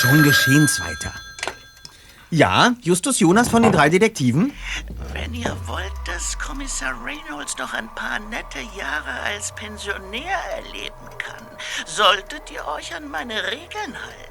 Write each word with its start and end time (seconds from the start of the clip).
Schon 0.00 0.22
geschehen, 0.22 0.66
Zweiter. 0.66 1.12
Ja, 2.30 2.72
Justus 2.80 3.20
Jonas 3.20 3.50
von 3.50 3.62
den 3.62 3.70
drei 3.70 3.90
Detektiven? 3.90 4.54
Wenn 5.12 5.34
ihr 5.34 5.54
wollt, 5.66 5.92
dass 6.06 6.38
Kommissar 6.38 6.94
Reynolds 7.04 7.58
noch 7.58 7.74
ein 7.74 7.94
paar 7.94 8.18
nette 8.18 8.60
Jahre 8.78 9.12
als 9.26 9.54
Pensionär 9.54 10.38
erleben 10.56 11.18
kann, 11.18 11.46
solltet 11.84 12.50
ihr 12.50 12.66
euch 12.68 12.94
an 12.94 13.10
meine 13.10 13.42
Regeln 13.44 13.94
halten. 13.94 14.29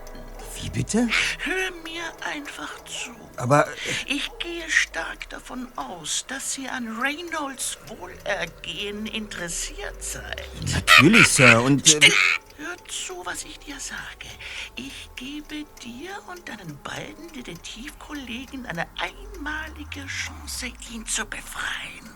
Wie 0.62 0.70
bitte? 0.70 1.08
Hör 1.40 1.72
mir 1.84 2.04
einfach 2.26 2.72
zu. 2.86 3.12
Aber 3.38 3.67
Ich 4.05 4.30
gehe 4.40 4.70
stark 4.70 5.30
davon 5.30 5.67
aus, 5.76 6.26
dass 6.27 6.58
ihr 6.58 6.72
an 6.72 7.00
Reynolds 7.00 7.77
Wohlergehen 7.88 9.05
interessiert 9.05 10.03
seid. 10.03 10.48
natürlich, 10.73 11.27
Sir. 11.27 11.62
Und 11.62 12.03
äh, 12.03 12.12
Hört 12.58 12.91
zu, 12.91 13.26
was 13.26 13.45
ich 13.45 13.58
dir 13.59 13.80
sage. 13.80 14.27
Ich 14.76 15.09
gebe 15.16 15.64
dir 15.81 16.12
und 16.30 16.50
deinen 16.50 16.78
beiden 16.84 17.31
Detektivkollegen 17.34 18.66
eine 18.66 18.86
einmalige 18.98 20.05
Chance, 20.08 20.72
ihn 20.91 21.05
zu 21.05 21.26
befreien. 21.26 22.09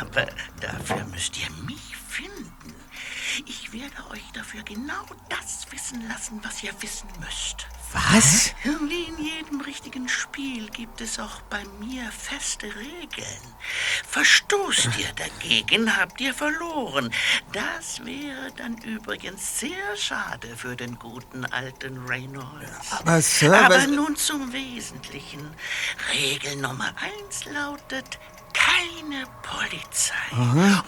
Aber 0.00 0.26
dafür 0.60 1.04
müsst 1.06 1.38
ihr 1.38 1.50
mich 1.64 1.96
finden. 2.08 2.73
Ich 3.46 3.72
werde 3.72 4.10
euch 4.10 4.24
dafür 4.32 4.62
genau 4.62 5.04
das 5.28 5.70
wissen 5.70 6.06
lassen, 6.08 6.40
was 6.42 6.62
ihr 6.62 6.72
wissen 6.80 7.08
müsst. 7.20 7.66
was? 7.92 8.52
Wie 8.88 9.04
in 9.04 9.18
jedem 9.24 9.60
richtigen 9.60 10.08
Spiel 10.08 10.68
gibt 10.70 11.00
es 11.00 11.18
auch 11.18 11.40
bei 11.42 11.62
mir 11.80 12.10
feste 12.10 12.66
Regeln. 12.66 13.54
Verstoßt 14.08 14.90
ihr 14.98 15.12
dagegen, 15.16 15.96
habt 15.96 16.20
ihr 16.20 16.34
verloren. 16.34 17.12
Das 17.52 18.04
wäre 18.04 18.50
dann 18.56 18.76
übrigens 18.78 19.60
sehr 19.60 19.96
schade 19.96 20.56
für 20.56 20.76
den 20.76 20.98
guten 20.98 21.44
alten 21.46 21.98
Reynolds. 22.06 22.92
Aber, 22.92 23.20
Sir, 23.22 23.56
Aber 23.64 23.86
nun 23.86 24.16
zum 24.16 24.52
Wesentlichen. 24.52 25.54
Regel 26.12 26.56
Nummer 26.56 26.94
eins 27.00 27.44
lautet 27.46 28.18
keine 28.54 29.26
Polizei. 29.42 30.14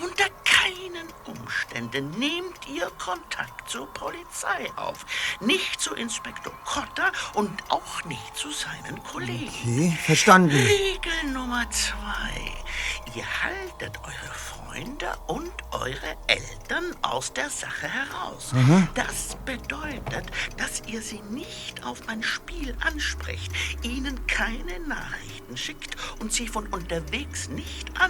Unter 0.01 0.31
keinen 0.45 1.09
Umständen 1.27 2.11
nehmt 2.19 2.67
ihr 2.69 2.91
Kontakt 2.99 3.69
zur 3.69 3.87
Polizei 3.93 4.71
auf. 4.77 5.05
Nicht 5.41 5.81
zu 5.81 5.95
Inspektor 5.95 6.53
Cotter 6.65 7.13
und 7.35 7.51
auch 7.69 8.05
nicht 8.05 8.37
zu 8.37 8.51
seinen 8.51 9.03
Kollegen. 9.03 9.49
Okay, 9.49 9.99
verstanden. 10.05 10.57
Regel 10.57 11.33
Nummer 11.33 11.69
zwei. 11.71 12.55
Ihr 13.15 13.25
haltet 13.43 13.99
eure 14.03 14.35
Freunde 14.35 14.66
und 15.27 15.53
eure 15.73 16.17
Eltern 16.27 16.95
aus 17.03 17.33
der 17.33 17.49
Sache 17.49 17.89
heraus. 17.89 18.53
Das 18.95 19.37
bedeutet, 19.45 20.27
dass 20.59 20.83
ihr 20.87 21.01
sie 21.01 21.21
nicht 21.31 21.85
auf 21.85 22.07
mein 22.07 22.23
Spiel 22.23 22.77
ansprecht, 22.81 23.51
ihnen 23.83 24.27
keine 24.27 24.79
Nachrichten 24.81 25.57
schickt 25.57 25.97
und 26.21 26.33
sie 26.33 26.49
von 26.49 26.67
unterwegs 26.67 27.49
nicht 27.49 28.01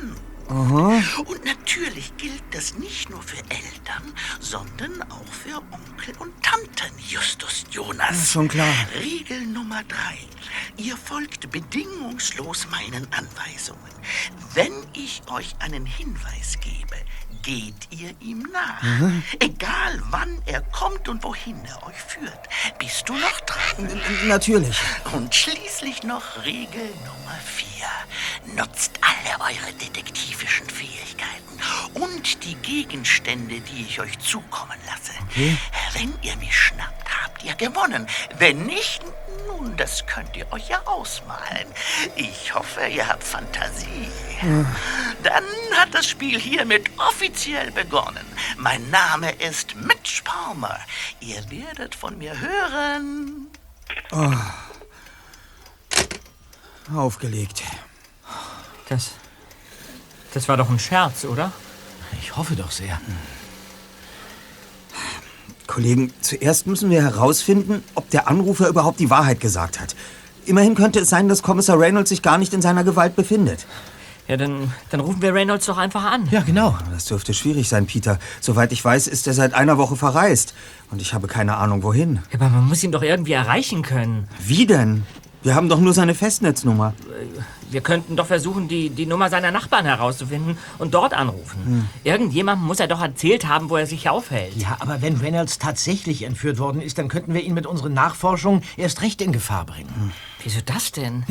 an. 0.48 1.04
Und 1.26 1.44
natürlich 1.44 2.16
gilt 2.16 2.42
das 2.52 2.74
nicht 2.74 3.10
nur 3.10 3.22
für 3.22 3.38
Eltern, 3.48 4.12
sondern 4.40 5.02
auch 5.10 5.32
für 5.32 5.56
Onkel 5.72 6.14
und 6.18 6.32
Tanten, 6.42 6.92
Justus 6.98 7.64
Jonas. 7.70 8.32
Schon 8.32 8.48
klar. 8.48 8.74
Regel 8.98 9.46
Nummer 9.46 9.82
drei. 9.84 10.18
Ihr 10.76 10.96
folgt 10.96 11.50
bedingungslos 11.50 12.68
meinen 12.70 13.06
Anweisungen. 13.12 13.80
Wenn 14.54 14.72
ich 14.92 15.22
euch 15.30 15.54
einen 15.58 15.86
Hinweis 15.86 16.58
gebe, 16.60 16.96
geht 17.42 17.88
ihr 17.90 18.14
ihm 18.20 18.48
nach. 18.52 18.82
Egal 19.38 20.02
wann 20.10 20.40
er 20.46 20.62
kommt 20.62 21.08
und 21.08 21.22
wohin 21.22 21.56
er 21.64 21.86
euch 21.86 21.96
führt. 21.96 22.48
Bist 22.78 23.08
du 23.08 23.14
noch 23.14 23.40
dran? 23.42 24.00
Natürlich. 24.26 24.76
Und 25.12 25.34
schließlich 25.34 26.02
noch 26.02 26.44
Regel 26.44 26.88
Nummer 27.04 27.38
vier. 27.44 27.86
Nutzt 28.56 28.92
alle 29.02 29.40
eure 29.40 29.72
detektivischen 29.74 30.68
Fähigkeiten 30.68 31.60
und 31.94 32.42
die 32.44 32.54
Gegenstände, 32.56 33.60
die 33.60 33.82
ich 33.82 34.00
euch 34.00 34.18
zukommen 34.18 34.78
lasse. 34.86 35.12
Wenn 35.92 36.14
ihr 36.22 36.36
mich 36.36 36.56
schnappt, 36.56 37.22
habt 37.22 37.42
ihr 37.44 37.54
gewonnen. 37.54 38.06
Wenn 38.38 38.64
nicht, 38.64 39.02
nun, 39.46 39.76
das 39.76 40.06
könnt 40.06 40.36
ihr 40.36 40.50
euch 40.52 40.68
ja 40.68 40.80
ausmalen. 40.86 41.66
Ich 42.14 42.54
hoffe, 42.54 42.86
ihr 42.86 43.06
habt 43.06 43.24
Fantasie. 43.24 44.08
Dann 45.22 45.44
hat 45.76 45.92
das 45.92 46.06
Spiel 46.06 46.40
hiermit 46.40 46.90
offiziell 46.96 47.70
begonnen. 47.72 48.24
Mein 48.56 48.88
Name 48.90 49.32
ist 49.32 49.74
Mitch 49.76 50.22
Palmer. 50.24 50.78
Ihr 51.20 51.42
werdet 51.50 51.94
von 51.94 52.16
mir 52.16 52.34
hören. 52.40 53.48
Aufgelegt. 56.94 57.62
Das. 58.88 59.12
Das 60.34 60.48
war 60.48 60.56
doch 60.56 60.70
ein 60.70 60.78
Scherz, 60.78 61.24
oder? 61.24 61.52
Ich 62.20 62.36
hoffe 62.36 62.56
doch 62.56 62.70
sehr. 62.70 63.00
Kollegen, 65.66 66.12
zuerst 66.20 66.66
müssen 66.66 66.90
wir 66.90 67.02
herausfinden, 67.02 67.82
ob 67.94 68.08
der 68.10 68.28
Anrufer 68.28 68.68
überhaupt 68.68 69.00
die 69.00 69.10
Wahrheit 69.10 69.40
gesagt 69.40 69.80
hat. 69.80 69.96
Immerhin 70.46 70.74
könnte 70.74 71.00
es 71.00 71.10
sein, 71.10 71.28
dass 71.28 71.42
Kommissar 71.42 71.78
Reynolds 71.78 72.10
sich 72.10 72.22
gar 72.22 72.38
nicht 72.38 72.54
in 72.54 72.62
seiner 72.62 72.84
Gewalt 72.84 73.16
befindet. 73.16 73.66
Ja, 74.28 74.36
dann, 74.36 74.72
dann 74.90 75.00
rufen 75.00 75.22
wir 75.22 75.34
Reynolds 75.34 75.66
doch 75.66 75.78
einfach 75.78 76.04
an. 76.04 76.28
Ja, 76.30 76.40
genau. 76.40 76.76
Das 76.90 77.04
dürfte 77.04 77.32
schwierig 77.32 77.68
sein, 77.68 77.86
Peter. 77.86 78.18
Soweit 78.40 78.72
ich 78.72 78.84
weiß, 78.84 79.06
ist 79.06 79.26
er 79.26 79.34
seit 79.34 79.54
einer 79.54 79.78
Woche 79.78 79.94
verreist. 79.94 80.54
Und 80.90 81.00
ich 81.00 81.14
habe 81.14 81.28
keine 81.28 81.56
Ahnung, 81.56 81.82
wohin. 81.82 82.20
Ja, 82.32 82.40
aber 82.40 82.48
man 82.48 82.66
muss 82.66 82.82
ihn 82.82 82.90
doch 82.90 83.02
irgendwie 83.02 83.32
erreichen 83.32 83.82
können. 83.82 84.28
Wie 84.40 84.66
denn? 84.66 85.04
Wir 85.46 85.54
haben 85.54 85.68
doch 85.68 85.78
nur 85.78 85.94
seine 85.94 86.16
Festnetznummer. 86.16 86.92
Wir 87.70 87.80
könnten 87.80 88.16
doch 88.16 88.26
versuchen, 88.26 88.66
die, 88.66 88.90
die 88.90 89.06
Nummer 89.06 89.30
seiner 89.30 89.52
Nachbarn 89.52 89.86
herauszufinden 89.86 90.58
und 90.78 90.92
dort 90.92 91.14
anrufen. 91.14 91.88
Irgendjemandem 92.02 92.66
muss 92.66 92.80
er 92.80 92.88
doch 92.88 93.00
erzählt 93.00 93.46
haben, 93.46 93.70
wo 93.70 93.76
er 93.76 93.86
sich 93.86 94.08
aufhält. 94.08 94.56
Ja, 94.56 94.76
aber 94.80 95.02
wenn 95.02 95.18
Reynolds 95.18 95.60
tatsächlich 95.60 96.24
entführt 96.24 96.58
worden 96.58 96.82
ist, 96.82 96.98
dann 96.98 97.06
könnten 97.06 97.32
wir 97.32 97.42
ihn 97.44 97.54
mit 97.54 97.64
unseren 97.64 97.94
Nachforschungen 97.94 98.64
erst 98.76 99.02
recht 99.02 99.22
in 99.22 99.30
Gefahr 99.30 99.64
bringen. 99.66 100.12
Wieso 100.42 100.58
das 100.66 100.90
denn? 100.90 101.24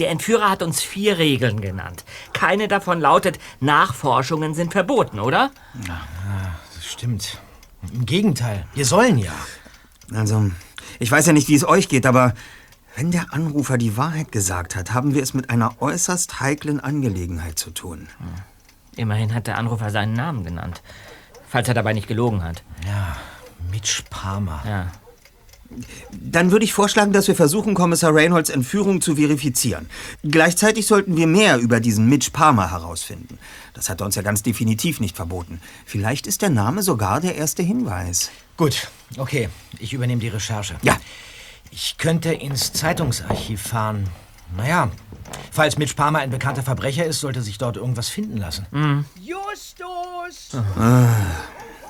Der 0.00 0.10
Entführer 0.10 0.50
hat 0.50 0.64
uns 0.64 0.80
vier 0.80 1.18
Regeln 1.18 1.60
genannt. 1.60 2.04
Keine 2.32 2.66
davon 2.66 3.00
lautet, 3.00 3.38
Nachforschungen 3.60 4.54
sind 4.54 4.72
verboten, 4.72 5.20
oder? 5.20 5.52
Das 6.74 6.84
stimmt. 6.84 7.38
Im 7.94 8.04
Gegenteil, 8.04 8.66
wir 8.74 8.84
sollen 8.84 9.16
ja. 9.16 9.32
Also, 10.12 10.50
ich 10.98 11.08
weiß 11.08 11.26
ja 11.26 11.32
nicht, 11.32 11.46
wie 11.46 11.54
es 11.54 11.64
euch 11.64 11.88
geht, 11.88 12.04
aber 12.04 12.34
wenn 12.96 13.10
der 13.10 13.32
Anrufer 13.32 13.78
die 13.78 13.96
Wahrheit 13.96 14.32
gesagt 14.32 14.76
hat, 14.76 14.92
haben 14.92 15.14
wir 15.14 15.22
es 15.22 15.34
mit 15.34 15.50
einer 15.50 15.80
äußerst 15.80 16.40
heiklen 16.40 16.80
Angelegenheit 16.80 17.58
zu 17.58 17.70
tun. 17.70 18.08
Immerhin 18.96 19.34
hat 19.34 19.46
der 19.46 19.58
Anrufer 19.58 19.90
seinen 19.90 20.14
Namen 20.14 20.44
genannt. 20.44 20.82
Falls 21.48 21.68
er 21.68 21.74
dabei 21.74 21.92
nicht 21.92 22.08
gelogen 22.08 22.42
hat. 22.42 22.62
Ja, 22.84 23.16
Mitch 23.70 24.02
Palmer. 24.10 24.62
Ja. 24.66 24.92
Dann 26.10 26.50
würde 26.50 26.64
ich 26.64 26.72
vorschlagen, 26.72 27.12
dass 27.12 27.28
wir 27.28 27.34
versuchen, 27.34 27.74
Kommissar 27.74 28.14
Reynolds 28.14 28.48
Entführung 28.48 29.00
zu 29.00 29.16
verifizieren. 29.16 29.88
Gleichzeitig 30.22 30.86
sollten 30.86 31.16
wir 31.16 31.26
mehr 31.26 31.58
über 31.58 31.80
diesen 31.80 32.08
Mitch 32.08 32.30
Palmer 32.32 32.70
herausfinden. 32.70 33.38
Das 33.74 33.90
hat 33.90 34.00
er 34.00 34.06
uns 34.06 34.14
ja 34.14 34.22
ganz 34.22 34.42
definitiv 34.42 34.98
nicht 34.98 35.14
verboten. 35.14 35.60
Vielleicht 35.84 36.26
ist 36.26 36.40
der 36.42 36.50
Name 36.50 36.82
sogar 36.82 37.20
der 37.20 37.36
erste 37.36 37.62
Hinweis. 37.62 38.30
Gut, 38.56 38.88
okay, 39.18 39.50
ich 39.78 39.92
übernehme 39.92 40.20
die 40.20 40.28
Recherche. 40.28 40.76
Ja. 40.82 40.96
Ich 41.80 41.96
könnte 41.96 42.32
ins 42.32 42.72
Zeitungsarchiv 42.72 43.62
fahren. 43.62 44.08
Naja, 44.56 44.90
falls 45.52 45.78
Mitch 45.78 45.94
Palmer 45.94 46.18
ein 46.18 46.30
bekannter 46.30 46.64
Verbrecher 46.64 47.04
ist, 47.04 47.20
sollte 47.20 47.40
sich 47.40 47.56
dort 47.56 47.76
irgendwas 47.76 48.08
finden 48.08 48.36
lassen. 48.38 48.66
Justus! 49.14 50.60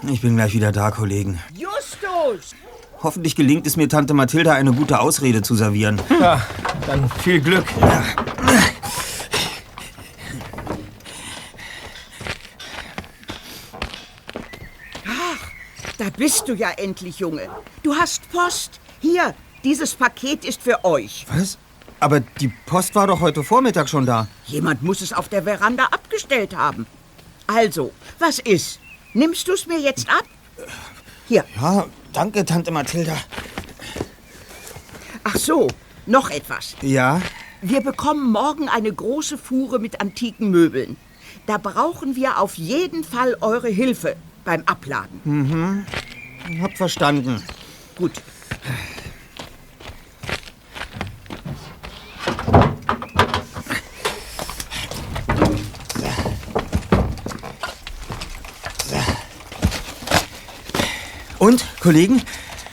Ich 0.06 0.20
bin 0.20 0.36
gleich 0.36 0.52
wieder 0.52 0.72
da, 0.72 0.90
Kollegen. 0.90 1.38
Justus! 1.54 2.54
Hoffentlich 3.02 3.34
gelingt 3.34 3.66
es 3.66 3.78
mir, 3.78 3.88
Tante 3.88 4.12
Mathilda 4.12 4.52
eine 4.52 4.74
gute 4.74 5.00
Ausrede 5.00 5.40
zu 5.40 5.54
servieren. 5.54 5.98
Ja, 6.20 6.46
dann 6.86 7.08
viel 7.08 7.40
Glück. 7.40 7.64
Da 15.96 16.10
bist 16.14 16.46
du 16.46 16.52
ja 16.52 16.72
endlich, 16.76 17.20
Junge. 17.20 17.48
Du 17.82 17.94
hast 17.94 18.30
Post. 18.30 18.80
Hier, 19.00 19.34
dieses 19.64 19.94
Paket 19.94 20.44
ist 20.44 20.62
für 20.62 20.84
euch. 20.84 21.26
Was? 21.32 21.58
Aber 22.00 22.20
die 22.20 22.48
Post 22.66 22.94
war 22.94 23.06
doch 23.06 23.20
heute 23.20 23.42
Vormittag 23.42 23.88
schon 23.88 24.06
da. 24.06 24.28
Jemand 24.46 24.82
muss 24.82 25.00
es 25.00 25.12
auf 25.12 25.28
der 25.28 25.42
Veranda 25.42 25.84
abgestellt 25.86 26.56
haben. 26.56 26.86
Also, 27.46 27.92
was 28.18 28.38
ist? 28.38 28.78
Nimmst 29.14 29.48
du 29.48 29.52
es 29.52 29.66
mir 29.66 29.80
jetzt 29.80 30.08
ab? 30.08 30.24
Hier. 31.26 31.44
Ja, 31.60 31.86
danke, 32.12 32.44
Tante 32.44 32.70
Mathilda. 32.70 33.16
Ach 35.24 35.36
so, 35.36 35.66
noch 36.06 36.30
etwas. 36.30 36.76
Ja? 36.82 37.20
Wir 37.60 37.80
bekommen 37.80 38.30
morgen 38.30 38.68
eine 38.68 38.92
große 38.92 39.36
Fuhre 39.36 39.78
mit 39.80 40.00
antiken 40.00 40.50
Möbeln. 40.50 40.96
Da 41.46 41.58
brauchen 41.58 42.14
wir 42.14 42.38
auf 42.38 42.54
jeden 42.54 43.02
Fall 43.02 43.36
eure 43.40 43.68
Hilfe 43.68 44.16
beim 44.44 44.62
Abladen. 44.66 45.86
Hab 46.62 46.76
verstanden. 46.76 47.42
Gut. 47.96 48.12
Und, 61.38 61.64
Kollegen, 61.88 62.20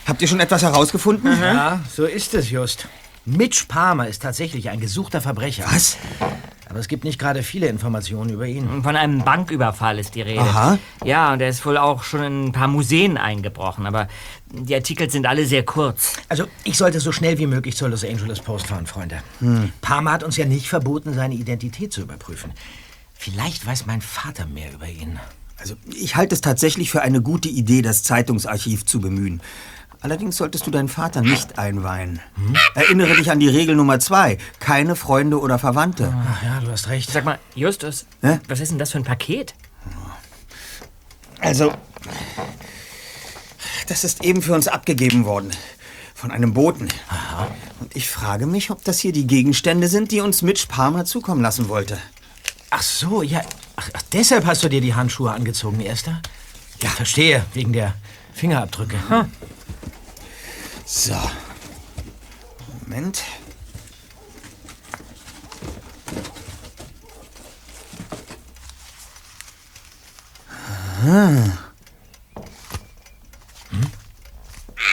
habt 0.06 0.22
ihr 0.22 0.28
schon 0.28 0.42
etwas 0.42 0.62
herausgefunden? 0.62 1.40
Ja, 1.42 1.80
so 1.90 2.04
ist 2.04 2.34
es 2.34 2.50
just. 2.50 2.90
Mitch 3.24 3.64
Palmer 3.70 4.10
ist 4.10 4.22
tatsächlich 4.22 4.70
ein 4.70 4.82
gesuchter 4.82 5.22
Verbrecher. 5.22 5.64
Was? 5.72 5.96
Aber 6.68 6.80
es 6.80 6.90
gibt 6.90 7.06
nicht 7.06 7.18
gerade 7.18 7.42
viele 7.42 7.68
Informationen 7.68 8.30
über 8.32 8.46
ihn. 8.46 8.84
Von 8.84 8.98
einem 8.98 9.24
Banküberfall 9.24 10.00
ist 10.00 10.16
die 10.16 10.22
Rede. 10.22 10.42
Aha. 10.42 10.80
Ja, 11.06 11.32
und 11.32 11.40
er 11.40 11.48
ist 11.48 11.66
wohl 11.66 11.78
auch 11.78 12.04
schon 12.04 12.24
in 12.24 12.46
ein 12.48 12.52
paar 12.52 12.68
Museen 12.68 13.18
eingebrochen, 13.18 13.86
aber 13.86 14.10
die 14.52 14.76
Artikel 14.76 15.10
sind 15.10 15.28
alle 15.28 15.46
sehr 15.46 15.64
kurz. 15.64 16.18
Also, 16.28 16.48
ich 16.66 16.76
sollte 16.76 17.00
so 17.00 17.14
schnell 17.14 17.38
wie 17.38 17.48
möglich 17.48 17.78
zur 17.78 17.88
Los 17.88 18.04
Angeles 18.04 18.42
Post 18.42 18.68
fahren, 18.68 18.86
Freunde. 18.86 19.24
Palmer 19.80 20.12
hat 20.12 20.24
uns 20.26 20.36
ja 20.36 20.44
nicht 20.44 20.68
verboten, 20.68 21.14
seine 21.14 21.36
Identität 21.36 21.94
zu 21.94 22.02
überprüfen. 22.02 22.52
Vielleicht 23.14 23.66
weiß 23.66 23.86
mein 23.86 24.02
Vater 24.02 24.46
mehr 24.46 24.74
über 24.74 24.90
ihn. 24.90 25.22
Also, 25.58 25.76
ich 25.94 26.16
halte 26.16 26.36
es 26.36 26.42
tatsächlich 26.42 26.92
für 26.92 27.02
eine 27.02 27.22
gute 27.22 27.48
Idee, 27.50 27.82
das 27.82 28.04
Zeitungsarchiv 28.04 28.86
zu 28.86 29.00
bemühen. 29.00 29.42
Allerdings 30.02 30.38
solltest 30.38 30.68
du 30.68 30.72
deinen 30.72 30.90
Vater 30.90 31.22
nicht 31.22 31.58
einweihen. 31.58 32.20
Erinnere 32.76 33.16
dich 33.16 33.32
an 33.32 33.40
die 33.40 33.48
Regel 33.48 33.76
Nummer 33.76 34.00
zwei. 34.00 34.38
Keine 34.60 34.96
Freunde 34.96 35.40
oder 35.40 35.58
Verwandte. 35.58 36.14
Ach 36.30 36.44
ja, 36.44 36.60
du 36.60 36.70
hast 36.70 36.90
recht. 36.90 37.10
Sag 37.10 37.26
mal, 37.26 37.40
Justus, 37.56 38.06
Hä? 38.22 38.40
was 38.48 38.60
ist 38.60 38.70
denn 38.70 38.78
das 38.78 38.92
für 38.92 39.00
ein 39.00 39.04
Paket? 39.04 39.56
Also, 41.40 41.74
das 43.88 44.04
ist 44.04 44.24
eben 44.24 44.42
für 44.42 44.54
uns 44.54 44.68
abgegeben 44.68 45.26
worden. 45.26 45.52
Von 46.14 46.32
einem 46.32 46.54
Boten. 46.54 46.88
Und 47.80 47.96
ich 47.96 48.10
frage 48.10 48.46
mich, 48.46 48.72
ob 48.72 48.84
das 48.84 49.00
hier 49.00 49.12
die 49.12 49.28
Gegenstände 49.28 49.88
sind, 49.88 50.12
die 50.12 50.22
uns 50.22 50.42
Mitch 50.42 50.68
Palmer 50.68 51.06
zukommen 51.06 51.42
lassen 51.42 51.68
wollte. 51.68 51.98
Ach 52.70 52.82
so, 52.82 53.22
ja. 53.22 53.42
Ach, 53.76 53.90
ach, 53.94 54.02
deshalb 54.14 54.46
hast 54.46 54.64
du 54.64 54.70
dir 54.70 54.82
die 54.82 54.94
Handschuhe 54.94 55.32
angezogen, 55.32 55.80
Erster? 55.82 56.22
Ja, 56.82 56.90
verstehe. 56.90 57.46
Wegen 57.54 57.74
der 57.74 57.96
Fingerabdrücke. 58.34 58.98
So. 60.86 61.16
Moment. 62.82 63.24
Ah. 71.06 71.32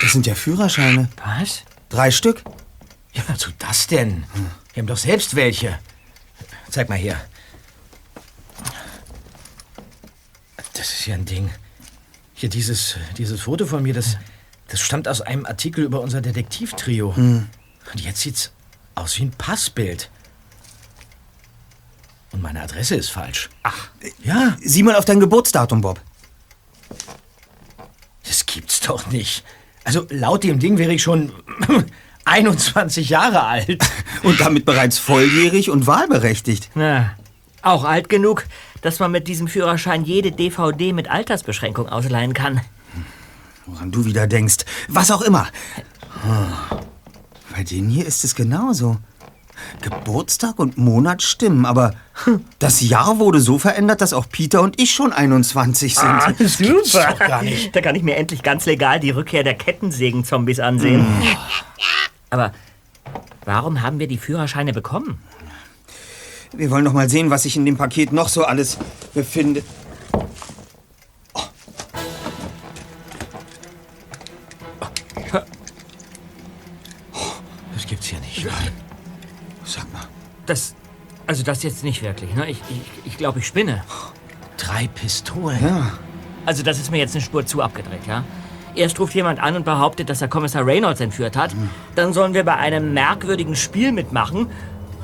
Das 0.03 0.13
sind 0.13 0.27
ja 0.27 0.35
Führerscheine. 0.35 1.09
Was? 1.25 1.63
Drei 1.89 2.11
Stück. 2.11 2.43
Ja, 3.13 3.23
wozu 3.29 3.51
das 3.59 3.87
denn? 3.87 4.25
Wir 4.73 4.83
haben 4.83 4.87
doch 4.89 4.97
selbst 4.97 5.37
welche. 5.37 5.79
Zeig 6.71 6.89
mal 6.89 6.99
hier. 6.99 7.21
Das 10.83 10.91
ist 10.91 11.07
ja 11.07 11.15
ein 11.15 11.25
Ding. 11.25 11.49
Hier 12.35 12.49
dieses, 12.49 12.97
dieses 13.17 13.43
Foto 13.43 13.67
von 13.67 13.85
mir, 13.85 13.95
das, 13.95 14.17
das 14.67 14.81
stammt 14.81 15.07
aus 15.07 15.21
einem 15.21 15.47
Artikel 15.47 15.85
über 15.85 16.01
unser 16.01 16.21
Detektivtrio. 16.21 17.11
Und 17.17 18.01
jetzt 18.01 18.23
sieht's 18.23 18.51
aus 18.97 19.17
wie 19.17 19.27
ein 19.27 19.31
Passbild. 19.31 20.11
Und 22.33 22.43
meine 22.43 22.61
Adresse 22.63 22.97
ist 22.97 23.11
falsch. 23.11 23.49
Ach. 23.63 23.91
Ja, 24.25 24.57
Sieh 24.61 24.83
mal 24.83 24.97
auf 24.97 25.05
dein 25.05 25.21
Geburtsdatum, 25.21 25.83
Bob. 25.83 26.01
das 28.25 28.45
gibt's 28.47 28.81
doch 28.81 29.07
nicht. 29.07 29.45
Also 29.85 30.05
laut 30.11 30.43
dem 30.43 30.59
Ding 30.59 30.79
wäre 30.79 30.95
ich 30.95 31.03
schon 31.05 31.31
21 32.25 33.09
Jahre 33.09 33.45
alt. 33.45 33.85
Und 34.25 34.41
damit 34.41 34.65
bereits 34.65 34.99
volljährig 34.99 35.71
und 35.71 35.87
wahlberechtigt. 35.87 36.71
Na, 36.75 37.15
auch 37.63 37.85
alt 37.85 38.09
genug, 38.09 38.45
dass 38.81 38.99
man 38.99 39.11
mit 39.11 39.29
diesem 39.29 39.49
Führerschein 39.49 40.05
jede 40.05 40.33
DVD 40.33 40.93
mit 40.93 41.11
Altersbeschränkung 41.11 41.89
ausleihen 41.89 42.35
kann. 42.35 42.61
Woran 43.67 43.93
du 43.93 44.05
wieder 44.05 44.27
denkst. 44.27 44.65
Was 44.89 45.11
auch 45.11 45.23
immer. 45.23 45.47
Bei 47.55 47.63
denen 47.63 47.89
hier 47.89 48.07
ist 48.07 48.25
es 48.25 48.35
genauso. 48.35 48.99
Geburtstag 49.81 50.59
und 50.59 50.77
Monat 50.77 51.23
stimmen, 51.23 51.67
aber 51.67 51.95
das 52.59 52.81
Jahr 52.81 53.19
wurde 53.19 53.41
so 53.41 53.59
verändert, 53.59 54.01
dass 54.01 54.13
auch 54.13 54.29
Peter 54.29 54.61
und 54.61 54.81
ich 54.81 54.93
schon 54.93 55.13
21 55.13 55.95
sind. 55.95 56.05
Ah, 56.05 56.33
super. 56.39 57.13
doch 57.13 57.19
gar 57.19 57.43
nicht. 57.43 57.75
Da 57.75 57.81
kann 57.81 57.95
ich 57.95 58.03
mir 58.03 58.17
endlich 58.17 58.43
ganz 58.43 58.67
legal 58.67 59.01
die 59.01 59.11
Rückkehr 59.11 59.45
der 59.45 59.55
Kettensägen-Zombies 59.55 60.61
ansehen. 60.61 61.07
Aber 62.31 62.53
warum 63.45 63.83
haben 63.83 63.99
wir 63.99 64.09
die 64.09 64.19
Führerscheine 64.19 64.73
bekommen? 64.73 65.21
Wir 66.55 66.71
wollen 66.71 66.85
noch 66.85 66.93
mal 66.93 67.09
sehen, 67.09 67.31
was 67.31 67.45
sich 67.45 67.57
in 67.57 67.65
dem 67.65 67.77
Paket 67.77 68.13
noch 68.13 68.29
so 68.29 68.45
alles 68.45 68.79
befindet. 69.15 69.65
Das 77.73 77.87
gibt's 77.87 78.07
hier 78.07 78.21
nicht. 78.21 78.47
Sag 79.65 79.91
mal. 79.93 80.03
Das. 80.47 80.75
Also 81.27 81.43
das 81.43 81.63
jetzt 81.63 81.85
nicht 81.85 82.03
wirklich, 82.03 82.35
ne? 82.35 82.51
Ich, 82.51 82.61
ich, 82.69 83.07
ich 83.07 83.17
glaube, 83.17 83.39
ich 83.39 83.47
spinne. 83.47 83.85
Drei 84.59 84.89
Pistolen. 84.89 85.59
Ja. 85.63 85.93
Also 86.45 86.63
das 86.63 86.79
ist 86.79 86.91
mir 86.91 86.99
jetzt 86.99 87.15
eine 87.15 87.23
Spur 87.23 87.47
zu 87.47 87.63
abgedreht, 87.63 88.07
ja? 88.07 88.25
Erst 88.75 88.99
ruft 88.99 89.15
jemand 89.15 89.39
an 89.41 89.55
und 89.57 89.65
behauptet, 89.65 90.11
dass 90.11 90.21
er 90.21 90.29
Kommissar 90.29 90.67
Reynolds 90.67 91.01
entführt 91.01 91.37
hat. 91.37 91.55
Dann 91.95 92.13
sollen 92.13 92.35
wir 92.35 92.45
bei 92.45 92.57
einem 92.57 92.93
merkwürdigen 92.93 93.55
Spiel 93.55 93.93
mitmachen. 93.93 94.49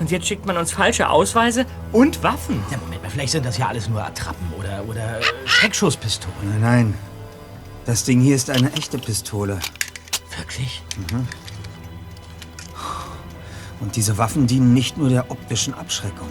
Und 0.01 0.11
jetzt 0.11 0.27
schickt 0.27 0.47
man 0.47 0.57
uns 0.57 0.73
falsche 0.73 1.11
Ausweise 1.11 1.67
und 1.93 2.23
Waffen. 2.23 2.63
Ja, 2.71 2.79
Moment 2.79 3.03
mal, 3.03 3.11
vielleicht 3.11 3.33
sind 3.33 3.45
das 3.45 3.59
ja 3.59 3.67
alles 3.67 3.89
nur 3.89 4.03
Attrappen 4.05 4.47
oder, 4.59 4.85
oder 4.89 5.21
Schreckschusspistolen. 5.45 6.37
Nein, 6.51 6.61
nein. 6.61 6.95
Das 7.85 8.05
Ding 8.05 8.21
hier 8.21 8.37
ist 8.37 8.51
eine 8.51 8.73
echte 8.75 8.99
Pistole. 8.99 9.59
Wirklich? 10.37 10.83
Und 13.81 13.97
diese 13.97 14.19
Waffen 14.19 14.47
dienen 14.47 14.73
nicht 14.75 14.99
nur 14.99 15.09
der 15.09 15.31
optischen 15.31 15.75
Abschreckung. 15.75 16.29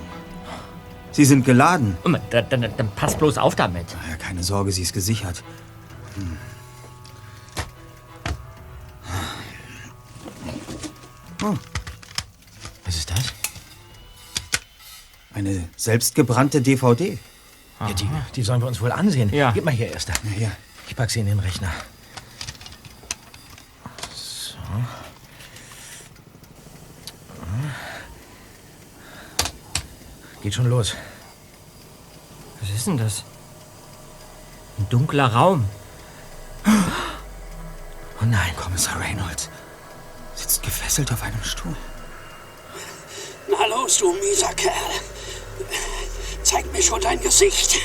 Sie 1.11 1.25
sind 1.25 1.45
geladen. 1.45 1.97
Moment, 2.03 2.25
Dann, 2.29 2.47
dann, 2.49 2.61
dann 2.77 2.91
pass 2.95 3.17
bloß 3.17 3.37
auf 3.37 3.55
damit. 3.55 3.87
Ja, 4.09 4.15
keine 4.17 4.43
Sorge, 4.43 4.71
sie 4.71 4.83
ist 4.83 4.93
gesichert. 4.93 5.43
Was 12.85 12.95
ist 12.95 13.09
das? 13.09 13.33
Eine 15.37 15.69
selbstgebrannte 15.75 16.61
DVD. 16.61 17.19
Ja, 17.79 17.93
die, 17.93 18.09
die 18.35 18.41
sollen 18.41 18.59
wir 18.59 18.67
uns 18.67 18.81
wohl 18.81 18.91
ansehen. 18.91 19.31
Ja. 19.31 19.51
Gib 19.51 19.65
mal 19.65 19.71
hier, 19.71 19.91
Erster. 19.91 20.13
Ja. 20.35 20.49
Ich 20.87 20.95
pack 20.95 21.11
sie 21.11 21.19
in 21.19 21.27
den 21.27 21.37
Rechner. 21.37 21.71
So. 24.15 24.57
Geht 30.41 30.55
schon 30.55 30.71
los. 30.71 30.95
Was 32.59 32.71
ist 32.71 32.87
denn 32.87 32.97
das? 32.97 33.23
Ein 34.79 34.89
dunkler 34.89 35.31
Raum. 35.31 35.65
Oh 36.65 38.25
nein. 38.25 38.55
Kommissar 38.55 38.99
Reynolds 38.99 39.49
sitzt 40.33 40.63
gefesselt 40.63 41.11
auf 41.11 41.21
einem 41.21 41.43
Stuhl. 41.43 41.75
Na 43.47 43.67
los, 43.67 43.99
du 43.99 44.11
mieser 44.13 44.51
Kerl. 44.55 44.73
Zeig 46.43 46.71
mir 46.71 46.81
schon 46.81 47.01
dein 47.01 47.19
Gesicht. 47.19 47.81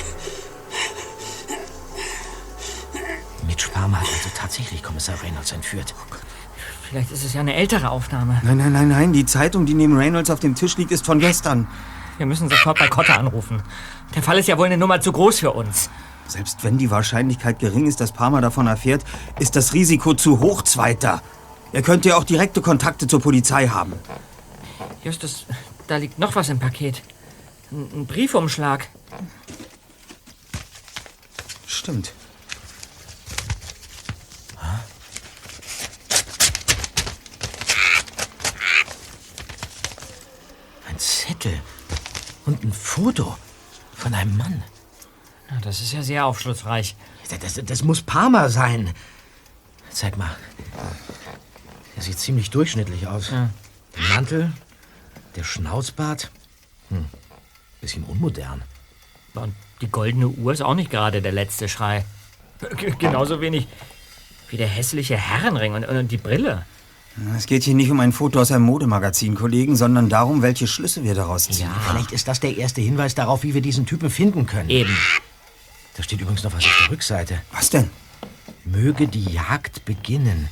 Mitch 3.46 3.68
Palmer 3.72 4.00
hat 4.00 4.08
also 4.08 4.28
tatsächlich 4.36 4.82
Kommissar 4.82 5.20
Reynolds 5.22 5.52
entführt. 5.52 5.94
Vielleicht 6.88 7.10
ist 7.10 7.24
es 7.24 7.32
ja 7.32 7.40
eine 7.40 7.54
ältere 7.54 7.90
Aufnahme. 7.90 8.40
Nein, 8.44 8.58
nein, 8.58 8.72
nein, 8.72 8.88
nein. 8.88 9.12
Die 9.12 9.26
Zeitung, 9.26 9.66
die 9.66 9.74
neben 9.74 9.96
Reynolds 9.96 10.30
auf 10.30 10.40
dem 10.40 10.54
Tisch 10.54 10.76
liegt, 10.76 10.92
ist 10.92 11.06
von 11.06 11.18
gestern. 11.18 11.66
Wir 12.18 12.26
müssen 12.26 12.48
sofort 12.48 12.78
bei 12.78 12.88
Cotta 12.88 13.16
anrufen. 13.16 13.62
Der 14.14 14.22
Fall 14.22 14.38
ist 14.38 14.46
ja 14.48 14.58
wohl 14.58 14.66
eine 14.66 14.76
Nummer 14.76 15.00
zu 15.00 15.10
groß 15.10 15.40
für 15.40 15.52
uns. 15.52 15.88
Selbst 16.28 16.62
wenn 16.64 16.78
die 16.78 16.90
Wahrscheinlichkeit 16.90 17.58
gering 17.58 17.86
ist, 17.86 18.00
dass 18.00 18.12
Palmer 18.12 18.40
davon 18.40 18.66
erfährt, 18.66 19.04
ist 19.38 19.56
das 19.56 19.72
Risiko 19.72 20.14
zu 20.14 20.40
hoch, 20.40 20.62
Zweiter. 20.62 21.22
Er 21.72 21.82
könnte 21.82 22.10
ja 22.10 22.16
auch 22.16 22.24
direkte 22.24 22.60
Kontakte 22.60 23.06
zur 23.06 23.20
Polizei 23.20 23.68
haben. 23.68 23.94
Justus, 25.02 25.46
da 25.86 25.96
liegt 25.96 26.18
noch 26.18 26.34
was 26.36 26.48
im 26.48 26.58
Paket. 26.58 27.02
Ein, 27.72 28.06
Briefumschlag. 28.06 28.86
Stimmt. 31.66 32.12
Ein 40.86 40.98
Zettel. 40.98 41.58
Und 42.44 42.62
ein 42.62 42.72
Foto 42.74 43.38
von 43.96 44.12
einem 44.12 44.36
Mann. 44.36 44.62
Na, 45.48 45.58
das 45.60 45.80
ist 45.80 45.92
ja 45.92 46.02
sehr 46.02 46.26
aufschlussreich. 46.26 46.94
Das, 47.30 47.54
das, 47.54 47.64
das 47.64 47.82
muss 47.82 48.02
Palmer 48.02 48.50
sein. 48.50 48.92
Zeig 49.88 50.18
mal. 50.18 50.36
Er 51.96 52.02
sieht 52.02 52.18
ziemlich 52.18 52.50
durchschnittlich 52.50 53.06
aus. 53.06 53.30
Der 53.30 53.50
Mantel, 54.14 54.52
der 55.36 55.44
Schnauzbart. 55.44 56.30
Hm. 56.90 57.06
Bisschen 57.82 58.04
unmodern. 58.04 58.62
Und 59.34 59.54
die 59.82 59.88
goldene 59.88 60.28
Uhr 60.28 60.52
ist 60.52 60.62
auch 60.62 60.74
nicht 60.74 60.90
gerade 60.90 61.20
der 61.20 61.32
letzte 61.32 61.68
Schrei. 61.68 62.04
G 62.76 62.92
genauso 62.98 63.42
wenig 63.42 63.66
wie 64.48 64.56
der 64.56 64.68
hässliche 64.68 65.16
Herrenring 65.16 65.74
und, 65.74 65.84
und 65.84 66.10
die 66.10 66.16
Brille. 66.16 66.64
Es 67.36 67.46
geht 67.46 67.64
hier 67.64 67.74
nicht 67.74 67.90
um 67.90 68.00
ein 68.00 68.12
Foto 68.12 68.40
aus 68.40 68.52
einem 68.52 68.64
Modemagazin, 68.64 69.34
Kollegen, 69.34 69.76
sondern 69.76 70.08
darum, 70.08 70.40
welche 70.40 70.66
Schlüsse 70.66 71.04
wir 71.04 71.14
daraus 71.14 71.44
ziehen. 71.44 71.68
Vielleicht 71.90 72.12
ist 72.12 72.28
das 72.28 72.40
der 72.40 72.56
erste 72.56 72.80
Hinweis 72.80 73.14
darauf, 73.14 73.42
wie 73.42 73.52
wir 73.52 73.60
diesen 73.60 73.84
Typen 73.84 74.08
finden 74.08 74.46
können. 74.46 74.70
Eben. 74.70 74.96
Da 75.96 76.02
steht 76.02 76.20
übrigens 76.20 76.42
noch 76.42 76.54
was 76.54 76.64
auf 76.64 76.78
der 76.84 76.90
Rückseite. 76.90 77.42
Was 77.52 77.68
denn? 77.68 77.90
Möge 78.64 79.08
die 79.08 79.24
Jagd 79.24 79.84
beginnen. 79.84 80.48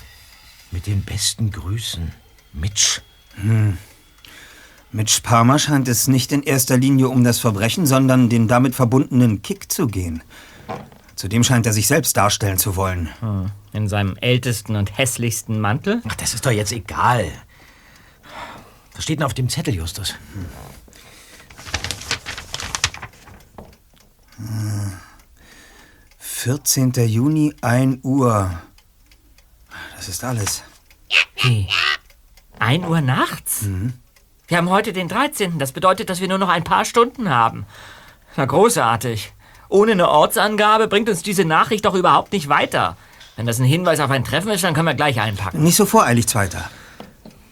Mit 0.70 0.86
den 0.86 1.02
besten 1.02 1.50
Grüßen. 1.50 2.12
Mitch. 2.52 3.00
Mit 4.92 5.08
Sparma 5.08 5.58
scheint 5.58 5.86
es 5.86 6.08
nicht 6.08 6.32
in 6.32 6.42
erster 6.42 6.76
Linie 6.76 7.08
um 7.08 7.22
das 7.22 7.38
Verbrechen, 7.38 7.86
sondern 7.86 8.28
den 8.28 8.48
damit 8.48 8.74
verbundenen 8.74 9.40
Kick 9.40 9.70
zu 9.70 9.86
gehen. 9.86 10.22
Zudem 11.14 11.44
scheint 11.44 11.66
er 11.66 11.72
sich 11.72 11.86
selbst 11.86 12.16
darstellen 12.16 12.58
zu 12.58 12.74
wollen. 12.74 13.08
In 13.72 13.88
seinem 13.88 14.16
ältesten 14.16 14.74
und 14.74 14.98
hässlichsten 14.98 15.60
Mantel. 15.60 16.02
Ach, 16.08 16.14
das 16.16 16.34
ist 16.34 16.44
doch 16.44 16.50
jetzt 16.50 16.72
egal. 16.72 17.30
Was 18.94 19.04
steht 19.04 19.20
denn 19.20 19.26
auf 19.26 19.34
dem 19.34 19.48
Zettel, 19.48 19.74
Justus? 19.74 20.14
14. 26.18 26.92
Juni, 27.06 27.54
1 27.60 27.98
Uhr. 28.02 28.50
Das 29.94 30.08
ist 30.08 30.24
alles. 30.24 30.64
Wie? 31.42 31.68
Ein 32.58 32.84
Uhr 32.84 33.00
nachts? 33.02 33.66
Wir 34.50 34.56
haben 34.56 34.68
heute 34.68 34.92
den 34.92 35.06
13. 35.06 35.60
Das 35.60 35.70
bedeutet, 35.70 36.10
dass 36.10 36.20
wir 36.20 36.26
nur 36.26 36.38
noch 36.38 36.48
ein 36.48 36.64
paar 36.64 36.84
Stunden 36.84 37.30
haben. 37.30 37.66
Na, 38.36 38.46
großartig. 38.46 39.32
Ohne 39.68 39.92
eine 39.92 40.08
Ortsangabe 40.08 40.88
bringt 40.88 41.08
uns 41.08 41.22
diese 41.22 41.44
Nachricht 41.44 41.84
doch 41.84 41.94
überhaupt 41.94 42.32
nicht 42.32 42.48
weiter. 42.48 42.96
Wenn 43.36 43.46
das 43.46 43.60
ein 43.60 43.64
Hinweis 43.64 44.00
auf 44.00 44.10
ein 44.10 44.24
Treffen 44.24 44.50
ist, 44.50 44.64
dann 44.64 44.74
können 44.74 44.88
wir 44.88 44.94
gleich 44.94 45.20
einpacken. 45.20 45.62
Nicht 45.62 45.76
so 45.76 45.86
voreilig, 45.86 46.26
Zweiter. 46.26 46.68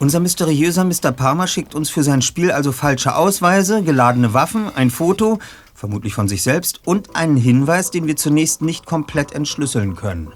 Unser 0.00 0.18
mysteriöser 0.18 0.82
Mr. 0.82 1.12
Palmer 1.12 1.46
schickt 1.46 1.76
uns 1.76 1.88
für 1.88 2.02
sein 2.02 2.20
Spiel 2.20 2.50
also 2.50 2.72
falsche 2.72 3.14
Ausweise, 3.14 3.84
geladene 3.84 4.34
Waffen, 4.34 4.68
ein 4.74 4.90
Foto, 4.90 5.38
vermutlich 5.76 6.14
von 6.14 6.26
sich 6.26 6.42
selbst, 6.42 6.80
und 6.84 7.14
einen 7.14 7.36
Hinweis, 7.36 7.92
den 7.92 8.08
wir 8.08 8.16
zunächst 8.16 8.60
nicht 8.60 8.86
komplett 8.86 9.30
entschlüsseln 9.30 9.94
können. 9.94 10.32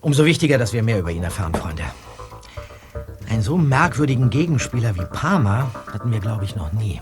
Umso 0.00 0.24
wichtiger, 0.24 0.56
dass 0.56 0.72
wir 0.72 0.82
mehr 0.82 1.00
über 1.00 1.10
ihn 1.10 1.22
erfahren, 1.22 1.52
Freunde. 1.52 1.84
Einen 3.30 3.42
so 3.42 3.56
merkwürdigen 3.56 4.28
Gegenspieler 4.28 4.96
wie 4.96 5.04
Parma 5.04 5.70
hatten 5.92 6.10
wir, 6.10 6.18
glaube 6.18 6.44
ich, 6.44 6.56
noch 6.56 6.72
nie. 6.72 7.00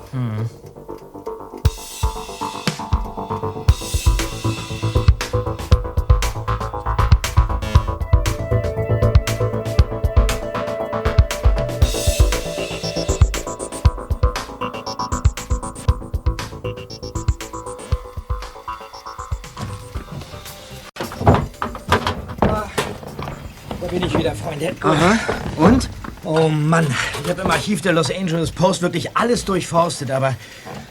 Da 23.81 23.87
bin 23.91 24.03
ich 24.03 24.19
wieder, 24.19 24.35
Freunde. 24.35 24.77
Aha. 24.83 25.19
Und? 25.57 25.89
Oh 26.31 26.51
Mann, 26.51 26.87
ich 27.25 27.31
habe 27.31 27.41
im 27.41 27.51
Archiv 27.51 27.81
der 27.81 27.95
Los 27.95 28.11
Angeles 28.11 28.51
Post 28.51 28.83
wirklich 28.83 29.17
alles 29.17 29.47
durchforstet, 29.47 30.11
aber 30.11 30.35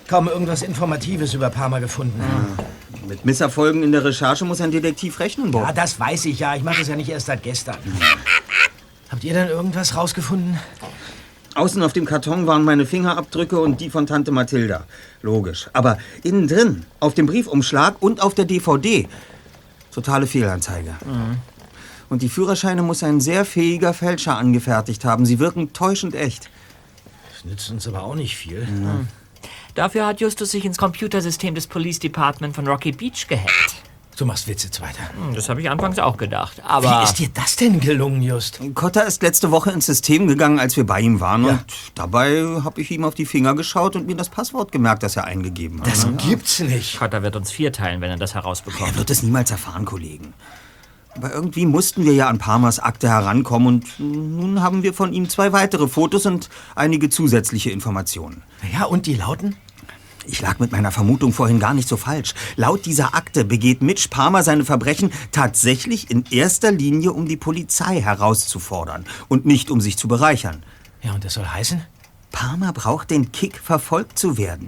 kaum 0.08 0.28
irgendwas 0.28 0.64
Informatives 0.64 1.36
über 1.36 1.52
Parma 1.52 1.78
gefunden. 1.78 2.20
Mit 3.08 3.24
Misserfolgen 3.24 3.84
in 3.84 3.92
der 3.92 4.04
Recherche 4.04 4.46
muss 4.46 4.62
ein 4.62 4.72
Detektiv 4.72 5.20
rechnen, 5.20 5.52
Bob. 5.52 5.64
Ah, 5.64 5.74
das 5.74 6.00
weiß 6.00 6.26
ich 6.26 6.40
ja. 6.40 6.56
Ich 6.56 6.64
mache 6.64 6.80
das 6.80 6.88
ja 6.88 6.96
nicht 6.96 7.10
erst 7.10 7.28
seit 7.28 7.44
gestern. 7.44 7.78
Habt 9.12 9.24
ihr 9.24 9.34
denn 9.34 9.48
irgendwas 9.48 9.96
rausgefunden? 9.96 10.58
Außen 11.54 11.84
auf 11.84 11.94
dem 11.94 12.06
Karton 12.06 12.48
waren 12.48 12.64
meine 12.64 12.88
Fingerabdrücke 12.88 13.60
und 13.60 13.80
die 13.80 13.92
von 13.92 14.08
Tante 14.08 14.32
Mathilda. 14.32 14.86
Logisch. 15.22 15.70
Aber 15.72 16.00
innen 16.24 16.48
drin, 16.48 16.84
auf 17.00 17.14
dem 17.14 17.28
Briefumschlag 17.28 17.98
und 18.00 18.24
auf 18.24 18.34
der 18.34 18.46
DVD, 18.46 19.08
totale 19.92 20.26
Fehlanzeige. 20.26 20.96
Und 22.10 22.22
die 22.22 22.30
Führerscheine 22.30 22.84
muss 22.84 23.04
ein 23.04 23.20
sehr 23.20 23.44
fähiger 23.46 23.94
Fälscher 23.94 24.38
angefertigt 24.38 25.04
haben. 25.06 25.26
Sie 25.26 25.40
wirken 25.40 25.74
täuschend 25.74 26.16
echt. 26.16 26.50
Das 27.34 27.46
nützt 27.46 27.70
uns 27.70 27.88
aber 27.88 28.04
auch 28.04 28.16
nicht 28.16 28.36
viel. 28.36 28.68
Dafür 29.76 30.08
hat 30.08 30.22
Justus 30.22 30.52
sich 30.52 30.66
ins 30.66 30.78
Computersystem 30.78 31.54
des 31.54 31.68
Police 31.68 32.00
Department 32.00 32.56
von 32.56 32.68
Rocky 32.68 32.92
Beach 32.92 33.28
gehackt. 33.28 33.76
Du 34.18 34.26
machst 34.26 34.48
Witze 34.48 34.70
weiter. 34.82 35.04
Hm, 35.16 35.36
Das 35.36 35.48
habe 35.48 35.62
ich 35.62 35.70
anfangs 35.70 36.00
auch 36.00 36.18
gedacht. 36.18 36.58
Wie 36.58 36.62
Aber 36.64 37.04
ist 37.04 37.20
dir 37.20 37.30
das 37.32 37.56
denn 37.56 37.80
gelungen, 37.80 38.24
Just? 38.24 38.60
Cotta 38.74 39.02
ist 39.02 39.22
letzte 39.22 39.52
Woche 39.52 39.70
ins 39.70 39.86
System 39.86 40.26
gegangen, 40.28 40.60
als 40.60 40.76
wir 40.76 40.88
bei 40.88 41.02
ihm 41.02 41.20
waren. 41.20 41.46
Ja. 41.46 41.52
Und 41.52 41.66
dabei 41.94 42.42
habe 42.64 42.82
ich 42.82 42.90
ihm 42.90 43.04
auf 43.04 43.14
die 43.14 43.28
Finger 43.28 43.54
geschaut 43.54 43.96
und 43.96 44.08
mir 44.08 44.16
das 44.16 44.30
Passwort 44.30 44.72
gemerkt, 44.72 45.04
das 45.04 45.18
er 45.18 45.26
eingegeben 45.26 45.82
hat. 45.82 45.88
Das 45.92 46.08
gibt's 46.18 46.58
nicht. 46.62 46.98
Cotter 46.98 47.22
wird 47.22 47.36
uns 47.36 47.52
vierteilen, 47.52 48.02
wenn 48.02 48.10
er 48.10 48.18
das 48.18 48.34
herausbekommt. 48.34 48.94
Er 48.94 48.98
wird 48.98 49.12
es 49.12 49.22
niemals 49.22 49.52
erfahren, 49.52 49.86
Kollegen. 49.86 50.34
Aber 51.18 51.34
irgendwie 51.34 51.66
mussten 51.66 52.06
wir 52.06 52.14
ja 52.14 52.30
an 52.30 52.38
Parmas 52.38 52.80
Akte 52.80 53.10
herankommen 53.10 53.68
und 53.68 54.00
nun 54.00 54.62
haben 54.62 54.84
wir 54.84 54.94
von 54.94 55.14
ihm 55.14 55.28
zwei 55.30 55.52
weitere 55.52 55.88
Fotos 55.88 56.28
und 56.28 56.50
einige 56.76 57.10
zusätzliche 57.10 57.72
Informationen. 57.72 58.44
Ja, 58.72 58.84
und 58.84 59.08
die 59.08 59.16
lauten? 59.16 59.56
Ich 60.28 60.42
lag 60.42 60.60
mit 60.60 60.72
meiner 60.72 60.92
Vermutung 60.92 61.34
vorhin 61.34 61.60
gar 61.60 61.74
nicht 61.74 61.90
so 61.90 61.98
falsch. 61.98 62.36
Laut 62.56 62.86
dieser 62.86 63.16
Akte 63.16 63.46
begeht 63.46 63.82
Mitch 63.82 64.10
Palmer 64.10 64.44
seine 64.44 64.64
Verbrechen 64.64 65.12
tatsächlich 65.32 66.12
in 66.12 66.24
erster 66.30 66.72
Linie, 66.72 67.14
um 67.14 67.28
die 67.28 67.38
Polizei 67.38 68.00
herauszufordern 68.00 69.06
und 69.28 69.48
nicht 69.48 69.72
um 69.72 69.82
sich 69.82 69.98
zu 69.98 70.08
bereichern. 70.08 70.62
Ja, 71.02 71.14
und 71.14 71.26
das 71.26 71.34
soll 71.34 71.46
heißen? 71.46 71.82
Palmer 72.32 72.74
braucht 72.74 73.10
den 73.10 73.32
Kick, 73.32 73.58
verfolgt 73.58 74.20
zu 74.20 74.38
werden. 74.38 74.68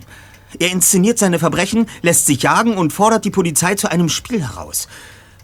Er 0.57 0.71
inszeniert 0.71 1.19
seine 1.19 1.37
Verbrechen, 1.37 1.85
lässt 2.01 2.25
sich 2.25 2.41
jagen 2.41 2.75
und 2.75 2.91
fordert 2.91 3.23
die 3.23 3.29
Polizei 3.29 3.75
zu 3.75 3.91
einem 3.91 4.09
Spiel 4.09 4.41
heraus. 4.41 4.87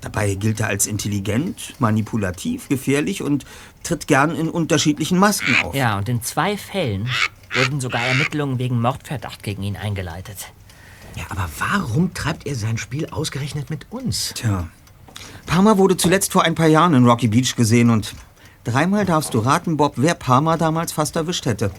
Dabei 0.05 0.35
gilt 0.35 0.59
er 0.59 0.67
als 0.67 0.85
intelligent, 0.85 1.73
manipulativ, 1.79 2.69
gefährlich 2.69 3.23
und 3.23 3.43
tritt 3.81 4.05
gern 4.05 4.35
in 4.35 4.49
unterschiedlichen 4.49 5.17
Masken 5.17 5.55
auf. 5.63 5.73
Ja, 5.73 5.97
und 5.97 6.07
in 6.07 6.21
zwei 6.21 6.57
Fällen 6.57 7.09
wurden 7.55 7.81
sogar 7.81 8.01
Ermittlungen 8.01 8.59
wegen 8.59 8.79
Mordverdacht 8.79 9.41
gegen 9.41 9.63
ihn 9.63 9.75
eingeleitet. 9.75 10.37
Ja, 11.15 11.23
aber 11.29 11.49
warum 11.57 12.13
treibt 12.13 12.45
er 12.45 12.53
sein 12.53 12.77
Spiel 12.77 13.07
ausgerechnet 13.07 13.71
mit 13.71 13.87
uns? 13.89 14.33
Tja. 14.35 14.67
Palmer 15.47 15.79
wurde 15.79 15.97
zuletzt 15.97 16.33
vor 16.33 16.43
ein 16.43 16.53
paar 16.53 16.67
Jahren 16.67 16.93
in 16.93 17.07
Rocky 17.07 17.27
Beach 17.27 17.55
gesehen 17.55 17.89
und 17.89 18.13
dreimal 18.63 19.07
darfst 19.07 19.33
du 19.33 19.39
raten, 19.39 19.75
Bob, 19.75 19.93
wer 19.95 20.13
Palmer 20.13 20.59
damals 20.59 20.91
fast 20.91 21.15
erwischt 21.15 21.47
hätte. 21.47 21.71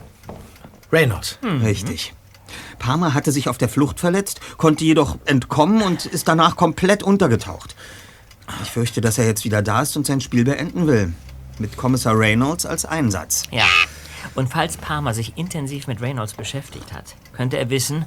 Reynolds. 0.91 1.39
Richtig. 1.63 2.13
Palmer 2.81 3.15
hatte 3.15 3.31
sich 3.31 3.49
auf 3.49 3.57
der 3.57 3.69
Flucht 3.69 4.01
verletzt, 4.01 4.41
konnte 4.57 4.85
jedoch 4.85 5.17
entkommen 5.27 5.81
und 5.81 6.07
ist 6.07 6.27
danach 6.27 6.57
komplett 6.57 7.05
untergetaucht. 7.05 7.77
Ich 8.63 8.71
fürchte, 8.71 9.01
dass 9.01 9.19
er 9.19 9.27
jetzt 9.27 9.45
wieder 9.45 9.63
da 9.63 9.83
ist 9.83 9.97
und 9.97 10.07
sein 10.07 10.21
Spiel 10.21 10.45
beenden 10.45 10.87
will. 10.87 11.13
Mit 11.59 11.77
Kommissar 11.77 12.19
Reynolds 12.19 12.67
als 12.67 12.85
Einsatz. 12.85 13.45
Ja. 13.51 13.67
Und 14.35 14.51
falls 14.51 14.77
Palmer 14.77 15.15
sich 15.15 15.37
intensiv 15.37 15.87
mit 15.87 16.01
Reynolds 16.01 16.35
beschäftigt 16.35 16.93
hat, 16.93 17.17
könnte 17.33 17.57
er 17.59 17.71
wissen, 17.71 18.05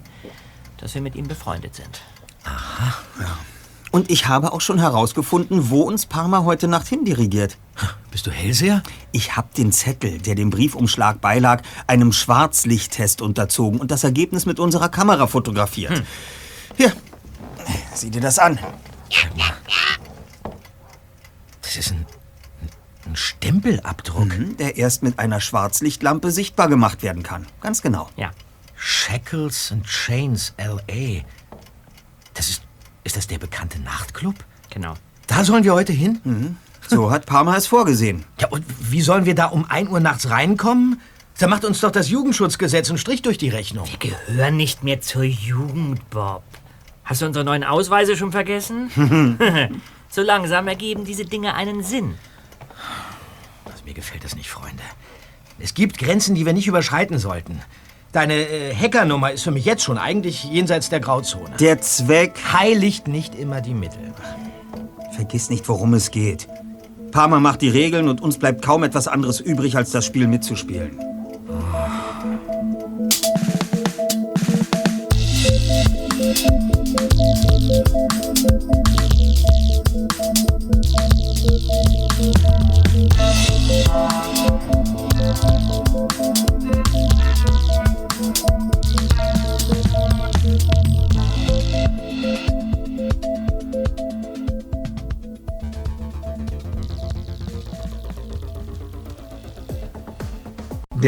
dass 0.78 0.94
wir 0.94 1.02
mit 1.02 1.16
ihm 1.16 1.28
befreundet 1.28 1.76
sind. 1.76 2.02
Und 3.92 4.12
ich 4.12 4.28
habe 4.28 4.54
auch 4.54 4.62
schon 4.62 4.78
herausgefunden, 4.78 5.72
wo 5.72 5.82
uns 5.82 6.06
Palmer 6.06 6.44
heute 6.44 6.68
Nacht 6.68 6.88
hindirigiert. 6.88 7.58
Bist 8.12 8.28
du 8.28 8.32
Hellseher? 8.32 8.84
Ich 9.12 9.36
habe 9.36 9.48
den 9.58 9.72
Zettel, 9.72 10.20
der 10.20 10.36
dem 10.36 10.52
Briefumschlag 10.52 11.22
beilag, 11.22 11.64
einem 11.88 12.12
Schwarzlichttest 12.12 13.22
unterzogen 13.22 13.80
und 13.80 13.90
das 13.90 14.04
Ergebnis 14.04 14.46
mit 14.46 14.60
unserer 14.60 14.90
Kamera 14.90 15.26
fotografiert. 15.26 16.04
Hier, 16.78 16.94
sieh 17.94 18.12
dir 18.12 18.22
das 18.22 18.38
an. 18.38 18.60
Das 21.70 21.78
ist 21.78 21.92
ein, 21.92 22.08
ein 23.06 23.16
Stempelabdruck. 23.16 24.26
Mhm, 24.40 24.58
Der 24.58 24.78
erst 24.78 25.04
mit 25.04 25.20
einer 25.20 25.40
Schwarzlichtlampe 25.40 26.32
sichtbar 26.32 26.68
gemacht 26.68 27.04
werden 27.04 27.22
kann. 27.22 27.46
Ganz 27.62 27.84
genau. 27.84 28.10
Ja. 28.16 28.32
Shackles 28.76 29.72
and 29.72 29.86
Chains 29.86 30.56
L.A. 30.58 31.24
Das 32.34 32.50
ist. 32.50 32.64
Ist 33.04 33.18
das 33.18 33.28
der 33.28 33.38
bekannte 33.38 33.80
Nachtclub? 33.82 34.34
Genau. 34.72 34.96
Da 35.28 35.44
sollen 35.44 35.64
wir 35.64 35.76
heute 35.76 35.94
hin? 35.94 36.58
So 36.88 37.12
hat 37.12 37.28
Palmer 37.28 37.56
es 37.56 37.68
vorgesehen. 37.68 38.26
Ja, 38.40 38.48
und 38.48 38.66
wie 38.92 39.02
sollen 39.02 39.26
wir 39.26 39.36
da 39.36 39.46
um 39.46 39.66
1 39.70 39.90
Uhr 39.92 40.00
nachts 40.00 40.32
reinkommen? 40.32 41.00
Da 41.38 41.48
macht 41.48 41.66
uns 41.66 41.82
doch 41.82 41.92
das 41.92 42.10
Jugendschutzgesetz 42.10 42.90
einen 42.90 42.98
Strich 42.98 43.22
durch 43.22 43.38
die 43.38 43.50
Rechnung. 43.50 43.88
Wir 43.88 43.98
gehören 44.10 44.58
nicht 44.58 44.84
mehr 44.84 45.02
zur 45.02 45.24
Jugend, 45.24 46.10
Bob. 46.10 46.42
Hast 47.04 47.22
du 47.22 47.28
unsere 47.28 47.46
neuen 47.46 47.64
Ausweise 47.64 48.18
schon 48.18 48.32
vergessen? 48.32 48.90
so 50.10 50.22
langsam 50.22 50.68
ergeben 50.68 51.06
diese 51.06 51.26
Dinge 51.26 51.54
einen 51.56 51.84
Sinn. 51.84 52.16
Mir 53.90 53.96
gefällt 53.96 54.24
das 54.24 54.36
nicht, 54.36 54.52
Freunde. 54.52 54.84
Es 55.58 55.74
gibt 55.74 55.98
Grenzen, 55.98 56.36
die 56.36 56.46
wir 56.46 56.54
nicht 56.54 56.68
überschreiten 56.68 57.18
sollten. 57.18 57.60
Deine 58.12 58.36
äh, 58.36 58.76
Hackernummer 58.76 59.32
ist 59.32 59.42
für 59.42 59.50
mich 59.50 59.66
jetzt 59.66 59.84
schon 59.84 59.98
eigentlich 59.98 60.44
jenseits 60.44 60.90
der 60.90 61.00
Grauzone. 61.00 61.56
Der 61.60 61.82
Zweck. 61.82 62.36
heiligt 62.54 63.08
nicht 63.08 63.34
immer 63.34 63.62
die 63.62 63.74
Mittel. 63.74 64.14
Vergiss 65.14 65.50
nicht, 65.50 65.68
worum 65.68 65.96
es 65.96 66.12
geht. 66.12 66.48
Parma 67.12 67.40
macht 67.40 67.64
die 67.64 67.70
Regeln 67.70 68.10
und 68.10 68.22
uns 68.22 68.38
bleibt 68.38 68.62
kaum 68.62 68.84
etwas 68.84 69.08
anderes 69.08 69.40
übrig, 69.40 69.76
als 69.76 69.90
das 69.90 70.06
Spiel 70.06 70.28
mitzuspielen. 70.28 71.00
Der 81.40 81.48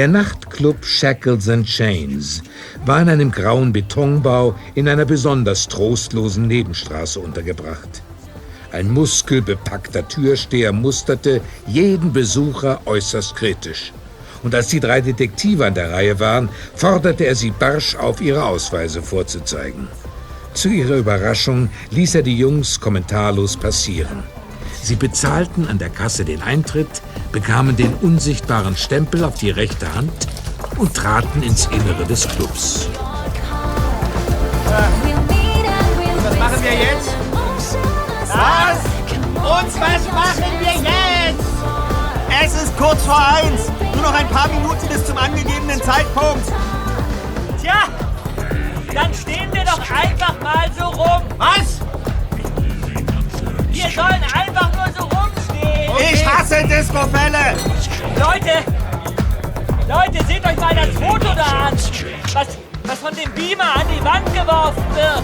Nachtclub 0.07 0.85
Shackles 0.85 1.49
and 1.49 1.65
Chains 1.65 2.41
war 2.85 3.01
in 3.01 3.09
einem 3.09 3.31
grauen 3.31 3.73
Betonbau 3.73 4.55
in 4.75 4.87
einer 4.87 5.03
besonders 5.03 5.67
trostlosen 5.67 6.47
Nebenstraße 6.47 7.19
untergebracht. 7.19 8.00
Ein 8.71 8.89
muskelbepackter 8.89 10.07
Türsteher 10.07 10.71
musterte 10.71 11.41
jeden 11.67 12.13
Besucher 12.13 12.79
äußerst 12.85 13.35
kritisch. 13.35 13.91
Und 14.43 14.55
als 14.55 14.69
die 14.69 14.79
drei 14.79 15.01
Detektive 15.01 15.65
an 15.65 15.73
der 15.73 15.91
Reihe 15.91 16.19
waren, 16.19 16.49
forderte 16.75 17.25
er 17.25 17.35
sie 17.35 17.51
barsch 17.51 17.95
auf, 17.95 18.21
ihre 18.21 18.45
Ausweise 18.45 19.01
vorzuzeigen. 19.01 19.87
Zu 20.53 20.69
ihrer 20.69 20.95
Überraschung 20.97 21.69
ließ 21.91 22.15
er 22.15 22.23
die 22.23 22.37
Jungs 22.37 22.79
kommentarlos 22.79 23.57
passieren. 23.57 24.23
Sie 24.81 24.95
bezahlten 24.95 25.67
an 25.67 25.77
der 25.77 25.89
Kasse 25.89 26.25
den 26.25 26.41
Eintritt, 26.41 27.01
bekamen 27.31 27.75
den 27.75 27.93
unsichtbaren 28.01 28.75
Stempel 28.75 29.23
auf 29.23 29.35
die 29.35 29.51
rechte 29.51 29.93
Hand 29.93 30.27
und 30.77 30.93
traten 30.93 31.43
ins 31.43 31.67
Innere 31.67 32.05
des 32.05 32.27
Clubs. 32.27 32.89
Was 36.23 36.39
machen 36.39 36.63
wir 36.63 36.73
jetzt? 36.73 37.20
Was? 38.41 38.79
Und 39.35 39.81
was 39.81 40.11
machen 40.11 40.51
wir 40.59 40.73
jetzt? 40.73 41.45
Es 42.43 42.63
ist 42.63 42.77
kurz 42.77 43.03
vor 43.05 43.19
eins. 43.19 43.71
Nur 43.93 44.03
noch 44.03 44.13
ein 44.13 44.27
paar 44.29 44.47
Minuten 44.47 44.87
bis 44.87 45.05
zum 45.05 45.17
angegebenen 45.17 45.81
Zeitpunkt. 45.83 46.47
Tja, 47.61 47.83
dann 48.93 49.13
stehen 49.13 49.53
wir 49.53 49.63
doch 49.63 49.79
einfach 49.79 50.39
mal 50.41 50.69
so 50.77 50.85
rum. 50.85 51.21
Was? 51.37 51.81
Wir 53.69 53.89
sollen 53.89 54.23
einfach 54.33 54.71
nur 54.73 54.93
so 54.97 55.03
rumstehen. 55.03 55.91
Ich 56.11 56.25
hasse 56.25 56.67
Discofälle. 56.67 57.55
Leute, 58.17 58.63
Leute, 59.87 60.25
seht 60.25 60.45
euch 60.45 60.57
mal 60.57 60.75
das 60.75 60.89
Foto 60.95 61.33
da 61.35 61.67
an. 61.67 61.77
Was, 62.33 62.47
was 62.83 62.99
von 62.99 63.15
dem 63.15 63.31
Beamer 63.33 63.75
an 63.75 63.85
die 63.95 64.03
Wand 64.03 64.25
geworfen 64.33 64.83
wird. 64.95 65.23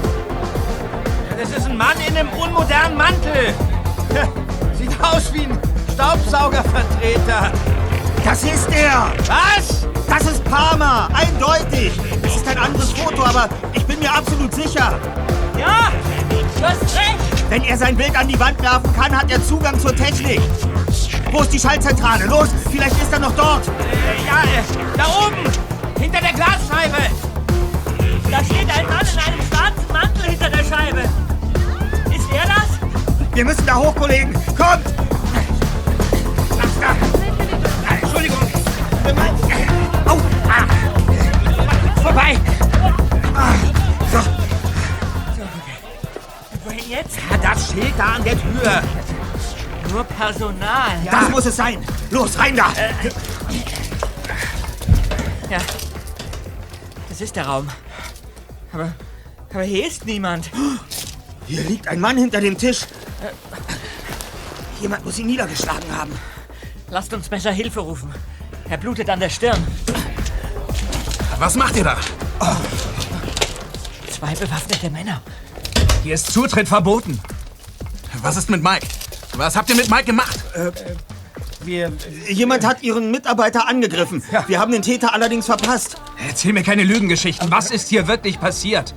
Das 1.38 1.50
ist 1.52 1.67
ein 1.67 1.78
Mann 1.78 1.95
in 2.08 2.17
einem 2.17 2.30
unmodernen 2.30 2.97
Mantel. 2.97 3.54
Sieht 4.73 4.89
aus 5.00 5.32
wie 5.34 5.43
ein 5.43 5.60
Staubsaugervertreter. 5.93 7.52
Das 8.26 8.43
ist 8.43 8.67
er. 8.71 9.12
Was? 9.28 9.86
Das 10.08 10.32
ist 10.32 10.43
Parma. 10.45 11.08
Eindeutig. 11.13 11.91
Es 12.23 12.38
ist 12.38 12.47
ein 12.47 12.58
anderes 12.58 12.91
Foto, 12.91 13.23
aber 13.23 13.50
ich 13.73 13.86
bin 13.86 14.00
mir 14.00 14.12
absolut 14.12 14.52
sicher. 14.52 15.00
Ja, 15.60 15.91
du 16.30 16.65
hast 16.65 16.82
recht. 16.95 17.50
Wenn 17.50 17.63
er 17.65 17.78
sein 17.78 17.95
Bild 17.95 18.17
an 18.17 18.28
die 18.28 18.39
Wand 18.39 18.60
werfen 18.60 18.91
kann, 18.95 19.15
hat 19.15 19.32
er 19.32 19.43
Zugang 19.43 19.80
zur 19.80 19.95
Technik. 19.95 20.41
Wo 21.32 21.41
ist 21.41 21.54
die 21.54 21.60
Schaltzentrale? 21.60 22.26
Los, 22.26 22.50
vielleicht 22.71 23.00
ist 23.00 23.13
er 23.13 23.19
noch 23.19 23.36
dort. 23.36 23.67
Ja, 24.26 24.41
äh, 24.41 24.97
da 24.97 25.06
oben. 25.06 26.02
Hinter 26.02 26.19
der 26.19 26.34
Glasscheibe. 26.34 26.97
Da 28.32 28.43
steht 28.43 28.69
ein 28.76 28.88
Mann 28.88 29.06
in 29.06 29.19
einem 29.19 29.41
schwarzen 29.47 29.93
Mantel 29.93 30.23
hinter 30.32 30.50
der 30.50 30.63
Scheibe. 30.63 31.27
Ist 32.28 32.34
er 32.34 32.46
das? 32.46 33.34
Wir 33.34 33.46
müssen 33.46 33.66
da 33.66 33.76
hoch, 33.76 33.96
Kollegen. 33.96 34.34
Kommt! 34.34 34.86
Ach, 36.60 36.82
da. 36.82 36.96
Ah, 37.88 37.96
Entschuldigung. 38.02 38.38
Au! 40.06 40.18
Ah. 40.50 42.02
Vorbei. 42.02 42.38
Wohin 46.66 46.90
jetzt? 46.90 47.18
Ja, 47.30 47.38
das 47.38 47.72
Schild 47.72 47.94
da 47.98 48.04
an 48.16 48.24
der 48.24 48.34
Tür. 48.34 48.84
Nur 49.92 50.04
Personal. 50.04 50.98
Das 51.10 51.30
muss 51.30 51.46
es 51.46 51.56
sein. 51.56 51.78
Los, 52.12 52.38
rein 52.38 52.56
da! 52.58 52.74
Ja. 55.50 55.60
Das 57.08 57.22
ist 57.22 57.36
der 57.36 57.48
Raum. 57.48 57.68
Aber, 58.74 58.92
aber 59.54 59.63
hier 59.63 59.88
ist 59.88 60.06
niemand. 60.06 60.52
Hier 61.48 61.64
liegt 61.64 61.88
ein 61.88 62.00
Mann 62.00 62.18
hinter 62.18 62.42
dem 62.42 62.58
Tisch. 62.58 62.82
Jemand 64.82 65.06
muss 65.06 65.18
ihn 65.18 65.28
niedergeschlagen 65.28 65.96
haben. 65.96 66.12
Lasst 66.90 67.14
uns 67.14 67.30
besser 67.30 67.52
Hilfe 67.52 67.80
rufen. 67.80 68.14
Er 68.70 68.78
blutet 68.78 69.10
an 69.10 69.20
der 69.20 69.30
Stirn. 69.30 69.66
Was 71.40 71.56
macht 71.56 71.76
ihr 71.76 71.84
da? 71.84 71.98
Zwei 74.10 74.34
bewaffnete 74.36 74.90
Männer. 74.90 75.22
Hier 76.04 76.16
ist 76.16 76.32
Zutritt 76.32 76.68
verboten. 76.68 77.20
Was 78.22 78.36
ist 78.38 78.50
mit 78.50 78.62
Mike? 78.64 78.88
Was 79.36 79.56
habt 79.56 79.70
ihr 79.70 79.76
mit 79.76 79.90
Mike 79.90 80.06
gemacht? 80.06 80.40
Wir. 81.62 81.92
Jemand 82.30 82.66
hat 82.66 82.84
ihren 82.84 83.12
Mitarbeiter 83.12 83.68
angegriffen. 83.68 84.24
Wir 84.48 84.60
haben 84.60 84.72
den 84.72 84.82
Täter 84.82 85.14
allerdings 85.14 85.46
verpasst. 85.46 85.98
Erzähl 86.28 86.54
mir 86.54 86.64
keine 86.64 86.84
Lügengeschichten. 86.84 87.52
Was 87.52 87.72
ist 87.72 87.90
hier 87.90 88.08
wirklich 88.08 88.40
passiert? 88.40 88.94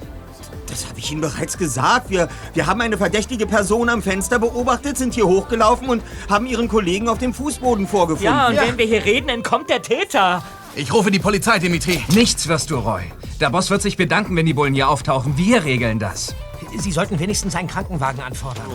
Das 0.71 0.87
habe 0.87 0.99
ich 0.99 1.11
Ihnen 1.11 1.21
bereits 1.21 1.59
gesagt. 1.59 2.11
Wir, 2.11 2.29
wir 2.55 2.67
haben 2.67 2.81
eine 2.81 2.97
verdächtige 2.97 3.47
Person 3.47 3.89
am 3.89 4.03
Fenster 4.03 4.39
beobachtet, 4.39 4.97
sind 4.97 5.15
hier 5.15 5.27
hochgelaufen 5.27 5.89
und 5.89 6.03
haben 6.29 6.47
Ihren 6.47 6.69
Kollegen 6.69 7.09
auf 7.09 7.19
dem 7.19 7.35
Fußboden 7.35 7.87
vorgefunden. 7.89 8.33
Ja, 8.33 8.49
und 8.49 8.57
wenn 8.57 8.79
wir 8.79 8.87
hier 8.87 9.05
reden, 9.05 9.29
entkommt 9.29 9.69
der 9.69 9.83
Täter. 9.83 10.43
Ich 10.77 10.93
rufe 10.93 11.11
die 11.11 11.19
Polizei, 11.19 11.59
Dimitri. 11.59 12.03
Nichts 12.09 12.47
wirst 12.47 12.71
du, 12.71 12.77
Roy. 12.79 13.03
Der 13.41 13.51
Boss 13.51 13.71
wird 13.71 13.83
sich 13.83 13.97
bedanken, 13.97 14.37
wenn 14.37 14.47
die 14.47 14.55
Bullen 14.55 14.73
hier 14.75 14.89
auftauchen. 14.89 15.37
Wir 15.37 15.65
regeln 15.65 15.99
das. 15.99 16.35
Sie 16.79 16.93
sollten 16.93 17.19
wenigstens 17.19 17.57
einen 17.57 17.67
Krankenwagen 17.67 18.21
anfordern. 18.23 18.67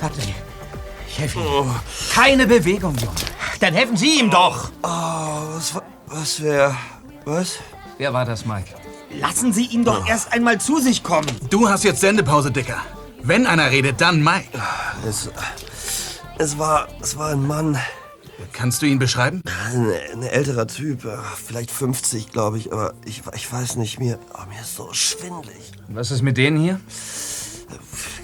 Warten 0.00 0.20
Sie. 0.20 0.34
Ich 1.08 1.18
helfe 1.18 1.38
Ihnen. 1.38 1.70
Keine 2.12 2.46
Bewegung, 2.46 2.96
Junge. 2.96 3.14
Dann 3.60 3.74
helfen 3.74 3.96
Sie 3.96 4.18
ihm 4.18 4.30
doch. 4.30 4.70
Was, 4.82 5.74
wa- 5.74 5.82
was 6.06 6.42
wäre. 6.42 6.74
Was? 7.24 7.58
Wer 7.98 8.12
war 8.12 8.24
das, 8.24 8.44
Mike? 8.44 8.70
Lassen 9.10 9.52
Sie 9.52 9.66
ihn 9.66 9.84
doch 9.84 10.06
erst 10.08 10.32
einmal 10.32 10.60
zu 10.60 10.78
sich 10.80 11.02
kommen. 11.02 11.26
Du 11.50 11.68
hast 11.68 11.84
jetzt 11.84 12.00
Sendepause, 12.00 12.50
Dicker. 12.50 12.80
Wenn 13.22 13.46
einer 13.46 13.70
redet, 13.70 14.00
dann 14.00 14.22
Mike. 14.22 14.58
Es, 15.06 15.30
es 16.38 16.58
war. 16.58 16.88
Es 17.00 17.16
war 17.16 17.30
ein 17.30 17.46
Mann. 17.46 17.78
Kannst 18.52 18.82
du 18.82 18.86
ihn 18.86 18.98
beschreiben? 18.98 19.42
Ein, 19.66 19.92
ein 20.12 20.22
älterer 20.22 20.66
Typ. 20.68 21.04
äh, 21.04 21.16
Vielleicht 21.46 21.70
50, 21.70 22.30
glaube 22.30 22.58
ich. 22.58 22.72
Aber 22.72 22.94
ich, 23.04 23.22
ich 23.34 23.52
weiß 23.52 23.76
nicht. 23.76 23.98
Mir, 23.98 24.18
oh, 24.34 24.46
mir 24.52 24.60
ist 24.60 24.76
so 24.76 24.92
schwindlig. 24.92 25.72
Was 25.88 26.10
ist 26.10 26.22
mit 26.22 26.36
denen 26.36 26.58
hier? 26.58 26.80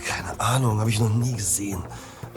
Keine 0.06 0.38
Ahnung. 0.38 0.78
Habe 0.80 0.90
ich 0.90 1.00
noch 1.00 1.12
nie 1.12 1.32
gesehen. 1.34 1.82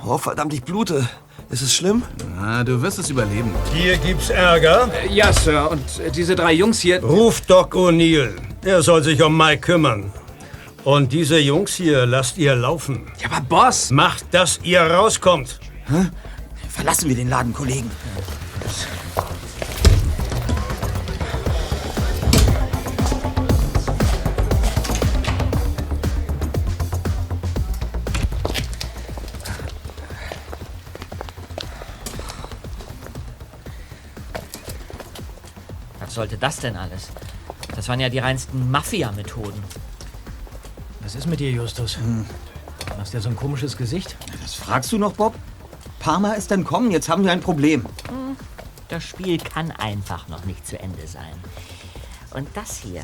Oh, 0.10 0.18
verdammt, 0.18 0.54
ich 0.54 0.64
blute. 0.64 1.06
Ist 1.50 1.62
es 1.62 1.76
schlimm? 1.76 2.02
Ah, 2.42 2.64
du 2.64 2.82
wirst 2.82 2.98
es 2.98 3.10
überleben. 3.10 3.52
Hier 3.74 3.98
gibt's 3.98 4.30
Ärger. 4.30 4.90
Ja, 5.10 5.34
Sir. 5.34 5.70
Und 5.70 5.84
äh, 6.00 6.10
diese 6.12 6.34
drei 6.34 6.54
Jungs 6.54 6.80
hier. 6.80 7.04
Ruf 7.04 7.42
Doc 7.42 7.76
O'Neill. 7.76 8.34
Er 8.64 8.82
soll 8.82 9.04
sich 9.04 9.22
um 9.22 9.36
Mike 9.38 9.60
kümmern. 9.62 10.14
Und 10.86 11.12
diese 11.12 11.38
Jungs 11.38 11.74
hier 11.76 12.06
lasst 12.06 12.38
ihr 12.38 12.56
laufen. 12.56 13.12
Ja, 13.22 13.30
aber 13.30 13.42
Boss. 13.42 13.92
Macht, 13.92 14.34
dass 14.34 14.62
ihr 14.64 14.80
rauskommt. 14.82 15.60
Verlassen 16.70 17.10
wir 17.10 17.16
den 17.16 17.28
Laden, 17.30 17.54
Kollegen. 17.54 17.92
Was 18.64 18.88
sollte 36.18 36.38
das 36.38 36.58
denn 36.58 36.76
alles? 36.76 37.10
Das 37.76 37.88
waren 37.88 38.00
ja 38.00 38.10
die 38.10 38.18
reinsten 38.18 38.72
Mafia-Methoden. 38.72 39.64
Was 41.02 41.14
ist 41.14 41.28
mit 41.28 41.40
dir, 41.40 41.52
Justus? 41.52 42.00
Machst 42.98 43.14
ja 43.14 43.22
so 43.22 43.30
ein 43.30 43.36
komisches 43.36 43.78
Gesicht? 43.78 44.18
Das 44.42 44.56
fragst 44.56 44.92
du 44.92 44.98
noch, 44.98 45.14
Bob? 45.14 45.36
Parma 46.00 46.34
ist 46.34 46.52
entkommen. 46.52 46.90
Jetzt 46.90 47.08
haben 47.08 47.24
wir 47.24 47.32
ein 47.32 47.40
Problem. 47.40 47.86
Das 48.90 49.04
Spiel 49.04 49.38
kann 49.38 49.72
einfach 49.72 50.28
noch 50.28 50.44
nicht 50.46 50.66
zu 50.66 50.80
Ende 50.80 51.06
sein. 51.06 51.36
Und 52.32 52.50
das 52.56 52.78
hier 52.78 53.04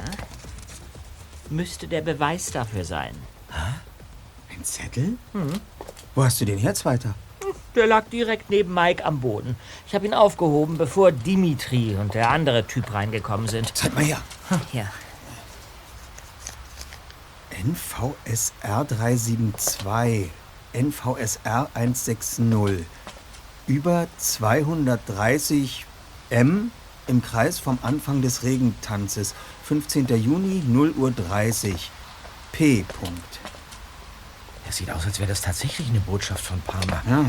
müsste 1.51 1.87
der 1.87 2.01
Beweis 2.01 2.51
dafür 2.51 2.83
sein. 2.83 3.15
Ein 4.49 4.63
Zettel? 4.63 5.17
Wo 6.15 6.23
hast 6.23 6.41
du 6.41 6.45
den 6.45 6.57
her, 6.57 6.73
Zweiter? 6.73 7.13
Der 7.75 7.87
lag 7.87 8.05
direkt 8.11 8.49
neben 8.49 8.73
Mike 8.73 9.03
am 9.03 9.19
Boden. 9.19 9.55
Ich 9.87 9.95
habe 9.95 10.05
ihn 10.05 10.13
aufgehoben, 10.13 10.77
bevor 10.77 11.11
Dimitri 11.11 11.95
und 11.95 12.13
der 12.13 12.29
andere 12.29 12.67
Typ 12.67 12.93
reingekommen 12.93 13.47
sind. 13.47 13.75
Zeig 13.75 13.95
mal 13.95 14.03
her. 14.03 14.21
Hier. 14.71 14.87
NVSR 17.63 18.85
372. 18.85 20.29
NVSR 20.73 21.69
160. 21.73 22.85
Über 23.65 24.07
230 24.17 25.85
M 26.29 26.71
im 27.07 27.21
Kreis 27.21 27.59
vom 27.59 27.79
Anfang 27.81 28.21
des 28.21 28.43
Regentanzes. 28.43 29.33
15. 29.63 30.07
Juni, 30.07 30.63
0 30.65 30.91
Uhr 30.91 31.11
30. 31.11 31.89
P. 32.51 32.83
Punkt. 32.83 33.39
Es 34.69 34.77
sieht 34.77 34.91
aus, 34.91 35.05
als 35.05 35.19
wäre 35.19 35.29
das 35.29 35.41
tatsächlich 35.41 35.89
eine 35.89 35.99
Botschaft 35.99 36.45
von 36.45 36.61
Parma. 36.61 37.01
Ja. 37.09 37.25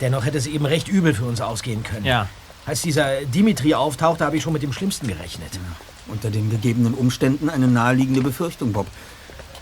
Dennoch 0.00 0.24
hätte 0.24 0.38
es 0.38 0.46
eben 0.46 0.64
recht 0.64 0.88
übel 0.88 1.14
für 1.14 1.24
uns 1.24 1.40
ausgehen 1.40 1.82
können. 1.82 2.06
Ja. 2.06 2.28
Als 2.66 2.82
dieser 2.82 3.22
Dimitri 3.22 3.74
auftauchte, 3.74 4.24
habe 4.24 4.36
ich 4.36 4.42
schon 4.42 4.52
mit 4.52 4.62
dem 4.62 4.72
Schlimmsten 4.72 5.08
gerechnet. 5.08 5.58
Unter 6.06 6.30
den 6.30 6.50
gegebenen 6.50 6.94
Umständen 6.94 7.50
eine 7.50 7.68
naheliegende 7.68 8.20
Befürchtung, 8.20 8.72
Bob. 8.72 8.86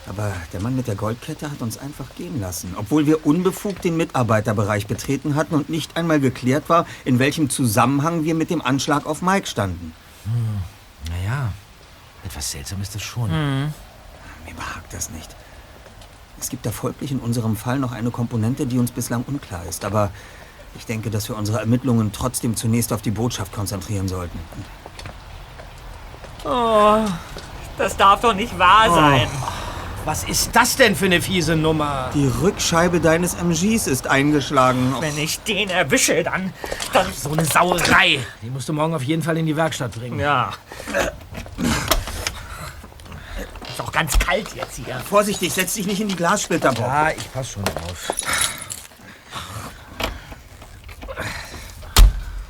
Aber 0.09 0.33
der 0.53 0.61
Mann 0.61 0.75
mit 0.75 0.87
der 0.87 0.95
Goldkette 0.95 1.51
hat 1.51 1.61
uns 1.61 1.77
einfach 1.77 2.07
gehen 2.17 2.41
lassen, 2.41 2.75
obwohl 2.79 3.07
wir 3.07 3.27
unbefugt 3.27 3.85
den 3.85 3.97
Mitarbeiterbereich 3.97 4.87
betreten 4.87 5.35
hatten 5.35 5.55
und 5.55 5.69
nicht 5.69 5.97
einmal 5.97 6.19
geklärt 6.19 6.69
war, 6.69 6.87
in 7.05 7.19
welchem 7.19 7.51
Zusammenhang 7.51 8.25
wir 8.25 8.35
mit 8.35 8.49
dem 8.49 8.63
Anschlag 8.63 9.05
auf 9.05 9.21
Mike 9.21 9.47
standen. 9.47 9.93
Naja, 11.11 11.53
etwas 12.25 12.51
seltsam 12.51 12.81
ist 12.81 12.95
das 12.95 13.03
schon. 13.03 13.31
Mir 13.31 14.55
behagt 14.57 14.95
das 14.95 15.11
nicht. 15.11 15.37
Es 16.41 16.49
gibt 16.51 16.67
da 16.67 16.71
folglich 16.71 17.11
in 17.11 17.19
unserem 17.19 17.57
Fall 17.57 17.79
noch 17.79 17.93
eine 17.93 18.11
Komponente, 18.11 18.67
die 18.67 18.79
uns 18.79 18.91
bislang 18.91 19.25
unklar 19.27 19.63
ist. 19.69 19.85
Aber 19.85 20.11
ich 20.77 20.87
denke, 20.87 21.11
dass 21.11 21.29
wir 21.29 21.37
unsere 21.37 21.59
Ermittlungen 21.59 22.13
trotzdem 22.13 22.57
zunächst 22.57 22.93
auf 22.93 23.03
die 23.03 23.11
Botschaft 23.11 23.53
konzentrieren 23.53 24.09
sollten. 24.09 24.39
Oh, 26.45 26.99
das 27.77 27.97
darf 27.97 28.21
doch 28.21 28.35
nicht 28.35 28.57
wahr 28.59 28.93
sein. 28.95 29.29
Was 30.05 30.25
ist 30.25 30.55
das 30.55 30.77
denn 30.77 30.97
für 30.97 31.05
eine 31.05 31.21
fiese 31.21 31.55
Nummer? 31.55 32.11
Die 32.15 32.27
Rückscheibe 32.27 33.01
deines 33.01 33.35
MGs 33.35 33.87
ist 33.89 34.07
eingeschlagen. 34.07 34.95
Wenn 35.01 35.19
ich 35.19 35.41
den 35.41 35.69
erwische, 35.69 36.23
dann. 36.23 36.53
dann 36.93 37.13
So 37.13 37.33
eine 37.33 37.45
Sauerei. 37.45 38.21
Die 38.41 38.49
musst 38.49 38.69
du 38.69 38.73
morgen 38.73 38.95
auf 38.95 39.03
jeden 39.03 39.23
Fall 39.23 39.37
in 39.37 39.45
die 39.45 39.57
Werkstatt 39.57 39.93
bringen. 39.93 40.19
ja. 40.19 40.53
Ist 43.79 43.85
auch 43.85 43.93
ganz 43.93 44.19
kalt 44.19 44.57
jetzt 44.57 44.75
hier. 44.75 44.99
Vorsichtig, 45.09 45.53
setz 45.53 45.75
dich 45.75 45.87
nicht 45.87 46.01
in 46.01 46.09
die 46.09 46.17
Glassplitter, 46.17 46.73
Bob. 46.73 46.81
Ja, 46.81 47.11
ich 47.11 47.33
pass 47.33 47.53
schon 47.53 47.63
auf. 47.63 48.13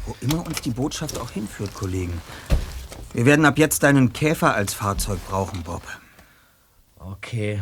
Wo 0.06 0.16
immer 0.22 0.46
uns 0.46 0.62
die 0.62 0.70
Botschaft 0.70 1.18
auch 1.18 1.30
hinführt, 1.30 1.74
Kollegen. 1.74 2.22
Wir 3.12 3.26
werden 3.26 3.44
ab 3.44 3.58
jetzt 3.58 3.82
deinen 3.82 4.14
Käfer 4.14 4.54
als 4.54 4.72
Fahrzeug 4.72 5.18
brauchen, 5.28 5.62
Bob. 5.64 5.82
Okay. 6.98 7.60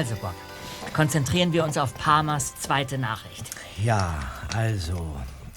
Also, 0.00 0.14
Bob, 0.14 0.32
konzentrieren 0.94 1.52
wir 1.52 1.62
uns 1.62 1.76
auf 1.76 1.92
Parmas 1.92 2.54
zweite 2.58 2.96
Nachricht. 2.96 3.50
Ja, 3.84 4.14
also 4.56 5.14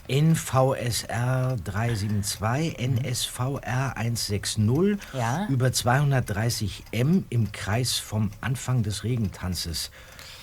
NVSR 0.10 1.56
372, 1.64 2.78
NSVR 2.78 3.96
160 3.96 4.98
Ja? 5.14 5.48
über 5.48 5.72
230 5.72 6.84
M 6.92 7.24
im 7.30 7.54
Kreis 7.54 7.94
vom 7.94 8.32
Anfang 8.42 8.84
des 8.84 9.06
Regentanzes. 9.06 9.92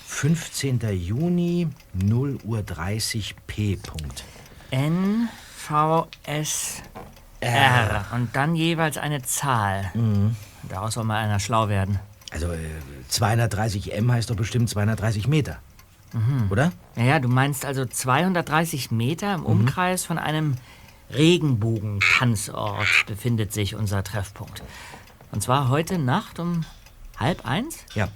15. 0.07 0.81
Juni, 0.99 1.69
0 1.93 2.39
Uhr 2.45 2.63
30 2.63 3.35
P. 3.47 3.77
Punkt. 3.77 4.25
N, 4.71 5.29
V, 5.55 6.09
S, 6.23 6.77
R. 7.41 8.07
Und 8.15 8.35
dann 8.35 8.55
jeweils 8.55 8.97
eine 8.97 9.21
Zahl. 9.21 9.93
Daraus 10.71 10.95
soll 10.95 11.05
mal 11.05 11.19
einer 11.19 11.39
schlau 11.39 11.69
werden. 11.69 11.99
Also 12.31 12.53
äh, 12.53 12.59
230 13.09 13.93
M 13.93 14.11
heißt 14.13 14.31
doch 14.31 14.37
bestimmt 14.37 14.69
230 14.69 15.27
Meter. 15.29 15.59
Oder? 16.51 16.73
Naja, 16.97 17.21
du 17.21 17.29
meinst 17.29 17.65
also 17.65 17.85
230 17.87 18.91
Meter 18.91 19.35
im 19.35 19.47
Umkreis 19.47 20.05
von 20.05 20.19
einem 20.19 20.57
Regenbogentanzort 21.13 23.07
befindet 23.07 23.53
sich 23.53 23.75
unser 23.75 24.03
Treffpunkt. 24.03 24.63
Und 25.33 25.43
zwar 25.43 25.69
heute 25.69 25.99
Nacht 25.99 26.39
um 26.39 26.65
halb 27.17 27.47
eins? 27.47 27.85
Ja. 27.95 28.09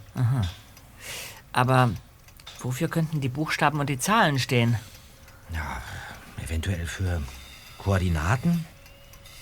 Aber 1.53 1.91
wofür 2.59 2.89
könnten 2.89 3.21
die 3.21 3.29
Buchstaben 3.29 3.79
und 3.79 3.89
die 3.89 3.99
Zahlen 3.99 4.39
stehen? 4.39 4.77
Eventuell 6.43 6.87
für 6.87 7.23
Koordinaten? 7.79 8.65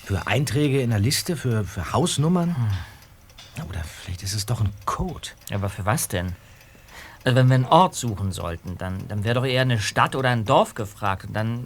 Für 0.03 0.27
Einträge 0.27 0.81
in 0.81 0.89
der 0.91 0.99
Liste? 0.99 1.35
Für, 1.35 1.63
für 1.63 1.91
Hausnummern? 1.93 2.49
Ja, 2.49 2.77
Oder 3.69 3.83
vielleicht 3.83 4.23
ist 4.23 4.33
es 4.33 4.45
doch 4.45 4.61
ein 4.61 4.73
Code. 4.85 5.29
Aber 5.51 5.69
für 5.69 5.85
was 5.85 6.07
denn? 6.07 6.35
Also 7.23 7.37
wenn 7.37 7.47
wir 7.47 7.55
einen 7.55 7.65
Ort 7.65 7.95
suchen 7.95 8.31
sollten, 8.31 8.77
dann, 8.77 9.07
dann 9.07 9.23
wäre 9.23 9.35
doch 9.35 9.45
eher 9.45 9.61
eine 9.61 9.79
Stadt 9.79 10.15
oder 10.15 10.29
ein 10.29 10.43
Dorf 10.43 10.75
gefragt. 10.75 11.25
Und 11.25 11.33
dann, 11.33 11.63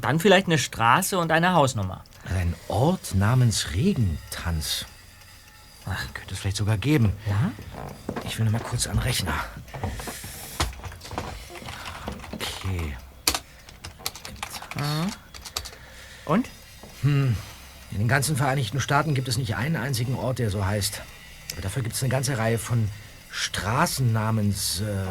dann 0.00 0.20
vielleicht 0.20 0.46
eine 0.46 0.58
Straße 0.58 1.18
und 1.18 1.32
eine 1.32 1.54
Hausnummer. 1.54 2.04
Ein 2.28 2.54
Ort 2.68 3.14
namens 3.14 3.72
Regentanz. 3.72 4.86
Ach, 5.86 6.14
könnte 6.14 6.34
es 6.34 6.40
vielleicht 6.40 6.56
sogar 6.56 6.76
geben. 6.76 7.12
Ja? 7.26 7.50
Ich 8.24 8.38
will 8.38 8.44
noch 8.44 8.52
mal 8.52 8.60
kurz 8.60 8.86
an 8.86 8.96
den 8.96 9.02
Rechner. 9.02 9.34
Okay. 12.34 12.96
Und? 16.24 16.48
In 17.02 17.34
den 17.90 18.08
ganzen 18.08 18.36
Vereinigten 18.36 18.80
Staaten 18.80 19.14
gibt 19.14 19.26
es 19.26 19.36
nicht 19.36 19.56
einen 19.56 19.74
einzigen 19.74 20.14
Ort, 20.14 20.38
der 20.38 20.50
so 20.50 20.64
heißt. 20.64 21.02
Aber 21.52 21.62
dafür 21.62 21.82
gibt 21.82 21.94
es 21.94 22.02
eine 22.02 22.10
ganze 22.10 22.38
Reihe 22.38 22.58
von 22.58 22.88
Straßen 23.30 24.12
namens 24.12 24.80
äh, 24.80 25.06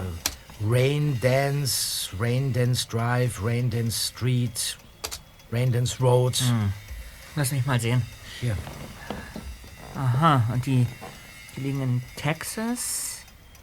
Rain 0.63 1.19
Dance, 1.21 2.09
Rain 2.19 2.53
Dance 2.53 2.87
Drive, 2.87 3.43
Rain 3.43 3.69
Dance 3.69 4.09
Street, 4.09 4.77
Rain 5.51 5.71
Dance 5.71 5.97
Road. 5.99 6.41
Lass 7.35 7.51
mich 7.51 7.65
mal 7.65 7.79
sehen. 7.79 8.03
Hier. 8.39 8.55
Aha, 9.95 10.43
und 10.53 10.65
die, 10.65 10.85
die 11.55 11.61
liegen 11.61 11.81
in 11.81 12.01
Texas, 12.15 13.19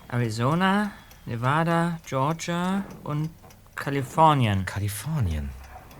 Arizona, 0.08 0.90
Nevada, 1.26 1.98
Georgia 2.06 2.84
und 3.04 3.30
Kalifornien. 3.74 4.64
Kalifornien. 4.66 5.50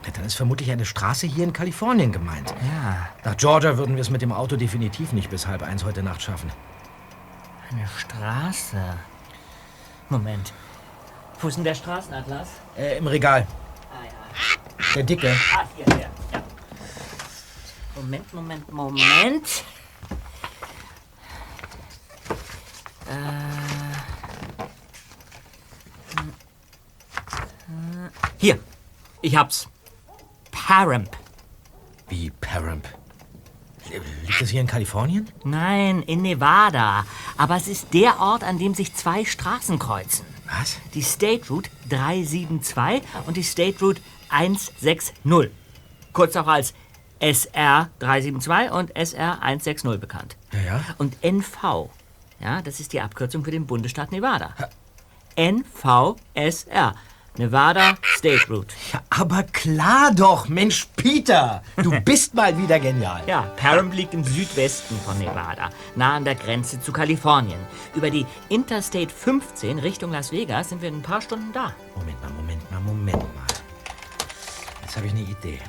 Ja, 0.05 0.13
dann 0.13 0.25
ist 0.25 0.35
vermutlich 0.35 0.71
eine 0.71 0.85
Straße 0.87 1.27
hier 1.27 1.45
in 1.45 1.53
Kalifornien 1.53 2.13
gemeint. 2.13 2.55
Ja, 2.63 3.09
Nach 3.25 3.37
Georgia 3.37 3.77
würden 3.77 3.97
wir 3.97 4.01
es 4.01 4.11
mit 4.11 4.23
dem 4.23 4.33
Auto 4.33 4.57
definitiv 4.57 5.13
nicht 5.13 5.29
bis 5.31 5.47
halb 5.47 5.63
eins 5.63 5.85
heute 5.85 6.03
Nacht 6.03 6.23
schaffen. 6.23 6.51
eine 7.71 7.87
Straße. 7.99 8.81
Moment. 10.09 10.53
Wo 11.41 11.49
ist 11.49 11.57
denn 11.57 11.65
der 11.65 11.75
Straßenatlas? 11.75 12.49
Äh, 12.77 12.99
im 12.99 13.07
Regal. 13.07 13.47
Ah 13.93 14.05
ja. 14.05 14.95
Der 14.95 15.03
dicke. 15.03 15.37
Ah, 15.55 15.65
hier, 15.77 15.85
der. 15.85 15.99
Ja. 15.99 16.43
Moment, 17.97 18.33
Moment, 18.33 18.73
Moment. 18.73 19.65
Äh. 23.07 23.13
Hier. 28.39 28.59
Ich 29.21 29.37
hab's. 29.37 29.69
Paramp. 30.67 31.17
Wie 32.09 32.31
Paramp. 32.31 32.87
Liegt 34.27 34.41
das 34.41 34.51
hier 34.51 34.61
in 34.61 34.67
Kalifornien? 34.67 35.31
Nein, 35.45 36.03
in 36.03 36.21
Nevada. 36.21 37.07
Aber 37.39 37.57
es 37.57 37.69
ist 37.69 37.95
der 37.95 38.21
Ort, 38.21 38.45
an 38.45 38.59
dem 38.59 38.75
sich 38.75 38.93
zwei 38.95 39.25
Straßen 39.25 39.79
kreuzen. 39.79 40.27
Was? 40.47 40.77
Die 40.93 41.03
State 41.03 41.49
Route 41.49 41.71
372 41.89 43.03
und 43.27 43.37
die 43.37 43.43
State 43.45 43.79
Route 43.81 44.03
160. 44.29 45.15
kurz 46.13 46.37
auch 46.37 46.49
als 46.49 46.75
SR 47.21 47.89
372 48.01 48.73
und 48.73 48.95
SR 48.95 49.43
160 49.43 49.99
bekannt. 49.99 50.37
Ja, 50.53 50.61
ja. 50.61 50.85
Und 50.99 51.17
NV, 51.23 51.89
ja, 52.41 52.61
das 52.63 52.81
ist 52.81 52.93
die 52.93 53.01
Abkürzung 53.01 53.45
für 53.45 53.53
den 53.53 53.67
Bundesstaat 53.67 54.13
Nevada. 54.13 54.55
NVSR, 55.37 56.95
Nevada 57.39 57.95
State 58.03 58.47
Route. 58.51 58.75
Ja, 58.93 59.01
aber 59.11 59.45
klar 59.45 60.11
doch, 60.15 60.49
Mensch, 60.49 60.89
Peter, 60.97 61.63
du 61.77 61.93
bist 62.05 62.35
mal 62.35 62.57
wieder 62.59 62.81
genial. 62.81 63.23
Ja, 63.27 63.43
Paramount 63.57 63.95
liegt 63.95 64.13
im 64.13 64.25
Südwesten 64.25 64.99
von 65.05 65.19
Nevada, 65.19 65.71
nah 65.95 66.17
an 66.17 66.25
der 66.25 66.35
Grenze 66.35 66.81
zu 66.81 66.93
Kalifornien. 66.93 67.59
Über 67.95 68.11
die 68.11 68.27
Interstate 68.49 69.09
15 69.15 69.79
Richtung 69.79 70.11
Las 70.11 70.33
Vegas 70.33 70.71
sind 70.71 70.83
wir 70.83 70.89
in 70.89 70.97
ein 70.97 71.03
paar 71.03 71.21
Stunden 71.21 71.53
da. 71.53 71.73
Moment 71.95 72.21
mal, 72.21 72.31
Moment 72.31 72.71
mal, 72.71 72.81
Moment 72.81 73.35
mal. 73.35 73.47
Jetzt 74.83 74.97
habe 74.97 75.07
ich 75.07 75.13
eine 75.13 75.23
Idee. 75.23 75.61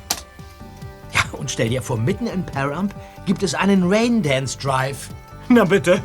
Ja, 1.13 1.21
und 1.33 1.51
stell 1.51 1.69
dir 1.69 1.81
vor, 1.81 1.97
mitten 1.97 2.27
in 2.27 2.45
Paramp 2.45 2.95
gibt 3.25 3.43
es 3.43 3.53
einen 3.53 3.83
Rain 3.91 4.23
Dance 4.23 4.57
Drive. 4.57 5.09
Na 5.49 5.65
bitte. 5.65 6.01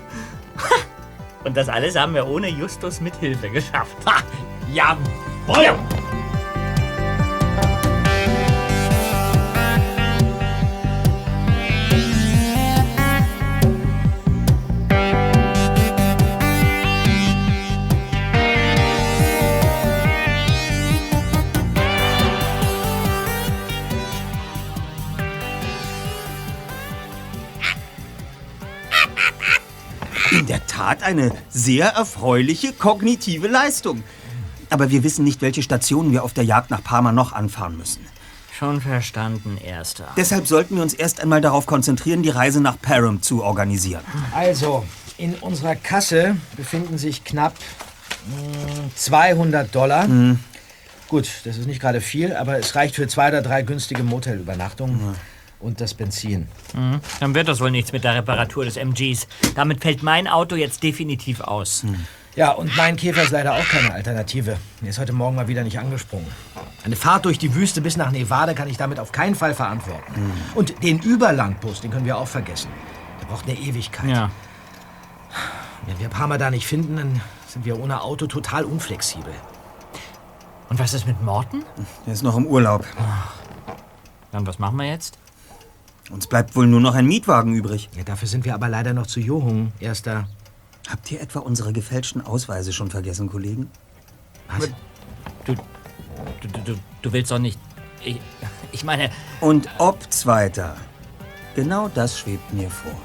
Und 1.44 1.56
das 1.58 1.68
alles 1.68 1.94
haben 1.94 2.14
wir 2.14 2.26
ohne 2.26 2.48
Justus 2.48 3.02
Mithilfe 3.02 3.50
geschafft. 3.50 3.96
Ha! 4.06 4.22
Jawohl! 5.46 5.78
In 30.30 30.46
der 30.46 30.66
Tat 30.66 31.02
eine 31.02 31.30
sehr 31.48 31.88
erfreuliche 31.90 32.72
kognitive 32.72 33.46
Leistung. 33.46 34.02
Aber 34.74 34.90
wir 34.90 35.04
wissen 35.04 35.22
nicht, 35.22 35.40
welche 35.40 35.62
Stationen 35.62 36.10
wir 36.10 36.24
auf 36.24 36.32
der 36.32 36.42
Jagd 36.42 36.72
nach 36.72 36.82
Parma 36.82 37.12
noch 37.12 37.32
anfahren 37.32 37.76
müssen. 37.76 38.04
Schon 38.58 38.80
verstanden, 38.80 39.56
Erster. 39.64 40.08
Deshalb 40.16 40.48
sollten 40.48 40.74
wir 40.74 40.82
uns 40.82 40.94
erst 40.94 41.20
einmal 41.20 41.40
darauf 41.40 41.66
konzentrieren, 41.66 42.24
die 42.24 42.30
Reise 42.30 42.60
nach 42.60 42.76
Param 42.82 43.22
zu 43.22 43.44
organisieren. 43.44 44.02
Also, 44.34 44.84
in 45.16 45.34
unserer 45.36 45.76
Kasse 45.76 46.36
befinden 46.56 46.98
sich 46.98 47.22
knapp 47.22 47.54
mh, 48.26 48.90
200 48.96 49.72
Dollar. 49.72 50.08
Gut, 51.06 51.28
das 51.44 51.56
ist 51.56 51.68
nicht 51.68 51.80
gerade 51.80 52.00
viel, 52.00 52.34
aber 52.34 52.58
es 52.58 52.74
reicht 52.74 52.96
für 52.96 53.06
zwei 53.06 53.28
oder 53.28 53.42
drei 53.42 53.62
günstige 53.62 54.02
Motelübernachtungen 54.02 55.14
und 55.60 55.80
das 55.80 55.94
Benzin. 55.94 56.48
Mhm. 56.74 56.98
Dann 57.20 57.32
wird 57.36 57.46
das 57.46 57.60
wohl 57.60 57.70
nichts 57.70 57.92
mit 57.92 58.02
der 58.02 58.16
Reparatur 58.16 58.64
des 58.64 58.76
MGs. 58.76 59.28
Damit 59.54 59.82
fällt 59.82 60.02
mein 60.02 60.26
Auto 60.26 60.56
jetzt 60.56 60.82
definitiv 60.82 61.42
aus. 61.42 61.84
Ja, 62.36 62.50
und 62.50 62.76
mein 62.76 62.96
Käfer 62.96 63.22
ist 63.22 63.30
leider 63.30 63.54
auch 63.54 63.64
keine 63.64 63.92
Alternative. 63.92 64.56
Er 64.82 64.88
ist 64.88 64.98
heute 64.98 65.12
Morgen 65.12 65.36
mal 65.36 65.46
wieder 65.46 65.62
nicht 65.62 65.78
angesprungen. 65.78 66.26
Eine 66.84 66.96
Fahrt 66.96 67.26
durch 67.26 67.38
die 67.38 67.54
Wüste 67.54 67.80
bis 67.80 67.96
nach 67.96 68.10
Nevada 68.10 68.54
kann 68.54 68.68
ich 68.68 68.76
damit 68.76 68.98
auf 68.98 69.12
keinen 69.12 69.36
Fall 69.36 69.54
verantworten. 69.54 70.32
Und 70.54 70.82
den 70.82 70.98
Überlandbus, 71.00 71.80
den 71.80 71.92
können 71.92 72.06
wir 72.06 72.18
auch 72.18 72.26
vergessen. 72.26 72.70
Der 73.20 73.26
braucht 73.26 73.48
eine 73.48 73.56
Ewigkeit. 73.56 74.10
Ja. 74.10 74.30
Wenn 75.86 75.98
wir 76.00 76.08
Parma 76.08 76.36
da 76.36 76.50
nicht 76.50 76.66
finden, 76.66 76.96
dann 76.96 77.20
sind 77.46 77.64
wir 77.64 77.78
ohne 77.78 78.02
Auto 78.02 78.26
total 78.26 78.64
unflexibel. 78.64 79.32
Und 80.70 80.80
was 80.80 80.92
ist 80.92 81.06
mit 81.06 81.22
Morten? 81.22 81.62
Er 82.04 82.14
ist 82.14 82.22
noch 82.22 82.36
im 82.36 82.46
Urlaub. 82.46 82.84
Dann 84.32 84.44
was 84.44 84.58
machen 84.58 84.76
wir 84.76 84.86
jetzt? 84.86 85.18
Uns 86.10 86.26
bleibt 86.26 86.56
wohl 86.56 86.66
nur 86.66 86.80
noch 86.80 86.94
ein 86.94 87.06
Mietwagen 87.06 87.54
übrig. 87.54 87.88
Ja, 87.96 88.02
dafür 88.02 88.26
sind 88.26 88.44
wir 88.44 88.54
aber 88.54 88.68
leider 88.68 88.92
noch 88.92 89.06
zu 89.06 89.20
Johung, 89.20 89.72
erster. 89.78 90.26
Habt 90.88 91.10
ihr 91.10 91.20
etwa 91.20 91.40
unsere 91.40 91.72
gefälschten 91.72 92.20
Ausweise 92.20 92.72
schon 92.72 92.90
vergessen, 92.90 93.28
Kollegen? 93.28 93.70
Was? 94.48 94.68
Du, 95.44 95.54
du, 95.54 96.48
du, 96.64 96.78
du 97.02 97.12
willst 97.12 97.30
doch 97.30 97.38
nicht. 97.38 97.58
Ich, 98.04 98.20
ich 98.72 98.84
meine, 98.84 99.10
Und 99.40 99.68
ob 99.78 100.12
Zweiter. 100.12 100.76
Genau 101.54 101.88
das 101.88 102.18
schwebt 102.18 102.52
mir 102.52 102.68
vor. 102.68 103.00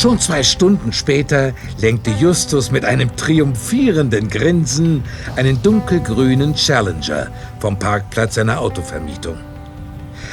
Schon 0.00 0.18
zwei 0.18 0.42
Stunden 0.42 0.94
später 0.94 1.52
lenkte 1.78 2.10
Justus 2.12 2.70
mit 2.70 2.86
einem 2.86 3.14
triumphierenden 3.16 4.30
Grinsen 4.30 5.04
einen 5.36 5.62
dunkelgrünen 5.62 6.54
Challenger 6.54 7.26
vom 7.58 7.78
Parkplatz 7.78 8.36
seiner 8.36 8.60
Autovermietung. 8.60 9.36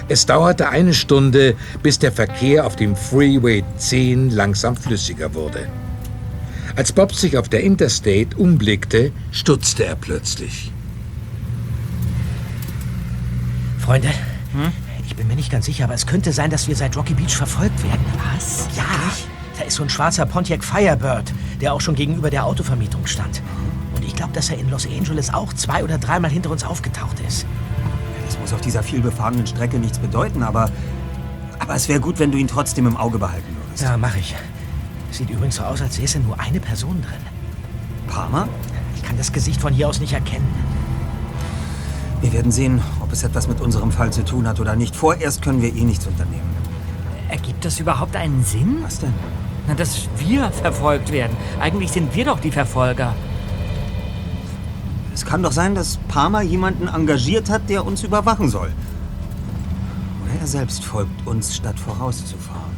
Es 0.07 0.25
dauerte 0.25 0.69
eine 0.69 0.93
Stunde, 0.93 1.55
bis 1.83 1.99
der 1.99 2.13
Verkehr 2.13 2.65
auf 2.65 2.77
dem 2.77 2.95
Freeway 2.95 3.65
10 3.75 4.29
langsam 4.29 4.77
flüssiger 4.77 5.33
wurde. 5.33 5.67
Als 6.77 6.93
Bob 6.93 7.13
sich 7.13 7.37
auf 7.37 7.49
der 7.49 7.61
Interstate 7.61 8.37
umblickte, 8.37 9.11
stutzte 9.31 9.83
er 9.83 9.97
plötzlich. 9.97 10.71
Freunde, 13.79 14.07
ich 15.05 15.17
bin 15.17 15.27
mir 15.27 15.35
nicht 15.35 15.51
ganz 15.51 15.65
sicher, 15.65 15.83
aber 15.83 15.93
es 15.93 16.07
könnte 16.07 16.31
sein, 16.31 16.51
dass 16.51 16.69
wir 16.69 16.75
seit 16.77 16.95
Rocky 16.95 17.15
Beach 17.15 17.35
verfolgt 17.35 17.83
werden. 17.83 18.05
Was? 18.33 18.69
Ja, 18.73 18.83
da 18.83 19.36
ist 19.67 19.75
so 19.75 19.83
ein 19.83 19.89
schwarzer 19.89 20.25
Pontiac 20.25 20.63
Firebird, 20.63 21.33
der 21.61 21.73
auch 21.73 21.81
schon 21.81 21.95
gegenüber 21.95 22.29
der 22.29 22.45
Autovermietung 22.45 23.05
stand. 23.05 23.41
Und 23.95 24.03
ich 24.03 24.15
glaube, 24.15 24.33
dass 24.33 24.49
er 24.49 24.57
in 24.57 24.69
Los 24.69 24.87
Angeles 24.87 25.33
auch 25.33 25.53
zwei 25.53 25.83
oder 25.83 25.97
dreimal 25.97 26.31
hinter 26.31 26.49
uns 26.51 26.63
aufgetaucht 26.63 27.19
ist. 27.27 27.45
Das 28.25 28.39
muss 28.39 28.53
auf 28.53 28.61
dieser 28.61 28.83
vielbefahrenen 28.83 29.45
Strecke 29.47 29.77
nichts 29.79 29.99
bedeuten, 29.99 30.43
aber. 30.43 30.69
Aber 31.59 31.75
es 31.75 31.87
wäre 31.89 31.99
gut, 31.99 32.19
wenn 32.19 32.31
du 32.31 32.37
ihn 32.37 32.47
trotzdem 32.47 32.87
im 32.87 32.95
Auge 32.97 33.17
behalten 33.17 33.55
würdest. 33.63 33.83
Ja, 33.83 33.97
mache 33.97 34.19
ich. 34.19 34.35
Sieht 35.11 35.29
übrigens 35.29 35.55
so 35.55 35.63
aus, 35.63 35.81
als 35.81 35.95
säße 35.95 36.19
nur 36.19 36.39
eine 36.39 36.59
Person 36.59 37.01
drin. 37.01 37.21
Parma? 38.07 38.47
Ich 38.95 39.03
kann 39.03 39.17
das 39.17 39.31
Gesicht 39.31 39.59
von 39.61 39.73
hier 39.73 39.89
aus 39.89 39.99
nicht 39.99 40.13
erkennen. 40.13 40.47
Wir 42.21 42.33
werden 42.33 42.51
sehen, 42.51 42.81
ob 43.01 43.11
es 43.11 43.23
etwas 43.23 43.47
mit 43.47 43.61
unserem 43.61 43.91
Fall 43.91 44.11
zu 44.11 44.23
tun 44.23 44.47
hat 44.47 44.59
oder 44.59 44.75
nicht. 44.75 44.95
Vorerst 44.95 45.41
können 45.41 45.61
wir 45.61 45.75
eh 45.75 45.83
nichts 45.83 46.07
unternehmen. 46.07 46.55
ergibt 47.29 47.65
das 47.65 47.79
überhaupt 47.79 48.15
einen 48.15 48.43
Sinn? 48.43 48.77
Was 48.83 48.99
denn? 48.99 49.13
Na, 49.67 49.73
dass 49.73 50.07
wir 50.17 50.49
verfolgt 50.51 51.11
werden. 51.11 51.35
Eigentlich 51.59 51.91
sind 51.91 52.15
wir 52.15 52.25
doch 52.25 52.39
die 52.39 52.51
Verfolger. 52.51 53.13
Es 55.13 55.25
kann 55.25 55.43
doch 55.43 55.51
sein, 55.51 55.75
dass 55.75 55.97
Parma 56.07 56.41
jemanden 56.41 56.87
engagiert 56.87 57.49
hat, 57.49 57.69
der 57.69 57.85
uns 57.85 58.03
überwachen 58.03 58.49
soll. 58.49 58.71
Oder 60.23 60.39
er 60.39 60.47
selbst 60.47 60.85
folgt 60.85 61.27
uns, 61.27 61.55
statt 61.55 61.79
vorauszufahren. 61.79 62.76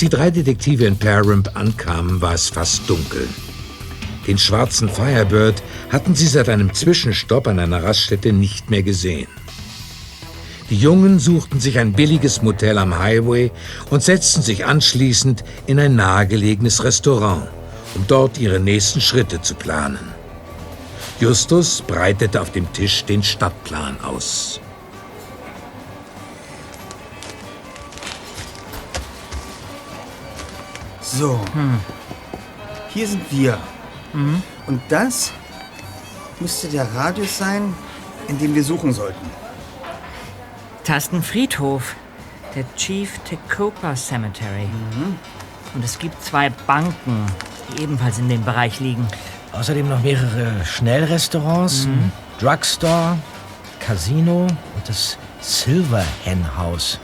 Als 0.00 0.08
die 0.08 0.16
drei 0.16 0.30
Detektive 0.30 0.86
in 0.86 0.96
Paramp 0.96 1.50
ankamen, 1.52 2.22
war 2.22 2.32
es 2.32 2.48
fast 2.48 2.88
dunkel. 2.88 3.28
Den 4.26 4.38
schwarzen 4.38 4.88
Firebird 4.88 5.62
hatten 5.90 6.14
sie 6.14 6.26
seit 6.26 6.48
einem 6.48 6.72
Zwischenstopp 6.72 7.46
an 7.46 7.58
einer 7.58 7.82
Raststätte 7.82 8.32
nicht 8.32 8.70
mehr 8.70 8.82
gesehen. 8.82 9.28
Die 10.70 10.78
Jungen 10.78 11.18
suchten 11.18 11.60
sich 11.60 11.78
ein 11.78 11.92
billiges 11.92 12.40
Motel 12.40 12.78
am 12.78 12.98
Highway 12.98 13.50
und 13.90 14.02
setzten 14.02 14.40
sich 14.40 14.64
anschließend 14.64 15.44
in 15.66 15.78
ein 15.78 15.96
nahegelegenes 15.96 16.82
Restaurant, 16.82 17.48
um 17.94 18.06
dort 18.08 18.38
ihre 18.38 18.58
nächsten 18.58 19.02
Schritte 19.02 19.42
zu 19.42 19.54
planen. 19.54 20.14
Justus 21.20 21.82
breitete 21.86 22.40
auf 22.40 22.52
dem 22.52 22.72
Tisch 22.72 23.04
den 23.04 23.22
Stadtplan 23.22 24.00
aus. 24.00 24.62
So. 31.12 31.40
Hier 32.94 33.08
sind 33.08 33.24
wir. 33.30 33.58
Und 34.66 34.80
das 34.88 35.32
müsste 36.38 36.68
der 36.68 36.84
Radius 36.94 37.38
sein, 37.38 37.74
in 38.28 38.38
dem 38.38 38.54
wir 38.54 38.62
suchen 38.62 38.92
sollten. 38.92 39.28
Tastenfriedhof. 40.84 41.96
Der 42.54 42.64
Chief 42.76 43.18
Tecopa 43.20 43.94
Cemetery. 43.94 44.68
Und 45.74 45.84
es 45.84 45.98
gibt 45.98 46.22
zwei 46.22 46.50
Banken, 46.50 47.26
die 47.68 47.82
ebenfalls 47.82 48.18
in 48.18 48.28
dem 48.28 48.44
Bereich 48.44 48.80
liegen. 48.80 49.06
Außerdem 49.52 49.88
noch 49.88 50.02
mehrere 50.02 50.64
Schnellrestaurants, 50.64 51.86
ein 51.86 52.12
Drugstore, 52.40 53.18
Casino 53.78 54.42
und 54.42 54.88
das 54.88 55.16
Silver 55.40 56.04
Hen 56.24 56.56
House. 56.56 56.98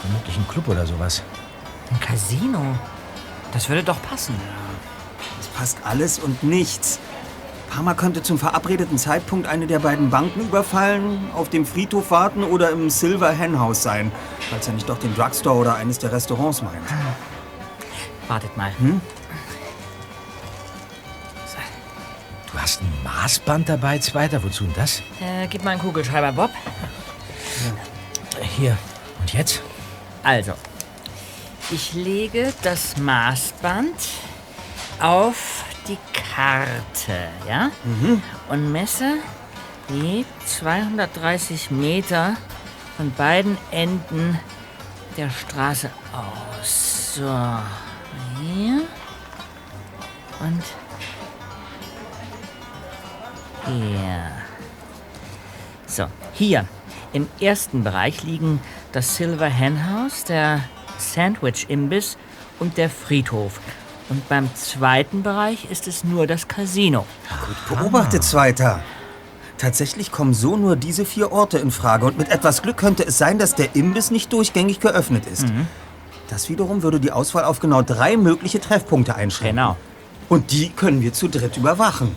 Vermutlich 0.00 0.36
ein 0.36 0.48
Club 0.48 0.68
oder 0.68 0.86
sowas. 0.86 1.22
Ein 1.90 2.00
Casino. 2.00 2.74
Das 3.52 3.68
würde 3.68 3.82
doch 3.82 4.00
passen. 4.02 4.34
Es 5.40 5.46
passt 5.48 5.78
alles 5.84 6.18
und 6.18 6.42
nichts. 6.42 6.98
Parma 7.70 7.94
könnte 7.94 8.22
zum 8.22 8.38
verabredeten 8.38 8.96
Zeitpunkt 8.98 9.46
eine 9.46 9.66
der 9.66 9.78
beiden 9.78 10.10
Banken 10.10 10.40
überfallen, 10.40 11.30
auf 11.34 11.50
dem 11.50 11.66
Friedhof 11.66 12.10
warten 12.10 12.42
oder 12.42 12.70
im 12.70 12.88
Silver 12.88 13.30
Hen 13.30 13.60
House 13.60 13.82
sein, 13.82 14.10
falls 14.50 14.66
er 14.68 14.74
nicht 14.74 14.88
doch 14.88 14.98
den 14.98 15.14
Drugstore 15.14 15.58
oder 15.58 15.74
eines 15.76 15.98
der 15.98 16.10
Restaurants 16.12 16.62
meint. 16.62 16.76
Wartet 18.26 18.56
mal. 18.56 18.72
Du 22.50 22.58
hast 22.58 22.80
ein 22.80 22.92
Maßband 23.04 23.68
dabei, 23.68 23.98
Zweiter. 23.98 24.42
Wozu 24.42 24.64
denn 24.64 24.74
das? 24.74 25.00
Äh, 25.20 25.46
gib 25.48 25.64
mal 25.64 25.72
einen 25.72 25.80
Kugelschreiber, 25.80 26.32
Bob. 26.32 26.50
Hier. 28.56 28.76
Und 29.20 29.32
jetzt? 29.32 29.62
Also, 30.22 30.52
ich 31.70 31.92
lege 31.94 32.52
das 32.62 32.96
Maßband 32.96 33.94
auf 35.00 35.64
die 35.86 35.98
Karte, 36.12 37.28
ja? 37.46 37.70
Und 38.48 38.72
messe 38.72 39.14
die 39.88 40.24
230 40.46 41.70
Meter 41.70 42.36
von 42.96 43.12
beiden 43.12 43.56
Enden 43.70 44.38
der 45.16 45.30
Straße 45.30 45.90
aus. 46.12 47.14
So, 47.14 47.58
hier 48.40 48.82
und 50.40 50.62
hier. 53.66 54.32
So, 55.86 56.06
hier 56.32 56.66
im 57.12 57.28
ersten 57.40 57.82
Bereich 57.82 58.22
liegen 58.22 58.60
das 58.92 59.16
Silver 59.16 59.48
Hen 59.48 59.90
House, 59.90 60.24
der 60.24 60.62
Sandwich 60.98 61.66
Imbiss 61.68 62.16
und 62.58 62.76
der 62.76 62.90
Friedhof. 62.90 63.60
Und 64.08 64.28
beim 64.28 64.54
zweiten 64.54 65.22
Bereich 65.22 65.70
ist 65.70 65.86
es 65.86 66.04
nur 66.04 66.26
das 66.26 66.48
Casino. 66.48 67.04
Beobachtet, 67.68 68.24
Zweiter. 68.24 68.80
Tatsächlich 69.58 70.12
kommen 70.12 70.34
so 70.34 70.56
nur 70.56 70.76
diese 70.76 71.04
vier 71.04 71.32
Orte 71.32 71.58
in 71.58 71.70
Frage 71.70 72.06
und 72.06 72.16
mit 72.16 72.30
etwas 72.30 72.62
Glück 72.62 72.76
könnte 72.76 73.04
es 73.04 73.18
sein, 73.18 73.38
dass 73.38 73.54
der 73.54 73.74
Imbiss 73.74 74.10
nicht 74.10 74.32
durchgängig 74.32 74.80
geöffnet 74.80 75.26
ist. 75.26 75.46
Das 76.28 76.48
wiederum 76.48 76.82
würde 76.82 77.00
die 77.00 77.10
Auswahl 77.10 77.44
auf 77.44 77.58
genau 77.58 77.82
drei 77.82 78.16
mögliche 78.16 78.60
Treffpunkte 78.60 79.16
einschränken. 79.16 79.56
Genau. 79.56 79.76
Und 80.28 80.52
die 80.52 80.70
können 80.70 81.00
wir 81.00 81.12
zu 81.12 81.28
dritt 81.28 81.56
überwachen. 81.56 82.14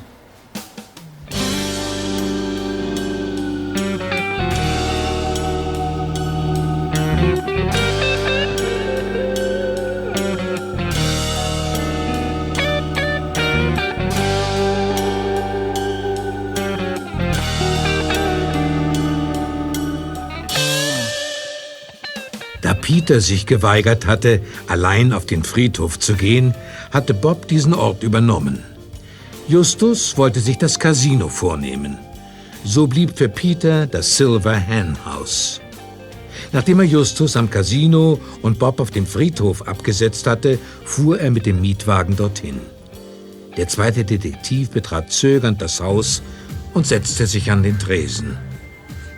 Peter 22.81 23.21
sich 23.21 23.45
geweigert 23.45 24.07
hatte, 24.07 24.41
allein 24.67 25.13
auf 25.13 25.25
den 25.25 25.43
Friedhof 25.43 25.99
zu 25.99 26.15
gehen, 26.15 26.53
hatte 26.91 27.13
Bob 27.13 27.47
diesen 27.47 27.73
Ort 27.73 28.03
übernommen. 28.03 28.63
Justus 29.47 30.17
wollte 30.17 30.39
sich 30.39 30.57
das 30.57 30.79
Casino 30.79 31.29
vornehmen. 31.29 31.97
So 32.63 32.87
blieb 32.87 33.17
für 33.17 33.29
Peter 33.29 33.87
das 33.87 34.17
Silver 34.17 34.55
Hen 34.55 34.97
House. 35.05 35.61
Nachdem 36.51 36.79
er 36.79 36.85
Justus 36.85 37.35
am 37.37 37.49
Casino 37.49 38.19
und 38.41 38.59
Bob 38.59 38.79
auf 38.79 38.91
dem 38.91 39.05
Friedhof 39.05 39.67
abgesetzt 39.67 40.27
hatte, 40.27 40.59
fuhr 40.83 41.19
er 41.19 41.31
mit 41.31 41.45
dem 41.45 41.61
Mietwagen 41.61 42.15
dorthin. 42.15 42.59
Der 43.57 43.67
zweite 43.67 44.05
Detektiv 44.05 44.69
betrat 44.69 45.11
zögernd 45.11 45.61
das 45.61 45.81
Haus 45.81 46.21
und 46.73 46.87
setzte 46.87 47.27
sich 47.27 47.51
an 47.51 47.63
den 47.63 47.79
Tresen. 47.79 48.37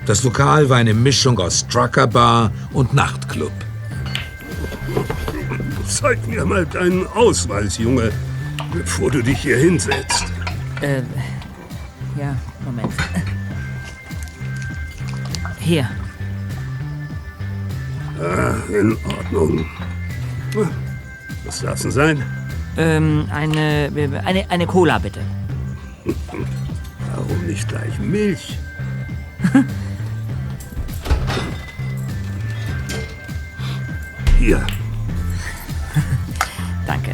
Das 0.05 0.23
Lokal 0.23 0.69
war 0.69 0.77
eine 0.77 0.93
Mischung 0.93 1.39
aus 1.39 1.65
Trucker 1.67 2.07
Bar 2.07 2.51
und 2.73 2.93
Nachtclub. 2.93 3.53
Zeig 5.87 6.27
mir 6.27 6.45
mal 6.45 6.65
deinen 6.65 7.07
Ausweis, 7.07 7.77
Junge, 7.77 8.11
bevor 8.73 9.11
du 9.11 9.21
dich 9.21 9.39
hier 9.39 9.57
hinsetzt. 9.57 10.25
Äh, 10.81 11.03
ja, 12.19 12.35
Moment. 12.65 12.93
Hier. 15.59 15.89
Ah, 18.19 18.55
in 18.69 18.97
Ordnung. 19.05 19.65
Was 21.45 21.61
darf's 21.61 21.83
denn 21.83 21.91
sein? 21.91 22.23
Ähm, 22.75 23.27
eine, 23.31 23.89
eine, 24.25 24.49
eine 24.49 24.67
Cola, 24.67 24.99
bitte. 24.99 25.21
Warum 27.13 27.47
nicht 27.47 27.69
gleich 27.69 27.97
Milch? 27.99 28.59
Hier, 34.43 34.59
Danke. 36.85 37.11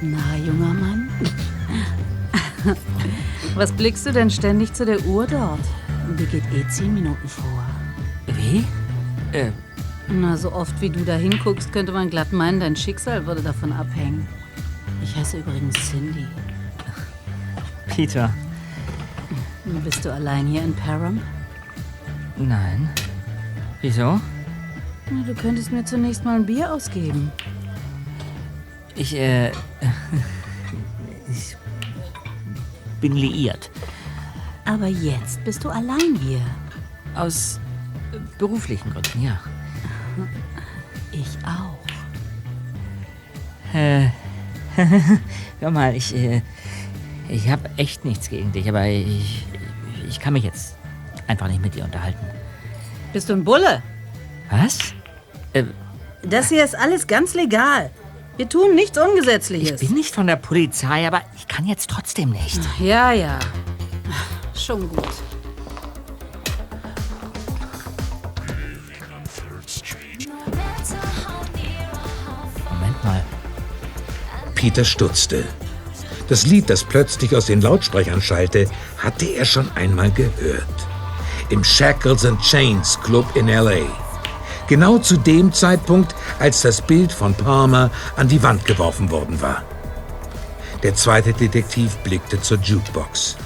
Na, 0.00 0.36
junger 0.36 0.72
Mann. 0.72 1.08
Was 3.56 3.72
blickst 3.72 4.06
du 4.06 4.12
denn 4.12 4.30
ständig 4.30 4.72
zu 4.72 4.86
der 4.86 5.04
Uhr 5.04 5.26
dort? 5.26 5.58
Die 6.16 6.26
geht 6.26 6.44
eh 6.54 6.64
zehn 6.68 6.94
Minuten 6.94 7.26
vor. 7.26 7.64
Wie? 8.28 8.64
Äh, 9.36 9.50
Na, 10.06 10.36
so 10.36 10.52
oft 10.52 10.80
wie 10.80 10.90
du 10.90 11.04
da 11.04 11.16
hinguckst, 11.16 11.72
könnte 11.72 11.90
man 11.90 12.08
glatt 12.08 12.32
meinen, 12.32 12.60
dein 12.60 12.76
Schicksal 12.76 13.26
würde 13.26 13.42
davon 13.42 13.72
abhängen. 13.72 14.28
Ich 15.04 15.14
heiße 15.14 15.36
übrigens 15.36 15.90
Cindy. 15.90 16.26
Peter. 17.88 18.32
Bist 19.84 20.02
du 20.02 20.10
allein 20.10 20.46
hier 20.46 20.62
in 20.62 20.74
Param? 20.74 21.20
Nein. 22.38 22.88
Wieso? 23.82 24.18
Na, 25.10 25.22
du 25.26 25.34
könntest 25.34 25.70
mir 25.72 25.84
zunächst 25.84 26.24
mal 26.24 26.36
ein 26.36 26.46
Bier 26.46 26.72
ausgeben. 26.72 27.30
Ich, 28.94 29.14
äh. 29.14 29.52
Ich 31.28 31.56
bin 33.00 33.12
liiert. 33.12 33.70
Aber 34.64 34.86
jetzt 34.86 35.44
bist 35.44 35.64
du 35.64 35.68
allein 35.68 36.16
hier. 36.22 36.40
Aus 37.14 37.60
äh, 38.12 38.18
beruflichen 38.38 38.90
Gründen, 38.90 39.22
ja. 39.22 39.38
Ich 41.12 41.36
auch. 41.44 41.78
Äh. 43.74 44.08
Hör 45.60 45.70
mal, 45.70 45.94
ich, 45.96 46.14
äh, 46.14 46.42
ich 47.28 47.48
habe 47.48 47.70
echt 47.76 48.04
nichts 48.04 48.28
gegen 48.28 48.52
dich, 48.52 48.68
aber 48.68 48.86
ich, 48.86 49.46
ich 50.08 50.20
kann 50.20 50.32
mich 50.32 50.44
jetzt 50.44 50.76
einfach 51.26 51.48
nicht 51.48 51.62
mit 51.62 51.74
dir 51.74 51.84
unterhalten. 51.84 52.24
Bist 53.12 53.28
du 53.28 53.34
ein 53.34 53.44
Bulle? 53.44 53.82
Was? 54.50 54.78
Äh, 55.52 55.64
Das 56.22 56.48
hier 56.48 56.64
ist 56.64 56.76
alles 56.76 57.06
ganz 57.06 57.34
legal. 57.34 57.90
Wir 58.36 58.48
tun 58.48 58.74
nichts 58.74 58.98
Ungesetzliches. 58.98 59.80
ich 59.80 59.88
bin 59.88 59.96
nicht 59.96 60.12
von 60.14 60.26
der 60.26 60.36
Polizei, 60.36 61.06
aber 61.06 61.22
ich 61.36 61.46
kann 61.46 61.66
jetzt 61.66 61.88
trotzdem 61.88 62.30
nicht. 62.30 62.60
Ja, 62.80 63.12
ja. 63.12 63.38
Schon 64.54 64.88
gut. 64.88 65.06
Peter 74.64 74.86
stutzte. 74.86 75.44
Das 76.30 76.46
Lied, 76.46 76.70
das 76.70 76.84
plötzlich 76.84 77.36
aus 77.36 77.44
den 77.44 77.60
Lautsprechern 77.60 78.22
schallte, 78.22 78.66
hatte 78.96 79.26
er 79.26 79.44
schon 79.44 79.70
einmal 79.74 80.10
gehört. 80.10 80.64
Im 81.50 81.62
Shackles 81.62 82.24
and 82.24 82.40
Chains 82.40 82.98
Club 83.02 83.26
in 83.36 83.50
L.A. 83.50 83.84
Genau 84.66 84.96
zu 84.96 85.18
dem 85.18 85.52
Zeitpunkt, 85.52 86.14
als 86.38 86.62
das 86.62 86.80
Bild 86.80 87.12
von 87.12 87.34
Palmer 87.34 87.90
an 88.16 88.28
die 88.28 88.42
Wand 88.42 88.64
geworfen 88.64 89.10
worden 89.10 89.42
war. 89.42 89.64
Der 90.82 90.94
zweite 90.94 91.34
Detektiv 91.34 91.96
blickte 91.96 92.40
zur 92.40 92.56
Jukebox. 92.56 93.36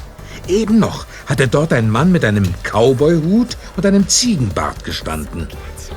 Eben 0.47 0.79
noch 0.79 1.05
hatte 1.27 1.49
dort 1.49 1.73
ein 1.73 1.91
Mann 1.91 2.13
mit 2.13 2.25
einem 2.25 2.55
Cowboyhut 2.63 3.57
und 3.77 3.85
einem 3.85 4.07
Ziegenbart 4.07 4.85
gestanden. 4.85 5.49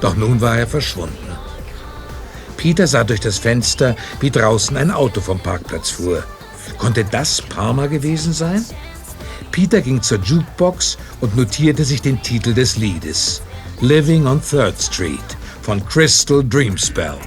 Doch 0.02 0.16
nun 0.16 0.42
war 0.42 0.58
er 0.58 0.66
verschwunden. 0.66 1.31
Peter 2.62 2.86
sah 2.86 3.04
durch 3.04 3.20
das 3.20 3.40
Fenster, 3.40 3.96
wie 4.20 4.30
draußen 4.30 4.78
ein 4.78 4.92
Auto 4.92 5.20
vom 5.20 5.40
Parkplatz 5.40 5.90
fuhr. 5.90 6.24
Konnte 6.78 7.04
das 7.04 7.42
Palmer 7.42 7.88
gewesen 7.88 8.34
sein? 8.34 8.64
Peter 9.52 9.82
ging 9.82 10.00
zur 10.04 10.20
Jukebox 10.20 11.00
und 11.22 11.36
notierte 11.36 11.84
sich 11.84 12.04
den 12.04 12.22
Titel 12.22 12.54
des 12.54 12.78
Liedes. 12.78 13.42
Living 13.80 14.28
on 14.28 14.40
Third 14.44 14.80
Street 14.80 15.38
von 15.64 15.84
Crystal 15.88 16.44
Dreamspell. 16.48 17.18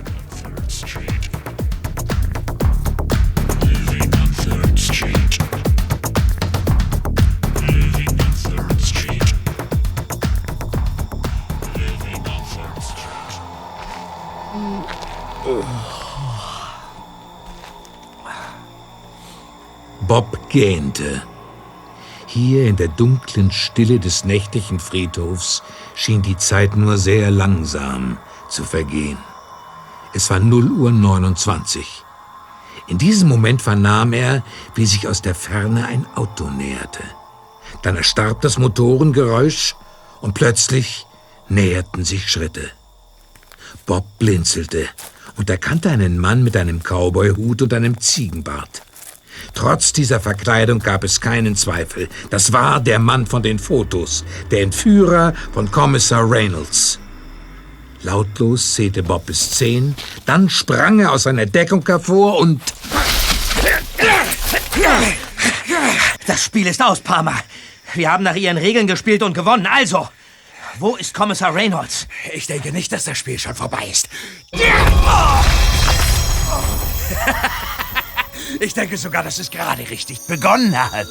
Gähnte. 20.54 21.20
Hier 22.26 22.68
in 22.68 22.76
der 22.76 22.86
dunklen 22.86 23.50
Stille 23.50 23.98
des 23.98 24.24
nächtlichen 24.24 24.78
Friedhofs 24.78 25.64
schien 25.96 26.22
die 26.22 26.36
Zeit 26.36 26.76
nur 26.76 26.96
sehr 26.96 27.32
langsam 27.32 28.18
zu 28.48 28.62
vergehen. 28.62 29.18
Es 30.14 30.30
war 30.30 30.38
0 30.38 30.70
Uhr 30.70 30.92
29. 30.92 32.04
In 32.86 32.98
diesem 32.98 33.28
Moment 33.28 33.62
vernahm 33.62 34.12
er, 34.12 34.44
wie 34.76 34.86
sich 34.86 35.08
aus 35.08 35.22
der 35.22 35.34
Ferne 35.34 35.88
ein 35.88 36.06
Auto 36.14 36.48
näherte. 36.48 37.02
Dann 37.82 37.96
erstarb 37.96 38.40
das 38.40 38.56
Motorengeräusch 38.56 39.74
und 40.20 40.34
plötzlich 40.34 41.04
näherten 41.48 42.04
sich 42.04 42.30
Schritte. 42.30 42.70
Bob 43.86 44.06
blinzelte 44.20 44.88
und 45.36 45.50
erkannte 45.50 45.90
einen 45.90 46.16
Mann 46.16 46.44
mit 46.44 46.56
einem 46.56 46.80
Cowboyhut 46.80 47.62
und 47.62 47.74
einem 47.74 47.98
Ziegenbart. 47.98 48.82
Trotz 49.54 49.92
dieser 49.92 50.20
Verkleidung 50.20 50.80
gab 50.80 51.04
es 51.04 51.20
keinen 51.20 51.56
Zweifel. 51.56 52.08
Das 52.30 52.52
war 52.52 52.80
der 52.80 52.98
Mann 52.98 53.26
von 53.26 53.42
den 53.42 53.58
Fotos, 53.58 54.24
der 54.50 54.62
Entführer 54.62 55.32
von 55.52 55.70
Kommissar 55.70 56.28
Reynolds. 56.28 56.98
Lautlos 58.02 58.74
zählte 58.74 59.02
Bob 59.02 59.26
bis 59.26 59.52
zehn, 59.52 59.94
dann 60.26 60.50
sprang 60.50 61.00
er 61.00 61.12
aus 61.12 61.22
seiner 61.22 61.46
Deckung 61.46 61.84
hervor 61.86 62.38
und... 62.38 62.60
Das 66.26 66.44
Spiel 66.44 66.66
ist 66.66 66.82
aus, 66.82 67.00
Palmer. 67.00 67.36
Wir 67.94 68.10
haben 68.10 68.24
nach 68.24 68.34
Ihren 68.34 68.58
Regeln 68.58 68.86
gespielt 68.86 69.22
und 69.22 69.34
gewonnen. 69.34 69.66
Also, 69.66 70.08
wo 70.78 70.96
ist 70.96 71.14
Kommissar 71.14 71.54
Reynolds? 71.54 72.08
Ich 72.32 72.46
denke 72.46 72.72
nicht, 72.72 72.92
dass 72.92 73.04
das 73.04 73.16
Spiel 73.16 73.38
schon 73.38 73.54
vorbei 73.54 73.88
ist. 73.90 74.08
Ich 78.64 78.72
denke 78.72 78.96
sogar, 78.96 79.22
dass 79.22 79.38
es 79.38 79.50
gerade 79.50 79.90
richtig 79.90 80.20
begonnen 80.20 80.74
hat. 80.74 81.06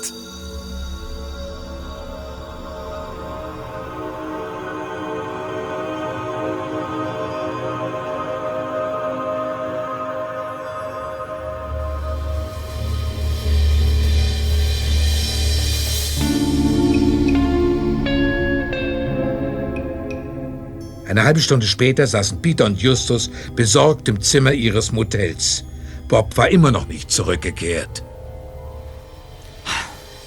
Eine 21.07 21.23
halbe 21.23 21.39
Stunde 21.39 21.67
später 21.67 22.07
saßen 22.07 22.41
Peter 22.41 22.65
und 22.65 22.81
Justus 22.81 23.29
besorgt 23.55 24.09
im 24.09 24.19
Zimmer 24.21 24.53
ihres 24.53 24.91
Motels. 24.91 25.63
Bob 26.07 26.37
war 26.37 26.49
immer 26.49 26.71
noch 26.71 26.87
nicht 26.87 27.11
zurückgekehrt. 27.11 28.03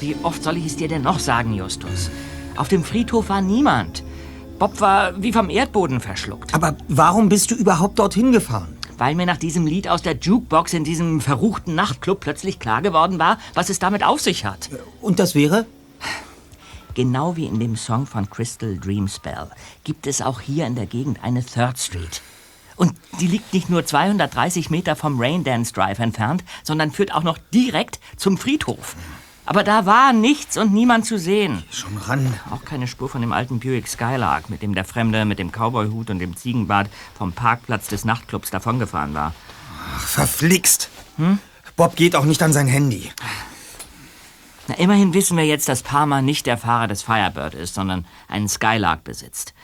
Wie 0.00 0.16
oft 0.22 0.42
soll 0.42 0.56
ich 0.58 0.66
es 0.66 0.76
dir 0.76 0.88
denn 0.88 1.02
noch 1.02 1.18
sagen, 1.18 1.54
Justus? 1.54 2.10
Auf 2.56 2.68
dem 2.68 2.84
Friedhof 2.84 3.28
war 3.28 3.40
niemand. 3.40 4.02
Bob 4.58 4.80
war 4.80 5.22
wie 5.22 5.32
vom 5.32 5.50
Erdboden 5.50 6.00
verschluckt. 6.00 6.54
Aber 6.54 6.76
warum 6.88 7.28
bist 7.28 7.50
du 7.50 7.54
überhaupt 7.54 7.98
dorthin 7.98 8.32
gefahren? 8.32 8.76
Weil 8.98 9.14
mir 9.14 9.26
nach 9.26 9.36
diesem 9.36 9.66
Lied 9.66 9.88
aus 9.88 10.00
der 10.00 10.16
Jukebox 10.16 10.72
in 10.72 10.84
diesem 10.84 11.20
verruchten 11.20 11.74
Nachtclub 11.74 12.20
plötzlich 12.20 12.58
klar 12.58 12.80
geworden 12.80 13.18
war, 13.18 13.38
was 13.52 13.68
es 13.68 13.78
damit 13.78 14.02
auf 14.02 14.20
sich 14.20 14.46
hat. 14.46 14.70
Und 15.02 15.18
das 15.18 15.34
wäre? 15.34 15.66
Genau 16.94 17.36
wie 17.36 17.44
in 17.44 17.60
dem 17.60 17.76
Song 17.76 18.06
von 18.06 18.30
Crystal 18.30 18.78
Dream 18.78 19.06
Spell 19.06 19.48
gibt 19.84 20.06
es 20.06 20.22
auch 20.22 20.40
hier 20.40 20.66
in 20.66 20.76
der 20.76 20.86
Gegend 20.86 21.22
eine 21.22 21.44
Third 21.44 21.78
Street. 21.78 22.22
Und 22.76 22.94
die 23.20 23.26
liegt 23.26 23.52
nicht 23.52 23.70
nur 23.70 23.84
230 23.84 24.70
Meter 24.70 24.96
vom 24.96 25.18
Raindance 25.18 25.72
Drive 25.72 25.98
entfernt, 25.98 26.44
sondern 26.62 26.92
führt 26.92 27.14
auch 27.14 27.22
noch 27.22 27.38
direkt 27.52 27.98
zum 28.16 28.38
Friedhof. 28.38 28.96
Aber 29.46 29.62
da 29.62 29.86
war 29.86 30.12
nichts 30.12 30.56
und 30.56 30.72
niemand 30.72 31.06
zu 31.06 31.18
sehen. 31.18 31.62
Schon 31.70 31.96
ran. 31.96 32.34
Auch 32.50 32.64
keine 32.64 32.88
Spur 32.88 33.08
von 33.08 33.20
dem 33.20 33.32
alten 33.32 33.60
Buick 33.60 33.86
Skylark, 33.86 34.50
mit 34.50 34.60
dem 34.60 34.74
der 34.74 34.84
Fremde 34.84 35.24
mit 35.24 35.38
dem 35.38 35.52
Cowboyhut 35.52 36.10
und 36.10 36.18
dem 36.18 36.36
Ziegenbart 36.36 36.90
vom 37.16 37.32
Parkplatz 37.32 37.86
des 37.86 38.04
Nachtclubs 38.04 38.50
davongefahren 38.50 39.14
war. 39.14 39.34
Ach, 39.94 40.00
verflixt. 40.00 40.90
Hm? 41.16 41.38
Bob 41.76 41.94
geht 41.94 42.16
auch 42.16 42.24
nicht 42.24 42.42
an 42.42 42.52
sein 42.52 42.66
Handy. 42.66 43.12
Na, 44.66 44.74
immerhin 44.76 45.14
wissen 45.14 45.36
wir 45.36 45.44
jetzt, 45.44 45.68
dass 45.68 45.82
Palmer 45.82 46.22
nicht 46.22 46.46
der 46.46 46.58
Fahrer 46.58 46.88
des 46.88 47.02
Firebird 47.02 47.54
ist, 47.54 47.74
sondern 47.74 48.04
einen 48.26 48.48
Skylark 48.48 49.04
besitzt. 49.04 49.54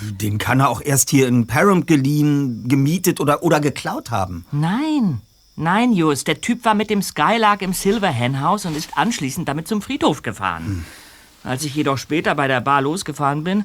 Den 0.00 0.38
kann 0.38 0.60
er 0.60 0.68
auch 0.68 0.80
erst 0.80 1.10
hier 1.10 1.28
in 1.28 1.46
Param 1.46 1.86
geliehen, 1.86 2.68
gemietet 2.68 3.20
oder, 3.20 3.42
oder 3.42 3.60
geklaut 3.60 4.10
haben. 4.10 4.44
Nein, 4.52 5.20
nein, 5.56 5.92
Just. 5.92 6.28
Der 6.28 6.40
Typ 6.40 6.64
war 6.64 6.74
mit 6.74 6.90
dem 6.90 7.02
Skylark 7.02 7.62
im 7.62 7.72
Silver 7.72 8.10
Hen 8.10 8.40
House 8.40 8.66
und 8.66 8.76
ist 8.76 8.96
anschließend 8.96 9.48
damit 9.48 9.68
zum 9.68 9.82
Friedhof 9.82 10.22
gefahren. 10.22 10.66
Hm. 10.66 10.84
Als 11.44 11.64
ich 11.64 11.74
jedoch 11.74 11.98
später 11.98 12.34
bei 12.34 12.48
der 12.48 12.60
Bar 12.60 12.80
losgefahren 12.80 13.44
bin, 13.44 13.64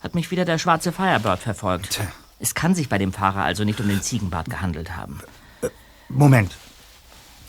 hat 0.00 0.14
mich 0.14 0.30
wieder 0.30 0.44
der 0.44 0.58
schwarze 0.58 0.92
Firebird 0.92 1.40
verfolgt. 1.40 1.90
Tja. 1.90 2.06
Es 2.38 2.54
kann 2.54 2.74
sich 2.74 2.88
bei 2.88 2.98
dem 2.98 3.12
Fahrer 3.12 3.42
also 3.42 3.64
nicht 3.64 3.80
um 3.80 3.88
den 3.88 4.02
Ziegenbart 4.02 4.50
gehandelt 4.50 4.96
haben. 4.96 5.20
Äh, 5.62 5.68
Moment. 6.08 6.56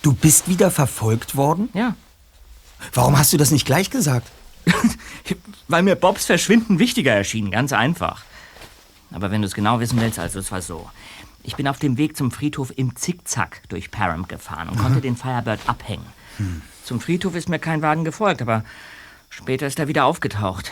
Du 0.02 0.14
bist 0.14 0.48
wieder 0.48 0.72
verfolgt 0.72 1.36
worden? 1.36 1.70
Ja. 1.74 1.96
Warum 2.94 3.18
hast 3.18 3.34
du 3.34 3.38
das 3.38 3.52
nicht 3.52 3.66
gleich 3.66 3.90
gesagt? 3.90 4.32
Weil 5.68 5.84
mir 5.84 5.96
Bobs 5.96 6.26
Verschwinden 6.26 6.80
wichtiger 6.80 7.14
erschien, 7.14 7.52
ganz 7.52 7.74
einfach. 7.74 8.24
Aber 9.12 9.32
wenn 9.32 9.42
du 9.42 9.48
es 9.48 9.54
genau 9.54 9.80
wissen 9.80 10.00
willst, 10.00 10.20
also 10.20 10.40
es 10.40 10.52
war 10.52 10.62
so. 10.62 10.90
Ich 11.44 11.56
bin 11.56 11.68
auf 11.68 11.80
dem 11.80 11.98
Weg 11.98 12.18
zum 12.18 12.32
Friedhof 12.32 12.74
im 12.76 12.96
Zickzack 12.96 13.62
durch 13.70 13.90
Param 13.92 14.28
gefahren 14.28 14.70
und 14.70 14.78
konnte 14.80 15.00
den 15.00 15.16
Firebird 15.16 15.62
abhängen. 15.68 16.06
Hm. 16.38 16.62
Zum 16.84 17.00
Friedhof 17.00 17.36
ist 17.36 17.48
mir 17.48 17.60
kein 17.60 17.82
Wagen 17.82 18.04
gefolgt, 18.04 18.42
aber 18.42 18.64
später 19.30 19.66
ist 19.66 19.80
er 19.80 19.88
wieder 19.88 20.06
aufgetaucht. 20.06 20.72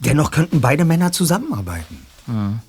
Dennoch 0.00 0.30
könnten 0.30 0.60
beide 0.60 0.84
Männer 0.84 1.12
zusammenarbeiten. 1.12 2.06
Hm. 2.26 2.60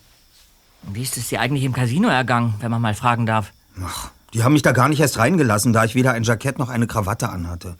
Wie 0.83 1.01
ist 1.01 1.17
es 1.17 1.29
dir 1.29 1.39
eigentlich 1.39 1.63
im 1.63 1.73
Casino 1.73 2.07
ergangen, 2.07 2.55
wenn 2.59 2.69
man 2.71 2.81
mal 2.81 2.93
fragen 2.93 3.25
darf? 3.25 3.51
Ach, 3.83 4.11
die 4.33 4.43
haben 4.43 4.53
mich 4.53 4.61
da 4.61 4.71
gar 4.71 4.89
nicht 4.89 4.99
erst 4.99 5.17
reingelassen, 5.17 5.73
da 5.73 5.85
ich 5.85 5.95
weder 5.95 6.13
ein 6.13 6.23
Jackett 6.23 6.59
noch 6.59 6.69
eine 6.69 6.87
Krawatte 6.87 7.29
anhatte. 7.29 7.77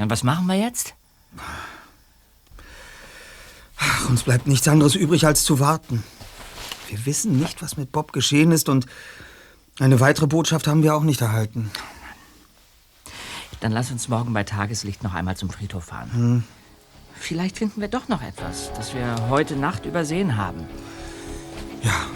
Und 0.00 0.10
was 0.10 0.22
machen 0.22 0.46
wir 0.46 0.56
jetzt? 0.56 0.94
Ach, 3.78 4.08
uns 4.08 4.22
bleibt 4.22 4.46
nichts 4.46 4.66
anderes 4.66 4.94
übrig, 4.94 5.26
als 5.26 5.44
zu 5.44 5.60
warten. 5.60 6.02
Wir 6.88 7.06
wissen 7.06 7.38
nicht, 7.38 7.62
was 7.62 7.76
mit 7.76 7.92
Bob 7.92 8.12
geschehen 8.12 8.50
ist 8.50 8.68
und 8.68 8.86
eine 9.78 10.00
weitere 10.00 10.26
Botschaft 10.26 10.66
haben 10.66 10.82
wir 10.82 10.94
auch 10.94 11.02
nicht 11.02 11.20
erhalten. 11.20 11.70
Dann 13.60 13.72
lass 13.72 13.90
uns 13.90 14.08
morgen 14.08 14.32
bei 14.32 14.42
Tageslicht 14.42 15.02
noch 15.02 15.14
einmal 15.14 15.36
zum 15.36 15.50
Friedhof 15.50 15.84
fahren. 15.84 16.10
Hm. 16.12 16.44
Vielleicht 17.14 17.58
finden 17.58 17.82
wir 17.82 17.88
doch 17.88 18.08
noch 18.08 18.22
etwas, 18.22 18.72
das 18.74 18.94
wir 18.94 19.28
heute 19.28 19.56
Nacht 19.56 19.84
übersehen 19.84 20.38
haben. 20.38 20.66
Ja. 21.82 22.06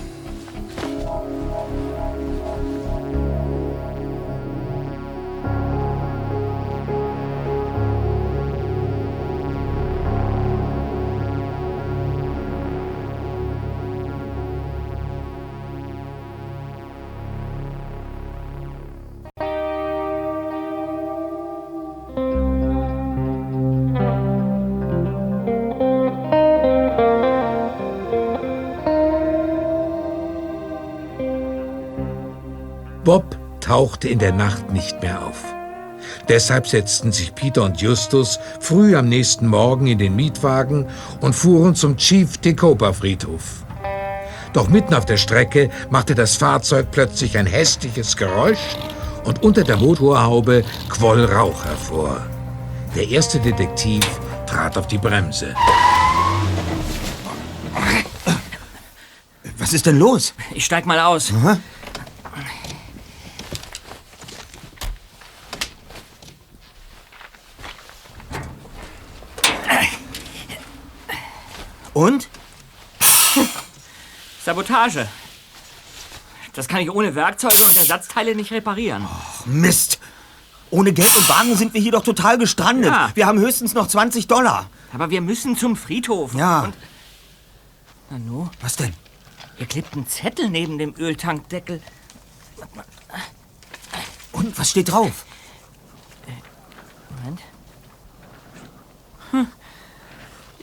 Tauchte 33.64 34.08
in 34.08 34.18
der 34.18 34.32
Nacht 34.32 34.70
nicht 34.72 35.00
mehr 35.00 35.24
auf. 35.24 35.42
Deshalb 36.28 36.66
setzten 36.66 37.12
sich 37.12 37.34
Peter 37.34 37.62
und 37.62 37.80
Justus 37.80 38.38
früh 38.60 38.94
am 38.94 39.08
nächsten 39.08 39.46
Morgen 39.46 39.86
in 39.86 39.96
den 39.96 40.14
Mietwagen 40.14 40.86
und 41.22 41.34
fuhren 41.34 41.74
zum 41.74 41.96
Chief 41.96 42.36
Tecopa 42.36 42.92
Friedhof. 42.92 43.64
Doch 44.52 44.68
mitten 44.68 44.92
auf 44.92 45.06
der 45.06 45.16
Strecke 45.16 45.70
machte 45.90 46.14
das 46.14 46.36
Fahrzeug 46.36 46.88
plötzlich 46.90 47.38
ein 47.38 47.46
hässliches 47.46 48.16
Geräusch 48.18 48.76
und 49.24 49.42
unter 49.42 49.64
der 49.64 49.78
Motorhaube 49.78 50.62
quoll 50.90 51.24
Rauch 51.24 51.64
hervor. 51.64 52.20
Der 52.94 53.08
erste 53.08 53.40
Detektiv 53.40 54.04
trat 54.46 54.76
auf 54.76 54.86
die 54.86 54.98
Bremse. 54.98 55.54
Was 59.56 59.72
ist 59.72 59.86
denn 59.86 59.98
los? 59.98 60.34
Ich 60.52 60.66
steig 60.66 60.84
mal 60.84 61.00
aus. 61.00 61.32
Aha. 61.32 61.58
Und? 71.94 72.28
Sabotage. 74.74 75.08
Das 76.54 76.68
kann 76.68 76.80
ich 76.80 76.90
ohne 76.90 77.14
Werkzeuge 77.14 77.62
und 77.64 77.76
Ersatzteile 77.76 78.34
nicht 78.34 78.52
reparieren. 78.52 79.06
Ach, 79.08 79.46
Mist. 79.46 79.98
Ohne 80.70 80.92
Geld 80.92 81.14
und 81.16 81.28
Wagen 81.28 81.56
sind 81.56 81.74
wir 81.74 81.80
hier 81.80 81.92
doch 81.92 82.02
total 82.02 82.38
gestrandet. 82.38 82.90
Ja. 82.90 83.10
Wir 83.14 83.26
haben 83.26 83.38
höchstens 83.38 83.74
noch 83.74 83.86
20 83.86 84.26
Dollar. 84.26 84.68
Aber 84.92 85.10
wir 85.10 85.20
müssen 85.20 85.56
zum 85.56 85.76
Friedhof. 85.76 86.34
Ja. 86.34 86.62
Und 86.62 86.74
Nanu, 88.10 88.48
Was 88.60 88.76
denn? 88.76 88.94
hier 89.56 89.66
klebt 89.66 89.94
ein 89.94 90.06
Zettel 90.08 90.48
neben 90.50 90.78
dem 90.78 90.94
Öltankdeckel. 90.96 91.80
Und 94.32 94.58
was 94.58 94.70
steht 94.70 94.90
drauf? 94.90 95.24
Moment. 97.10 97.40
Hm. 99.30 99.46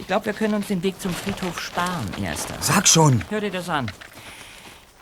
Ich 0.02 0.08
glaube, 0.08 0.26
wir 0.26 0.34
können 0.34 0.56
uns 0.56 0.68
den 0.68 0.82
Weg 0.82 1.00
zum 1.00 1.14
Friedhof 1.14 1.62
sparen, 1.62 2.12
Erster. 2.22 2.56
Sag 2.60 2.88
schon. 2.88 3.24
Hör 3.30 3.40
dir 3.40 3.52
das 3.52 3.70
an. 3.70 3.90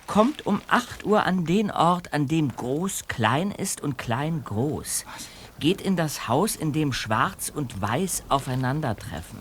Kommt 0.08 0.46
um 0.46 0.62
8 0.68 1.06
Uhr 1.06 1.26
an 1.26 1.46
den 1.46 1.72
Ort, 1.72 2.14
an 2.14 2.28
dem 2.28 2.54
groß 2.54 3.08
klein 3.08 3.52
ist 3.52 3.80
und 3.80 3.98
klein 3.98 4.44
groß. 4.44 5.06
Geht 5.58 5.82
in 5.82 5.96
das 5.96 6.28
Haus, 6.28 6.58
in 6.58 6.74
dem 6.74 6.92
Schwarz 6.92 7.50
und 7.50 7.82
Weiß 7.82 8.24
aufeinandertreffen. 8.28 9.40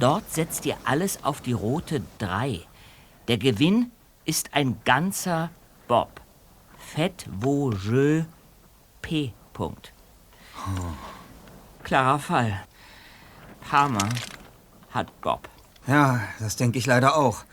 Dort 0.00 0.28
setzt 0.34 0.66
ihr 0.66 0.76
alles 0.84 1.22
auf 1.22 1.40
die 1.40 1.52
rote 1.52 2.02
3. 2.18 2.62
Der 3.28 3.38
Gewinn 3.38 3.92
ist 4.24 4.54
ein 4.54 4.80
ganzer 4.84 5.50
Bob. 5.86 6.20
Fett 6.78 7.26
wo 7.30 7.70
je 7.70 8.24
P. 9.02 9.32
Punkt. 9.52 9.92
Klarer 11.84 12.18
Fall. 12.18 12.64
Palmer 13.70 14.08
hat 14.96 15.20
Bob. 15.20 15.48
Ja, 15.86 16.20
das 16.40 16.56
denke 16.56 16.78
ich 16.78 16.86
leider 16.86 17.16
auch. 17.16 17.44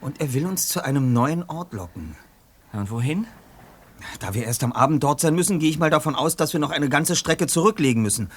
Und 0.00 0.20
er 0.20 0.32
will 0.32 0.46
uns 0.46 0.68
zu 0.68 0.84
einem 0.84 1.12
neuen 1.12 1.42
Ort 1.42 1.72
locken. 1.72 2.14
Und 2.72 2.90
wohin? 2.90 3.26
Da 4.20 4.32
wir 4.32 4.44
erst 4.44 4.62
am 4.62 4.72
Abend 4.72 5.02
dort 5.02 5.20
sein 5.20 5.34
müssen, 5.34 5.58
gehe 5.58 5.70
ich 5.70 5.78
mal 5.78 5.90
davon 5.90 6.14
aus, 6.14 6.36
dass 6.36 6.52
wir 6.52 6.60
noch 6.60 6.70
eine 6.70 6.88
ganze 6.88 7.16
Strecke 7.16 7.46
zurücklegen 7.46 8.02
müssen. 8.02 8.30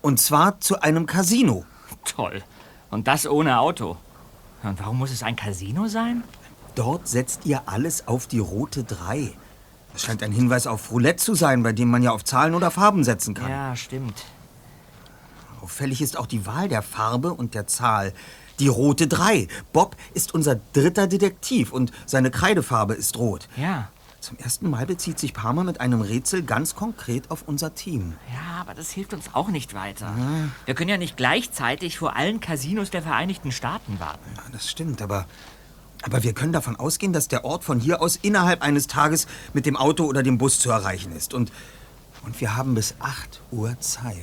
Und 0.00 0.20
zwar 0.20 0.60
zu 0.60 0.80
einem 0.80 1.06
Casino. 1.06 1.64
Toll. 2.04 2.42
Und 2.90 3.08
das 3.08 3.26
ohne 3.26 3.58
Auto. 3.58 3.96
Und 4.62 4.78
warum 4.78 4.98
muss 4.98 5.10
es 5.10 5.22
ein 5.22 5.36
Casino 5.36 5.88
sein? 5.88 6.22
Dort 6.74 7.08
setzt 7.08 7.44
ihr 7.46 7.62
alles 7.66 8.06
auf 8.06 8.26
die 8.26 8.38
rote 8.38 8.84
3. 8.84 9.32
Das 9.92 10.02
scheint 10.02 10.22
ein 10.22 10.32
Hinweis 10.32 10.66
auf 10.66 10.90
Roulette 10.92 11.22
zu 11.22 11.34
sein, 11.34 11.62
bei 11.62 11.72
dem 11.72 11.90
man 11.90 12.02
ja 12.02 12.12
auf 12.12 12.24
Zahlen 12.24 12.54
oder 12.54 12.70
Farben 12.70 13.04
setzen 13.04 13.34
kann. 13.34 13.50
Ja, 13.50 13.74
stimmt. 13.76 14.24
Auffällig 15.62 16.00
ist 16.00 16.16
auch 16.16 16.26
die 16.26 16.46
Wahl 16.46 16.68
der 16.68 16.82
Farbe 16.82 17.32
und 17.34 17.54
der 17.54 17.66
Zahl. 17.66 18.12
Die 18.58 18.68
rote 18.68 19.08
3. 19.08 19.48
Bob 19.72 19.96
ist 20.14 20.34
unser 20.34 20.60
dritter 20.72 21.06
Detektiv 21.06 21.72
und 21.72 21.92
seine 22.06 22.30
Kreidefarbe 22.30 22.94
ist 22.94 23.16
rot. 23.16 23.48
Ja. 23.56 23.88
Zum 24.20 24.36
ersten 24.38 24.68
Mal 24.68 24.84
bezieht 24.84 25.18
sich 25.18 25.32
Parma 25.32 25.64
mit 25.64 25.80
einem 25.80 26.02
Rätsel 26.02 26.42
ganz 26.42 26.74
konkret 26.74 27.30
auf 27.30 27.44
unser 27.46 27.74
Team. 27.74 28.14
Ja, 28.34 28.60
aber 28.60 28.74
das 28.74 28.90
hilft 28.90 29.14
uns 29.14 29.30
auch 29.32 29.48
nicht 29.48 29.72
weiter. 29.72 30.12
Wir 30.66 30.74
können 30.74 30.90
ja 30.90 30.98
nicht 30.98 31.16
gleichzeitig 31.16 31.98
vor 31.98 32.16
allen 32.16 32.40
Casinos 32.40 32.90
der 32.90 33.02
Vereinigten 33.02 33.50
Staaten 33.50 33.98
warten. 33.98 34.30
Ja, 34.36 34.42
das 34.52 34.68
stimmt, 34.68 35.00
aber, 35.00 35.26
aber 36.02 36.22
wir 36.22 36.34
können 36.34 36.52
davon 36.52 36.76
ausgehen, 36.76 37.14
dass 37.14 37.28
der 37.28 37.46
Ort 37.46 37.64
von 37.64 37.80
hier 37.80 38.02
aus 38.02 38.16
innerhalb 38.16 38.60
eines 38.60 38.88
Tages 38.88 39.26
mit 39.54 39.64
dem 39.64 39.76
Auto 39.76 40.04
oder 40.04 40.22
dem 40.22 40.36
Bus 40.36 40.58
zu 40.58 40.70
erreichen 40.70 41.12
ist. 41.12 41.32
Und, 41.32 41.50
und 42.22 42.38
wir 42.42 42.56
haben 42.56 42.74
bis 42.74 42.96
8 43.00 43.40
Uhr 43.50 43.80
Zeit. 43.80 44.18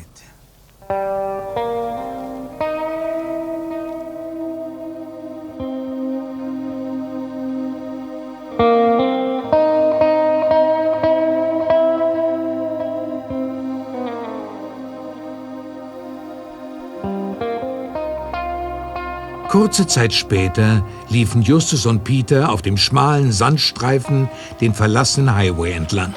Kurze 19.50 19.88
Zeit 19.88 20.14
später 20.14 20.86
liefen 21.10 21.42
Justus 21.42 21.86
und 21.86 22.04
Peter 22.04 22.52
auf 22.52 22.62
dem 22.62 22.78
schmalen 22.78 23.32
Sandstreifen 23.32 24.30
den 24.62 24.74
verlassenen 24.74 25.36
Highway 25.36 25.72
entlang. 25.72 26.14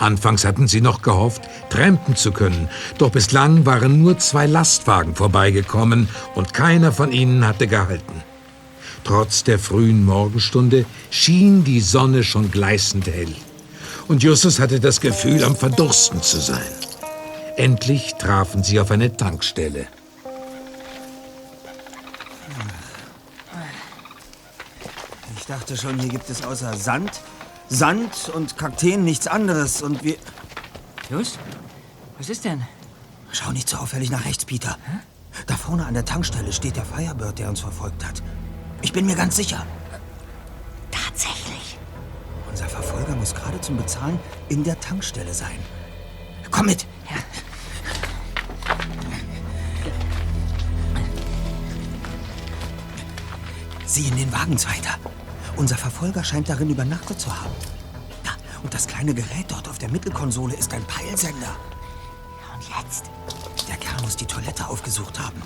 Anfangs 0.00 0.46
hatten 0.46 0.66
sie 0.66 0.80
noch 0.80 1.02
gehofft, 1.02 1.42
trampen 1.68 2.16
zu 2.16 2.32
können, 2.32 2.70
doch 2.96 3.10
bislang 3.10 3.66
waren 3.66 4.00
nur 4.02 4.18
zwei 4.18 4.46
Lastwagen 4.46 5.14
vorbeigekommen 5.14 6.08
und 6.34 6.54
keiner 6.54 6.90
von 6.90 7.12
ihnen 7.12 7.46
hatte 7.46 7.66
gehalten. 7.66 8.22
Trotz 9.04 9.44
der 9.44 9.58
frühen 9.58 10.04
Morgenstunde 10.06 10.86
schien 11.10 11.64
die 11.64 11.80
Sonne 11.80 12.24
schon 12.24 12.50
gleißend 12.50 13.06
hell. 13.08 13.34
Und 14.08 14.22
Justus 14.22 14.58
hatte 14.58 14.80
das 14.80 15.02
Gefühl, 15.02 15.44
am 15.44 15.54
Verdursten 15.54 16.22
zu 16.22 16.40
sein. 16.40 16.72
Endlich 17.56 18.14
trafen 18.18 18.64
sie 18.64 18.80
auf 18.80 18.90
eine 18.90 19.14
Tankstelle. 19.14 19.86
Ich 25.36 25.44
dachte 25.46 25.76
schon, 25.76 25.98
hier 25.98 26.08
gibt 26.08 26.30
es 26.30 26.42
außer 26.42 26.74
Sand, 26.74 27.20
Sand 27.70 28.28
und 28.34 28.58
Kakteen 28.58 29.04
nichts 29.04 29.28
anderes. 29.28 29.80
Und 29.80 30.02
wir. 30.02 30.16
Just? 31.08 31.38
Was 32.18 32.28
ist 32.28 32.44
denn? 32.44 32.62
Schau 33.30 33.52
nicht 33.52 33.68
so 33.68 33.76
auffällig 33.76 34.10
nach 34.10 34.24
rechts, 34.24 34.44
Peter. 34.44 34.76
Da 35.46 35.56
vorne 35.56 35.86
an 35.86 35.94
der 35.94 36.04
Tankstelle 36.04 36.52
steht 36.52 36.76
der 36.76 36.84
Firebird, 36.84 37.38
der 37.38 37.48
uns 37.48 37.60
verfolgt 37.60 38.04
hat. 38.04 38.22
Ich 38.82 38.92
bin 38.92 39.06
mir 39.06 39.14
ganz 39.14 39.36
sicher. 39.36 39.64
Tatsächlich. 40.90 41.78
Unser 42.50 42.68
Verfolger 42.68 43.14
muss 43.14 43.34
gerade 43.34 43.60
zum 43.60 43.76
Bezahlen 43.76 44.18
in 44.48 44.64
der 44.64 44.78
Tankstelle 44.80 45.32
sein. 45.32 45.58
Komm 46.50 46.66
mit! 46.66 46.86
Sieh 53.86 54.08
in 54.08 54.16
den 54.16 54.32
Wagen 54.32 54.58
weiter. 54.64 54.98
Unser 55.60 55.76
Verfolger 55.76 56.24
scheint 56.24 56.48
darin 56.48 56.70
übernachtet 56.70 57.20
zu 57.20 57.28
haben. 57.38 57.54
Ja, 58.24 58.30
und 58.62 58.72
das 58.72 58.86
kleine 58.86 59.12
Gerät 59.12 59.44
dort 59.48 59.68
auf 59.68 59.76
der 59.76 59.90
Mittelkonsole 59.90 60.54
ist 60.54 60.72
ein 60.72 60.82
Peilsender. 60.84 61.54
Und 62.54 62.64
jetzt? 62.78 63.10
Der 63.68 63.76
Kerl 63.76 64.00
muss 64.00 64.16
die 64.16 64.24
Toilette 64.24 64.66
aufgesucht 64.66 65.20
haben. 65.20 65.42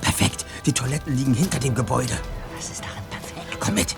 Perfekt. 0.00 0.46
Die 0.66 0.72
Toiletten 0.72 1.16
liegen 1.16 1.32
hinter 1.32 1.60
dem 1.60 1.76
Gebäude. 1.76 2.18
Was 2.56 2.70
ist 2.70 2.82
daran 2.82 3.04
perfekt? 3.08 3.56
Komm 3.60 3.74
mit. 3.74 3.94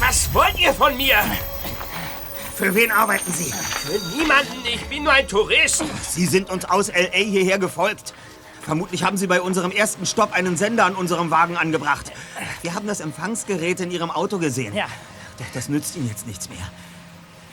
Was 0.00 0.34
wollt 0.34 0.58
ihr 0.58 0.72
von 0.72 0.96
mir? 0.96 1.16
Für 2.56 2.74
wen 2.74 2.90
arbeiten 2.90 3.32
Sie? 3.32 3.52
Für 3.52 4.16
niemanden, 4.16 4.64
ich 4.66 4.84
bin 4.86 5.04
nur 5.04 5.12
ein 5.12 5.28
Tourist. 5.28 5.84
Sie 6.10 6.26
sind 6.26 6.50
uns 6.50 6.64
aus 6.64 6.88
L.A. 6.88 7.16
hierher 7.16 7.58
gefolgt. 7.58 8.12
Vermutlich 8.62 9.04
haben 9.04 9.16
Sie 9.16 9.28
bei 9.28 9.40
unserem 9.40 9.70
ersten 9.70 10.04
Stopp 10.04 10.32
einen 10.32 10.56
Sender 10.56 10.84
an 10.84 10.96
unserem 10.96 11.30
Wagen 11.30 11.56
angebracht. 11.56 12.10
Wir 12.62 12.74
haben 12.74 12.88
das 12.88 12.98
Empfangsgerät 13.00 13.78
in 13.80 13.92
Ihrem 13.92 14.10
Auto 14.10 14.38
gesehen. 14.38 14.74
Ja. 14.74 14.86
Doch 15.38 15.46
das 15.54 15.68
nützt 15.68 15.94
Ihnen 15.94 16.08
jetzt 16.08 16.26
nichts 16.26 16.48
mehr. 16.48 16.58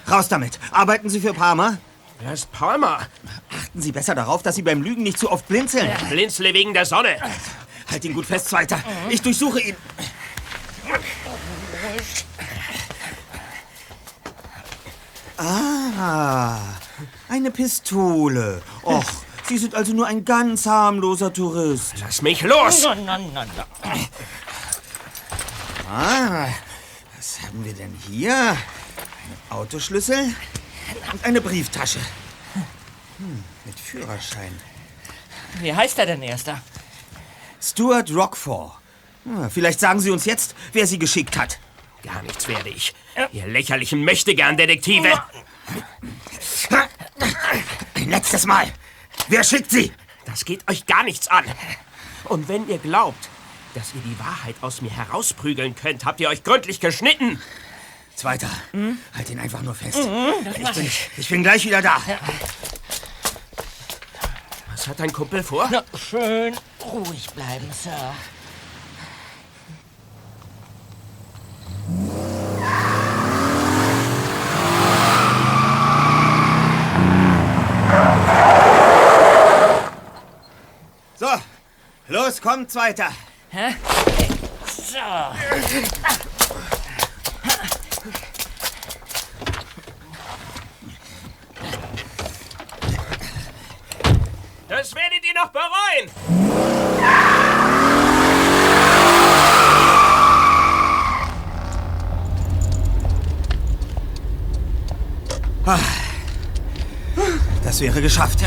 Raus 0.10 0.28
damit. 0.28 0.60
Arbeiten 0.72 1.10
Sie 1.10 1.20
für 1.20 1.34
Palmer? 1.34 1.78
Wer 2.20 2.34
ist 2.34 2.52
Palmer? 2.52 3.02
Ach, 3.02 3.66
Achten 3.76 3.82
Sie 3.82 3.92
besser 3.92 4.16
darauf, 4.16 4.42
dass 4.42 4.56
Sie 4.56 4.62
beim 4.62 4.82
Lügen 4.82 5.04
nicht 5.04 5.20
zu 5.20 5.30
oft 5.30 5.48
blinzeln. 5.48 5.90
Blinzle 6.10 6.54
wegen 6.54 6.74
der 6.74 6.86
Sonne. 6.86 7.18
Halt 7.90 8.06
ihn 8.06 8.14
gut 8.14 8.26
fest, 8.26 8.50
Zweiter. 8.50 8.80
Ich 9.10 9.22
durchsuche 9.22 9.62
ihn. 9.62 9.76
Ah, 15.38 16.60
eine 17.30 17.52
Pistole. 17.52 18.62
Och, 18.84 19.04
Sie 19.48 19.58
sind 19.60 19.76
also 19.76 19.94
nur 19.94 20.08
ein 20.08 20.26
ganz 20.26 20.66
harmloser 20.66 21.32
Tourist. 21.32 21.96
Lass 22.00 22.22
mich 22.24 22.42
los! 22.42 22.86
Ah, 25.88 26.48
was 27.16 27.42
haben 27.44 27.64
wir 27.64 27.74
denn 27.74 27.96
hier? 28.08 28.34
Ein 28.34 28.58
Autoschlüssel 29.52 30.34
und 31.14 31.24
eine 31.24 31.42
Brieftasche. 31.42 32.00
Hm, 33.18 33.44
mit 33.66 33.80
Führerschein. 33.80 34.60
Wie 35.60 35.74
heißt 35.74 36.00
er 36.00 36.08
denn, 36.08 36.24
Erster? 36.24 36.62
Stuart 37.62 38.12
Rockford. 38.14 38.72
Ah, 39.28 39.50
vielleicht 39.50 39.80
sagen 39.80 40.00
Sie 40.00 40.12
uns 40.12 40.26
jetzt, 40.26 40.56
wer 40.74 40.86
Sie 40.86 41.00
geschickt 41.00 41.38
hat. 41.38 41.60
Gar 42.04 42.22
nichts 42.22 42.48
werde 42.48 42.70
ich. 42.70 42.94
Ihr 43.32 43.48
lächerlichen 43.48 44.04
Möchtegern-Detektive. 44.04 45.12
Ein 47.96 48.10
letztes 48.10 48.46
Mal. 48.46 48.72
Wer 49.28 49.44
schickt 49.44 49.72
Sie? 49.72 49.92
Das 50.26 50.46
geht 50.46 50.70
euch 50.70 50.86
gar 50.86 51.04
nichts 51.04 51.28
an. 51.28 51.46
Und 52.26 52.48
wenn 52.48 52.68
ihr 52.70 52.78
glaubt, 52.78 53.30
dass 53.74 53.94
ihr 53.96 54.02
die 54.02 54.18
Wahrheit 54.20 54.56
aus 54.62 54.82
mir 54.82 54.92
herausprügeln 54.92 55.76
könnt, 55.76 56.06
habt 56.06 56.20
ihr 56.20 56.30
euch 56.30 56.44
gründlich 56.44 56.80
geschnitten. 56.80 57.42
Zweiter, 58.16 58.50
halt 59.14 59.30
ihn 59.30 59.40
einfach 59.40 59.62
nur 59.62 59.76
fest. 59.76 59.98
das 59.98 60.58
ich, 60.58 60.72
bin, 60.72 60.86
ich. 60.86 61.10
ich 61.18 61.30
bin 61.30 61.44
gleich 61.44 61.66
wieder 61.66 61.82
da. 61.82 62.02
Was 64.86 64.92
hat 64.92 65.00
dein 65.00 65.12
Kumpel 65.12 65.42
vor? 65.42 65.68
Na, 65.72 65.84
schön 65.98 66.56
ruhig 66.80 67.28
bleiben, 67.32 67.72
Sir. 67.74 68.14
So, 81.16 81.26
los, 82.08 82.40
kommt, 82.40 82.70
Zweiter. 82.70 83.10
Hä? 83.50 83.76
So. 84.68 86.35
Das 94.68 94.96
werdet 94.96 95.24
ihr 95.24 95.34
noch 95.36 95.52
bereuen. 95.52 97.16
Ah, 105.66 105.80
Das 107.64 107.82
wäre 107.82 108.02
geschafft. 108.02 108.40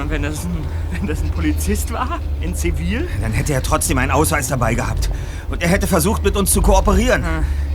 Und 0.00 0.10
wenn 0.10 0.22
das, 0.22 0.44
ein, 0.44 0.58
wenn 0.92 1.06
das 1.06 1.20
ein 1.22 1.30
Polizist 1.30 1.92
war? 1.92 2.20
In 2.40 2.54
Zivil? 2.54 3.08
Dann 3.20 3.32
hätte 3.32 3.52
er 3.54 3.62
trotzdem 3.62 3.98
einen 3.98 4.10
Ausweis 4.10 4.48
dabei 4.48 4.74
gehabt. 4.74 5.10
Und 5.48 5.62
er 5.62 5.68
hätte 5.68 5.86
versucht, 5.86 6.22
mit 6.24 6.36
uns 6.36 6.50
zu 6.52 6.60
kooperieren. 6.60 7.24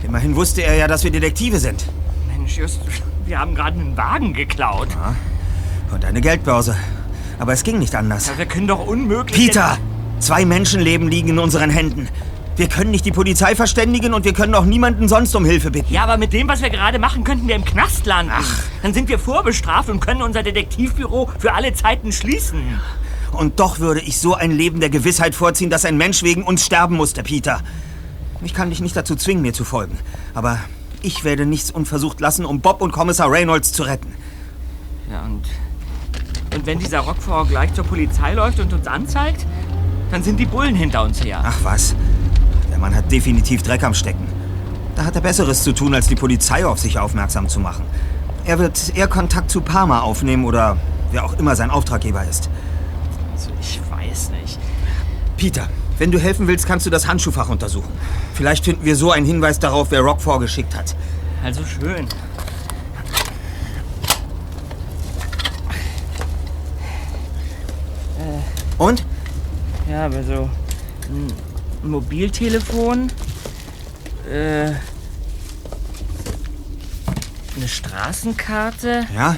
Immerhin 0.02 0.36
wusste 0.36 0.62
er 0.62 0.74
ja, 0.76 0.86
dass 0.86 1.04
wir 1.04 1.10
Detektive 1.10 1.58
sind. 1.58 1.84
Mensch, 2.28 2.58
just, 2.58 2.80
wir 3.24 3.38
haben 3.38 3.54
gerade 3.54 3.78
einen 3.80 3.96
Wagen 3.96 4.34
geklaut. 4.34 4.88
Und 5.90 6.04
eine 6.04 6.20
Geldbörse. 6.20 6.76
Aber 7.42 7.54
es 7.54 7.64
ging 7.64 7.80
nicht 7.80 7.96
anders. 7.96 8.28
Ja, 8.28 8.38
wir 8.38 8.46
können 8.46 8.68
doch 8.68 8.86
unmöglich... 8.86 9.36
Peter! 9.36 9.76
Zwei 10.20 10.44
Menschenleben 10.44 11.08
liegen 11.08 11.30
in 11.30 11.38
unseren 11.40 11.70
Händen. 11.70 12.08
Wir 12.54 12.68
können 12.68 12.92
nicht 12.92 13.04
die 13.04 13.10
Polizei 13.10 13.56
verständigen 13.56 14.14
und 14.14 14.24
wir 14.24 14.32
können 14.32 14.54
auch 14.54 14.64
niemanden 14.64 15.08
sonst 15.08 15.34
um 15.34 15.44
Hilfe 15.44 15.72
bitten. 15.72 15.92
Ja, 15.92 16.04
aber 16.04 16.18
mit 16.18 16.32
dem, 16.32 16.46
was 16.46 16.62
wir 16.62 16.70
gerade 16.70 17.00
machen, 17.00 17.24
könnten 17.24 17.48
wir 17.48 17.56
im 17.56 17.64
Knast 17.64 18.06
landen. 18.06 18.30
Ach. 18.32 18.62
Dann 18.82 18.94
sind 18.94 19.08
wir 19.08 19.18
vorbestraft 19.18 19.88
und 19.90 19.98
können 19.98 20.22
unser 20.22 20.44
Detektivbüro 20.44 21.32
für 21.36 21.52
alle 21.52 21.74
Zeiten 21.74 22.12
schließen. 22.12 22.62
Und 23.32 23.58
doch 23.58 23.80
würde 23.80 24.02
ich 24.02 24.20
so 24.20 24.34
ein 24.34 24.52
Leben 24.52 24.78
der 24.78 24.90
Gewissheit 24.90 25.34
vorziehen, 25.34 25.68
dass 25.68 25.84
ein 25.84 25.96
Mensch 25.96 26.22
wegen 26.22 26.44
uns 26.44 26.64
sterben 26.64 26.94
musste, 26.94 27.24
Peter. 27.24 27.60
Ich 28.44 28.54
kann 28.54 28.70
dich 28.70 28.80
nicht 28.80 28.94
dazu 28.94 29.16
zwingen, 29.16 29.42
mir 29.42 29.52
zu 29.52 29.64
folgen. 29.64 29.98
Aber 30.32 30.60
ich 31.02 31.24
werde 31.24 31.44
nichts 31.44 31.72
unversucht 31.72 32.20
lassen, 32.20 32.44
um 32.44 32.60
Bob 32.60 32.80
und 32.80 32.92
Kommissar 32.92 33.32
Reynolds 33.32 33.72
zu 33.72 33.82
retten. 33.82 34.14
Ja, 35.10 35.22
und. 35.24 35.42
Und 36.54 36.66
wenn 36.66 36.78
dieser 36.78 37.00
Rockford 37.00 37.48
gleich 37.48 37.72
zur 37.74 37.84
Polizei 37.84 38.34
läuft 38.34 38.60
und 38.60 38.72
uns 38.72 38.86
anzeigt, 38.86 39.46
dann 40.10 40.22
sind 40.22 40.38
die 40.38 40.46
Bullen 40.46 40.74
hinter 40.74 41.02
uns 41.02 41.24
her. 41.24 41.42
Ach 41.44 41.58
was. 41.62 41.94
Der 42.70 42.78
Mann 42.78 42.94
hat 42.94 43.10
definitiv 43.10 43.62
Dreck 43.62 43.82
am 43.82 43.94
Stecken. 43.94 44.26
Da 44.94 45.04
hat 45.04 45.14
er 45.14 45.22
Besseres 45.22 45.62
zu 45.62 45.72
tun, 45.72 45.94
als 45.94 46.06
die 46.06 46.14
Polizei 46.14 46.66
auf 46.66 46.78
sich 46.78 46.98
aufmerksam 46.98 47.48
zu 47.48 47.60
machen. 47.60 47.84
Er 48.44 48.58
wird 48.58 48.94
eher 48.94 49.08
Kontakt 49.08 49.50
zu 49.50 49.60
Parma 49.60 50.00
aufnehmen 50.00 50.44
oder 50.44 50.76
wer 51.10 51.24
auch 51.24 51.38
immer 51.38 51.56
sein 51.56 51.70
Auftraggeber 51.70 52.24
ist. 52.24 52.50
Also, 53.32 53.50
ich 53.60 53.80
weiß 53.90 54.30
nicht. 54.30 54.58
Peter, 55.36 55.68
wenn 55.98 56.10
du 56.10 56.18
helfen 56.18 56.48
willst, 56.48 56.66
kannst 56.66 56.84
du 56.84 56.90
das 56.90 57.06
Handschuhfach 57.06 57.48
untersuchen. 57.48 57.90
Vielleicht 58.34 58.64
finden 58.64 58.84
wir 58.84 58.96
so 58.96 59.12
einen 59.12 59.24
Hinweis 59.24 59.58
darauf, 59.58 59.90
wer 59.90 60.00
Rock 60.00 60.20
vorgeschickt 60.20 60.76
hat. 60.76 60.94
Also 61.44 61.62
schön. 61.64 62.06
Und? 68.78 69.04
Ja, 69.90 70.06
aber 70.06 70.22
so 70.24 70.48
ein 71.10 71.32
Mobiltelefon, 71.90 73.08
äh, 74.30 74.72
eine 77.56 77.68
Straßenkarte, 77.68 79.06
Ja? 79.14 79.36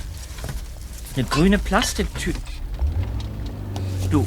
eine 1.17 1.25
grüne 1.25 1.59
Plastiktüte. 1.59 2.39
Du, 4.11 4.27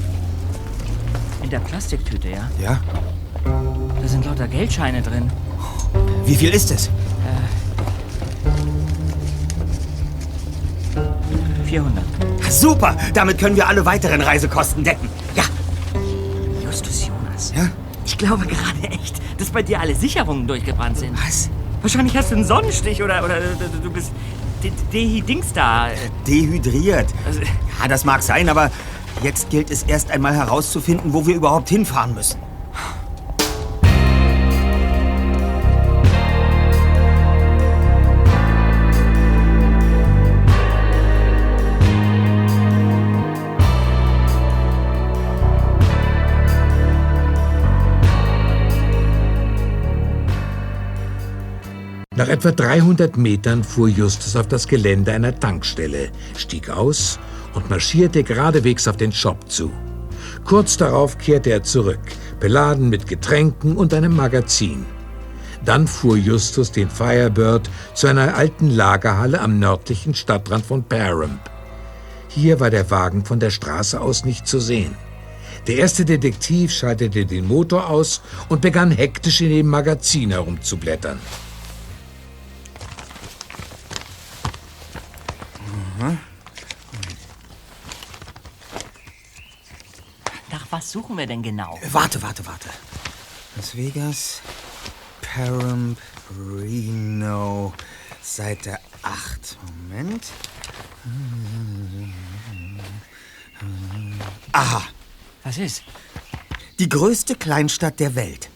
in 1.43 1.49
der 1.49 1.59
Plastiktüte, 1.59 2.29
ja? 2.29 2.49
Ja? 2.59 2.79
Da 3.43 4.07
sind 4.07 4.25
lauter 4.25 4.47
Geldscheine 4.47 5.01
drin. 5.01 5.31
Wie 6.25 6.35
viel 6.35 6.49
ist 6.49 6.71
es? 6.71 6.89
400. 11.65 12.03
Super! 12.49 12.95
Damit 13.13 13.37
können 13.37 13.55
wir 13.55 13.67
alle 13.67 13.85
weiteren 13.85 14.21
Reisekosten 14.21 14.83
decken. 14.83 15.09
Ja. 15.35 15.43
Justus 16.63 17.07
Jonas. 17.07 17.53
Ja? 17.55 17.69
Ich 18.05 18.17
glaube 18.17 18.45
gerade 18.45 18.93
echt, 18.93 19.15
dass 19.37 19.49
bei 19.49 19.61
dir 19.63 19.79
alle 19.79 19.95
Sicherungen 19.95 20.47
durchgebrannt 20.47 20.97
sind. 20.97 21.13
Was? 21.25 21.49
Wahrscheinlich 21.81 22.15
hast 22.17 22.31
du 22.31 22.35
einen 22.35 22.45
Sonnenstich 22.45 23.03
oder, 23.03 23.23
oder 23.23 23.39
du- 23.83 23.91
bist 23.91 24.11
de- 24.63 24.71
Dehidings 24.91 25.53
da. 25.53 25.89
Dehydriert. 26.25 27.07
Also, 27.25 27.41
Ja, 27.41 27.87
das 27.87 28.05
mag 28.05 28.23
sein, 28.23 28.49
aber 28.49 28.71
jetzt 29.21 29.49
gilt 29.49 29.69
es 29.69 29.83
erst 29.83 30.09
einmal 30.11 30.33
herauszufinden, 30.35 31.13
wo 31.13 31.27
wir 31.27 31.35
überhaupt 31.35 31.69
hinfahren 31.69 32.13
müssen. 32.15 32.39
Nach 52.17 52.29
etwa 52.29 52.51
300 52.51 53.15
Metern 53.15 53.63
fuhr 53.63 53.89
Justus 53.89 54.35
auf 54.35 54.47
das 54.47 54.67
Gelände 54.67 55.13
einer 55.13 55.39
Tankstelle, 55.39 56.09
stieg 56.35 56.67
aus 56.67 57.19
und 57.53 57.69
marschierte 57.69 58.23
geradewegs 58.23 58.87
auf 58.87 58.97
den 58.97 59.11
Shop 59.11 59.47
zu. 59.47 59.71
Kurz 60.43 60.77
darauf 60.77 61.19
kehrte 61.19 61.51
er 61.51 61.61
zurück, 61.61 61.99
beladen 62.39 62.89
mit 62.89 63.05
Getränken 63.05 63.77
und 63.77 63.93
einem 63.93 64.15
Magazin. 64.15 64.83
Dann 65.63 65.85
fuhr 65.85 66.17
Justus 66.17 66.71
den 66.71 66.89
Firebird 66.89 67.69
zu 67.93 68.07
einer 68.07 68.35
alten 68.35 68.71
Lagerhalle 68.71 69.39
am 69.39 69.59
nördlichen 69.59 70.15
Stadtrand 70.15 70.65
von 70.65 70.83
Paramp. 70.83 71.51
Hier 72.29 72.59
war 72.59 72.71
der 72.71 72.89
Wagen 72.89 73.25
von 73.25 73.39
der 73.39 73.51
Straße 73.51 74.01
aus 74.01 74.25
nicht 74.25 74.47
zu 74.47 74.59
sehen. 74.59 74.95
Der 75.67 75.75
erste 75.75 76.03
Detektiv 76.03 76.71
schaltete 76.71 77.27
den 77.27 77.45
Motor 77.47 77.91
aus 77.91 78.23
und 78.49 78.61
begann 78.61 78.89
hektisch 78.89 79.41
in 79.41 79.49
dem 79.49 79.67
Magazin 79.67 80.31
herumzublättern. 80.31 81.19
Nach 90.49 90.67
was 90.69 90.91
suchen 90.91 91.17
wir 91.17 91.25
denn 91.27 91.41
genau? 91.41 91.79
Warte, 91.91 92.21
warte, 92.21 92.45
warte. 92.45 92.69
Las 93.55 93.75
Vegas, 93.75 94.41
Paramp, 95.21 95.97
Reno, 96.59 97.73
Seite 98.21 98.79
8. 99.01 99.57
Moment. 99.89 100.25
Aha. 104.51 104.83
Was 105.43 105.57
ist? 105.57 105.83
Die 106.79 106.89
größte 106.89 107.35
Kleinstadt 107.35 107.99
der 107.99 108.15
Welt. 108.15 108.49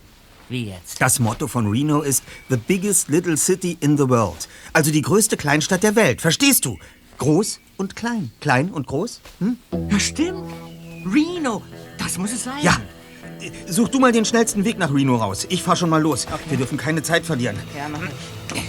Wie 0.49 0.69
jetzt? 0.69 1.01
Das 1.01 1.19
Motto 1.19 1.47
von 1.47 1.67
Reno 1.67 2.01
ist 2.01 2.23
The 2.49 2.57
biggest 2.57 3.07
little 3.07 3.37
city 3.37 3.77
in 3.79 3.97
the 3.97 4.09
world. 4.09 4.49
Also 4.73 4.91
die 4.91 5.01
größte 5.01 5.37
Kleinstadt 5.37 5.83
der 5.83 5.95
Welt. 5.95 6.21
Verstehst 6.21 6.65
du? 6.65 6.77
Groß 7.21 7.59
und 7.77 7.95
klein. 7.95 8.31
Klein 8.41 8.71
und 8.71 8.87
groß? 8.87 9.21
Hm? 9.41 9.55
Ja, 9.91 9.99
stimmt. 9.99 10.51
Reno. 11.05 11.61
Das 11.99 12.17
muss 12.17 12.31
es 12.31 12.45
sein. 12.45 12.63
Ja. 12.63 12.75
Such 13.67 13.89
du 13.89 13.99
mal 13.99 14.11
den 14.11 14.25
schnellsten 14.25 14.65
Weg 14.65 14.79
nach 14.79 14.91
Reno 14.91 15.17
raus. 15.17 15.45
Ich 15.49 15.61
fahr 15.61 15.75
schon 15.75 15.91
mal 15.91 16.01
los. 16.01 16.25
Wir 16.49 16.57
dürfen 16.57 16.79
keine 16.79 17.03
Zeit 17.03 17.23
verlieren. 17.23 17.57
Ja, 17.77 17.87
mach 17.89 18.01
ich. 18.01 18.61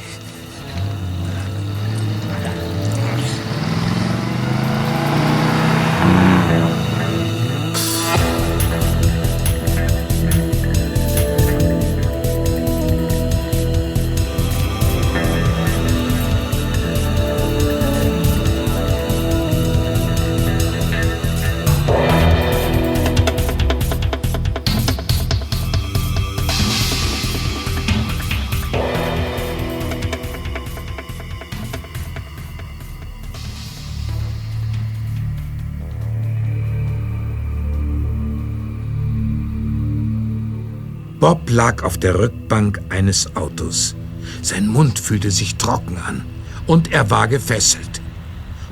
Lag 41.53 41.83
auf 41.83 41.99
der 41.99 42.19
Rückbank 42.19 42.81
eines 42.89 43.37
Autos. 43.37 43.95
Sein 44.41 44.67
Mund 44.67 44.99
fühlte 44.99 45.31
sich 45.31 45.57
trocken 45.57 45.99
an 45.99 46.25
und 46.67 46.93
er 46.93 47.11
war 47.11 47.29
gefesselt. 47.29 48.01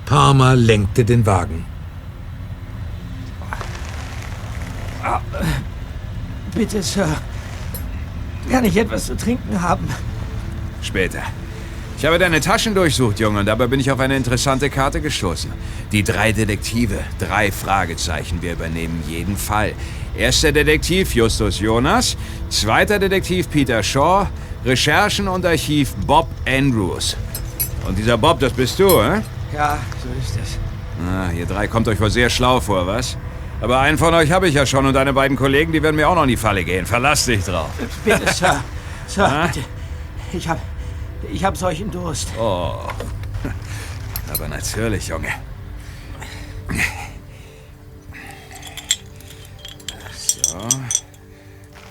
Palmer 0.07 0.57
lenkte 0.57 1.05
den 1.05 1.24
Wagen. 1.26 1.64
Bitte, 6.55 6.83
Sir. 6.83 7.09
Kann 8.51 8.64
ich 8.64 8.76
etwas 8.76 9.07
zu 9.07 9.16
trinken 9.16 9.62
haben? 9.62 9.89
Später. 10.83 11.22
Ich 11.97 12.07
habe 12.07 12.18
deine 12.18 12.41
Taschen 12.41 12.74
durchsucht, 12.74 13.20
Junge, 13.20 13.41
und 13.41 13.47
dabei 13.47 13.66
bin 13.66 13.78
ich 13.78 13.91
auf 13.91 14.01
eine 14.01 14.16
interessante 14.16 14.70
Karte 14.70 15.03
gestoßen. 15.03 15.53
Die 15.93 16.03
drei 16.03 16.33
Detektive, 16.33 16.99
drei 17.18 17.53
Fragezeichen. 17.53 18.41
Wir 18.41 18.55
übernehmen 18.55 19.03
jeden 19.07 19.37
Fall. 19.37 19.74
Erster 20.17 20.53
Detektiv 20.53 21.15
Justus 21.15 21.61
Jonas, 21.61 22.17
zweiter 22.49 22.99
Detektiv 22.99 23.49
Peter 23.51 23.83
Shaw, 23.83 24.27
Recherchen 24.65 25.29
und 25.29 25.45
Archiv 25.47 25.95
Bob 26.07 26.29
Andrews. 26.47 27.17
Und 27.87 27.97
dieser 27.99 28.19
Bob, 28.19 28.41
das 28.41 28.53
bist 28.53 28.79
du, 28.79 28.89
hä? 29.03 29.23
Ja, 29.55 29.79
so 30.03 30.09
ist 30.21 30.37
es. 30.43 30.59
Na, 31.03 31.33
ihr 31.33 31.47
drei 31.47 31.67
kommt 31.67 31.89
euch 31.89 31.99
wohl 32.01 32.11
sehr 32.11 32.29
schlau 32.29 32.61
vor, 32.61 32.87
was? 32.87 33.17
Aber 33.63 33.79
einen 33.81 33.99
von 33.99 34.13
euch 34.15 34.31
habe 34.33 34.49
ich 34.49 34.55
ja 34.55 34.67
schon 34.67 34.85
und 34.87 34.95
deine 34.95 35.13
beiden 35.13 35.37
Kollegen, 35.37 35.73
die 35.73 35.83
werden 35.83 35.97
mir 35.97 36.09
auch 36.09 36.15
noch 36.15 36.23
in 36.25 36.29
die 36.29 36.37
Falle 36.37 36.65
gehen. 36.65 36.87
Verlass 36.87 37.25
dich 37.27 37.45
drauf. 37.45 37.71
Bitte, 38.05 38.27
Sir. 38.33 38.63
Sir, 39.07 39.27
Ah? 39.27 39.47
bitte. 39.47 39.61
Ich 40.33 40.49
hab. 40.49 40.59
Ich 41.33 41.45
hab 41.45 41.57
solchen 41.57 41.91
Durst. 41.91 42.29
Oh. 42.39 42.75
Aber 44.33 44.49
natürlich, 44.49 45.09
Junge. 45.09 45.29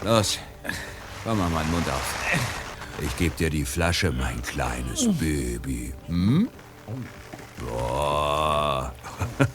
Los. 0.02 0.40
Komm 1.24 1.38
mal 1.38 1.50
meinen 1.50 1.72
Mund 1.72 1.88
auf. 1.90 2.16
Ich 3.02 3.16
geb 3.18 3.36
dir 3.38 3.50
die 3.50 3.66
Flasche, 3.66 4.12
mein 4.12 4.42
kleines 4.42 5.06
Baby. 5.18 5.94
Hm? 6.08 6.50
Boah. 7.60 8.94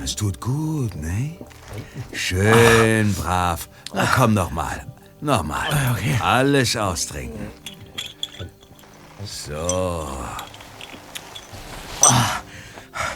Das 0.00 0.16
tut 0.16 0.40
gut, 0.40 0.94
ne? 0.96 1.38
Schön 2.12 3.14
brav. 3.14 3.68
Na, 3.94 4.06
komm 4.06 4.34
noch 4.34 4.50
mal. 4.50 4.86
Noch 5.20 5.42
mal. 5.42 5.68
Okay. 5.92 6.18
Alles 6.20 6.76
austrinken. 6.76 7.48
So. 9.24 10.08
Ah, 12.02 12.42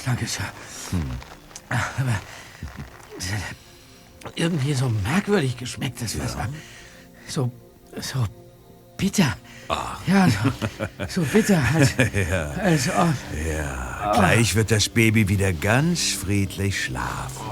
danke, 0.06 0.26
Sir. 0.26 0.44
Hm. 0.92 1.10
Aber. 1.68 2.20
Irgendwie 4.34 4.74
so 4.74 4.88
merkwürdig 4.88 5.56
geschmeckt, 5.56 6.00
das 6.00 6.18
Wasser. 6.18 6.48
So. 7.28 7.50
So 8.00 8.24
bitter. 8.96 9.36
Ja, 10.06 10.28
so, 10.28 11.20
so 11.22 11.22
bitter. 11.22 11.62
Als, 11.74 11.94
ja. 12.30 12.50
als 12.52 12.88
ob. 12.88 13.14
Ja, 13.46 14.12
gleich 14.14 14.54
wird 14.54 14.70
das 14.70 14.88
Baby 14.88 15.28
wieder 15.28 15.52
ganz 15.52 16.12
friedlich 16.12 16.84
schlafen. 16.84 17.42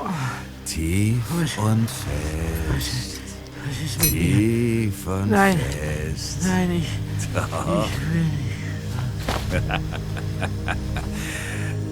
Tief 0.64 1.22
und 1.58 1.88
fest. 1.90 3.20
Was 3.66 3.84
ist 3.84 4.02
mit 4.02 4.12
mir? 4.12 4.20
Tief 4.20 5.06
und 5.06 5.30
Nein. 5.30 5.58
fest. 5.58 6.38
Nein, 6.44 6.70
ich. 6.72 6.88
Doch. 7.34 7.86
Ich 7.86 8.00
will 8.00 8.24
nicht. 8.24 8.56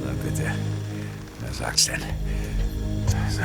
Na 0.04 0.12
bitte. 0.24 0.54
Na 1.42 1.52
sag's 1.52 1.84
denn. 1.86 2.00
So. 3.30 3.42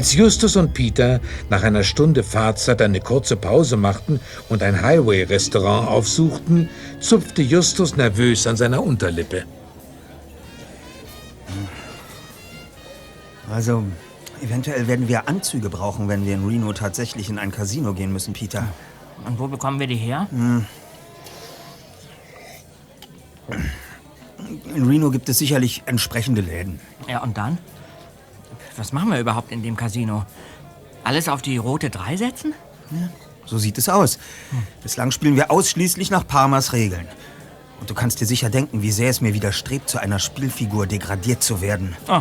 Als 0.00 0.14
Justus 0.14 0.56
und 0.56 0.72
Peter 0.72 1.20
nach 1.50 1.62
einer 1.62 1.84
Stunde 1.84 2.22
Fahrzeit 2.22 2.80
eine 2.80 3.00
kurze 3.00 3.36
Pause 3.36 3.76
machten 3.76 4.18
und 4.48 4.62
ein 4.62 4.80
Highway-Restaurant 4.80 5.88
aufsuchten, 5.88 6.70
zupfte 7.00 7.42
Justus 7.42 7.98
nervös 7.98 8.46
an 8.46 8.56
seiner 8.56 8.82
Unterlippe. 8.82 9.44
Also, 13.52 13.84
eventuell 14.40 14.88
werden 14.88 15.06
wir 15.06 15.28
Anzüge 15.28 15.68
brauchen, 15.68 16.08
wenn 16.08 16.24
wir 16.24 16.32
in 16.32 16.48
Reno 16.48 16.72
tatsächlich 16.72 17.28
in 17.28 17.38
ein 17.38 17.52
Casino 17.52 17.92
gehen 17.92 18.10
müssen, 18.10 18.32
Peter. 18.32 18.68
Und 19.26 19.38
wo 19.38 19.48
bekommen 19.48 19.80
wir 19.80 19.86
die 19.86 19.96
her? 19.96 20.28
Hm. 20.30 20.64
In 24.74 24.88
Reno 24.88 25.10
gibt 25.10 25.28
es 25.28 25.36
sicherlich 25.36 25.82
entsprechende 25.84 26.40
Läden. 26.40 26.80
Ja, 27.06 27.22
und 27.22 27.36
dann? 27.36 27.58
Was 28.76 28.92
machen 28.92 29.10
wir 29.10 29.20
überhaupt 29.20 29.52
in 29.52 29.62
dem 29.62 29.76
Casino? 29.76 30.24
Alles 31.04 31.28
auf 31.28 31.42
die 31.42 31.56
rote 31.56 31.90
3 31.90 32.16
setzen? 32.16 32.54
So 33.44 33.58
sieht 33.58 33.78
es 33.78 33.88
aus. 33.88 34.18
Bislang 34.82 35.10
spielen 35.10 35.36
wir 35.36 35.50
ausschließlich 35.50 36.10
nach 36.10 36.26
Parmas 36.26 36.72
Regeln. 36.72 37.06
Und 37.80 37.88
du 37.88 37.94
kannst 37.94 38.20
dir 38.20 38.26
sicher 38.26 38.50
denken, 38.50 38.82
wie 38.82 38.92
sehr 38.92 39.10
es 39.10 39.20
mir 39.20 39.34
widerstrebt, 39.34 39.88
zu 39.88 39.98
einer 39.98 40.18
Spielfigur 40.18 40.86
degradiert 40.86 41.42
zu 41.42 41.60
werden. 41.60 41.96
Oh, 42.08 42.20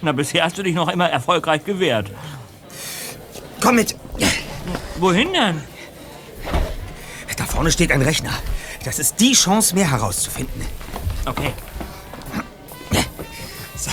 na, 0.00 0.12
bisher 0.12 0.44
hast 0.44 0.58
du 0.58 0.62
dich 0.62 0.74
noch 0.74 0.88
immer 0.88 1.08
erfolgreich 1.08 1.64
gewehrt. 1.64 2.10
Komm 3.60 3.76
mit! 3.76 3.96
Wohin 4.98 5.32
denn? 5.32 5.60
Da 7.36 7.44
vorne 7.44 7.72
steht 7.72 7.90
ein 7.90 8.02
Rechner. 8.02 8.32
Das 8.84 8.98
ist 8.98 9.20
die 9.20 9.32
Chance, 9.32 9.74
mehr 9.74 9.90
herauszufinden. 9.90 10.62
Okay. 11.26 11.52
So. 13.76 13.90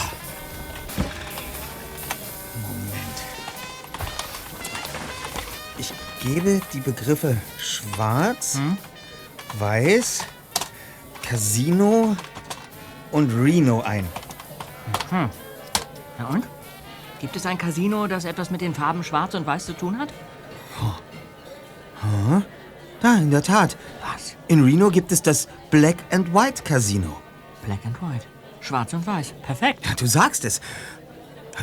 Gebe 6.33 6.61
die 6.73 6.79
Begriffe 6.79 7.37
schwarz, 7.57 8.59
weiß, 9.57 10.25
Casino 11.23 12.15
und 13.11 13.31
Reno 13.31 13.81
ein. 13.81 14.05
Hm. 15.09 15.29
Na 16.19 16.27
und? 16.27 16.45
Gibt 17.19 17.35
es 17.35 17.45
ein 17.45 17.57
Casino, 17.57 18.07
das 18.07 18.25
etwas 18.25 18.51
mit 18.51 18.61
den 18.61 18.75
Farben 18.75 19.03
Schwarz 19.03 19.33
und 19.33 19.47
Weiß 19.47 19.65
zu 19.65 19.73
tun 19.73 19.97
hat? 19.97 20.09
Huh? 20.79 22.41
Da, 23.01 23.15
in 23.15 23.31
der 23.31 23.43
Tat. 23.43 23.75
Was? 24.01 24.35
In 24.47 24.63
Reno 24.63 24.89
gibt 24.89 25.11
es 25.11 25.21
das 25.21 25.47
Black 25.71 25.97
and 26.11 26.33
White 26.33 26.63
Casino. 26.63 27.19
Black 27.65 27.79
and 27.85 27.99
White. 28.01 28.25
Schwarz 28.61 28.93
und 28.93 29.05
Weiß. 29.05 29.33
Perfekt. 29.41 29.85
Ja, 29.85 29.95
du 29.95 30.05
sagst 30.05 30.45
es. 30.45 30.61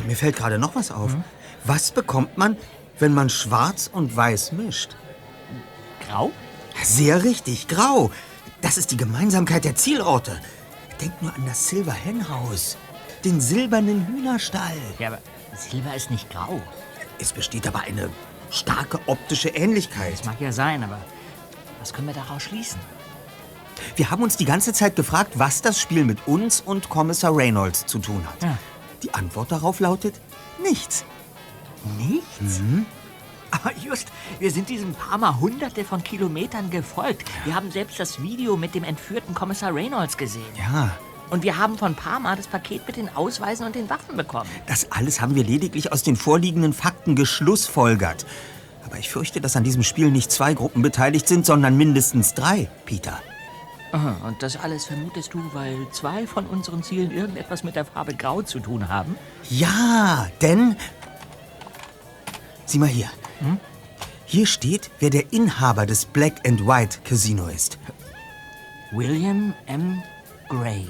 Mir 0.05 0.15
fällt 0.15 0.35
gerade 0.35 0.59
noch 0.59 0.75
was 0.75 0.91
auf. 0.91 1.15
Was 1.63 1.91
bekommt 1.91 2.37
man, 2.37 2.57
wenn 2.99 3.13
man 3.13 3.29
Schwarz 3.29 3.89
und 3.91 4.15
Weiß 4.15 4.51
mischt? 4.51 4.95
grau? 6.07 6.31
Sehr 6.83 7.23
richtig, 7.23 7.67
grau. 7.67 8.11
Das 8.61 8.77
ist 8.77 8.91
die 8.91 8.97
Gemeinsamkeit 8.97 9.65
der 9.65 9.75
Zielorte. 9.75 10.39
Denk 11.01 11.21
nur 11.21 11.33
an 11.33 11.45
das 11.45 11.67
Silver 11.67 11.91
Hen 11.91 12.27
House. 12.29 12.77
Den 13.23 13.41
silbernen 13.41 14.07
Hühnerstall. 14.07 14.77
Ja, 14.99 15.09
aber 15.09 15.19
Silber 15.55 15.95
ist 15.95 16.11
nicht 16.11 16.29
grau. 16.29 16.61
Es 17.19 17.33
besteht 17.33 17.67
aber 17.67 17.81
eine 17.81 18.09
starke 18.51 18.99
optische 19.07 19.49
Ähnlichkeit. 19.49 20.13
Das 20.13 20.25
mag 20.25 20.39
ja 20.39 20.51
sein, 20.51 20.83
aber 20.83 20.99
was 21.79 21.93
können 21.93 22.07
wir 22.07 22.13
daraus 22.13 22.43
schließen? 22.43 22.79
Wir 23.95 24.09
haben 24.09 24.23
uns 24.23 24.37
die 24.37 24.45
ganze 24.45 24.73
Zeit 24.73 24.95
gefragt, 24.95 25.33
was 25.35 25.61
das 25.61 25.79
Spiel 25.79 26.03
mit 26.03 26.27
uns 26.27 26.61
und 26.61 26.89
Kommissar 26.89 27.35
Reynolds 27.35 27.85
zu 27.85 27.99
tun 27.99 28.25
hat. 28.27 28.41
Ja. 28.41 28.57
Die 29.03 29.13
Antwort 29.13 29.51
darauf 29.51 29.79
lautet 29.79 30.15
nichts. 30.61 31.05
Nichts? 31.97 32.61
Aber 33.51 33.71
just, 33.77 34.07
wir 34.39 34.51
sind 34.51 34.69
diesem 34.69 34.93
Parma 34.93 35.39
hunderte 35.39 35.83
von 35.85 36.03
Kilometern 36.03 36.69
gefolgt. 36.69 37.29
Wir 37.45 37.55
haben 37.55 37.71
selbst 37.71 37.99
das 37.99 38.21
Video 38.21 38.57
mit 38.57 38.75
dem 38.75 38.83
entführten 38.83 39.33
Kommissar 39.33 39.73
Reynolds 39.73 40.17
gesehen. 40.17 40.43
Ja, 40.57 40.91
Und 41.29 41.43
wir 41.43 41.57
haben 41.57 41.77
von 41.77 41.95
Parma 41.95 42.35
das 42.35 42.47
Paket 42.47 42.85
mit 42.87 42.97
den 42.97 43.09
Ausweisen 43.15 43.65
und 43.65 43.75
den 43.75 43.89
Waffen 43.89 44.17
bekommen. 44.17 44.49
das 44.67 44.91
alles 44.91 45.21
haben 45.21 45.35
wir 45.35 45.43
lediglich 45.45 45.91
aus 45.93 46.03
den 46.03 46.15
vorliegenden 46.17 46.73
Fakten 46.73 47.15
geschlussfolgert. 47.15 48.25
Aber 48.85 48.97
ich 48.97 49.09
fürchte, 49.09 49.41
dass 49.41 49.55
an 49.55 49.63
diesem 49.63 49.83
Spiel 49.83 50.11
nicht 50.11 50.31
zwei 50.31 50.53
Gruppen 50.53 50.81
beteiligt 50.81 51.27
sind, 51.27 51.45
sondern 51.45 51.75
mindestens 51.77 52.33
drei, 52.33 52.69
Peter. 52.85 53.19
Aha, 53.93 54.15
und 54.27 54.43
das 54.43 54.57
alles 54.57 54.85
vermutest 54.85 55.33
du, 55.33 55.41
weil 55.53 55.75
zwei 55.91 56.27
von 56.27 56.45
unseren 56.45 56.83
Zielen 56.83 57.11
irgendetwas 57.11 57.63
mit 57.63 57.75
der 57.77 57.85
Farbe 57.85 58.13
Grau 58.13 58.41
zu 58.41 58.59
tun 58.59 58.89
haben? 58.89 59.15
Ja, 59.49 60.27
denn. 60.41 60.75
Sieh 62.67 62.79
mal 62.79 62.87
hier. 62.87 63.09
Hm? 63.39 63.59
Hier 64.25 64.45
steht, 64.45 64.91
wer 64.99 65.09
der 65.09 65.31
Inhaber 65.31 65.85
des 65.85 66.05
Black 66.05 66.45
and 66.45 66.67
White 66.67 66.99
Casino 67.05 67.47
ist. 67.47 67.79
William 68.91 69.53
M. 69.65 70.03
Gray. 70.49 70.85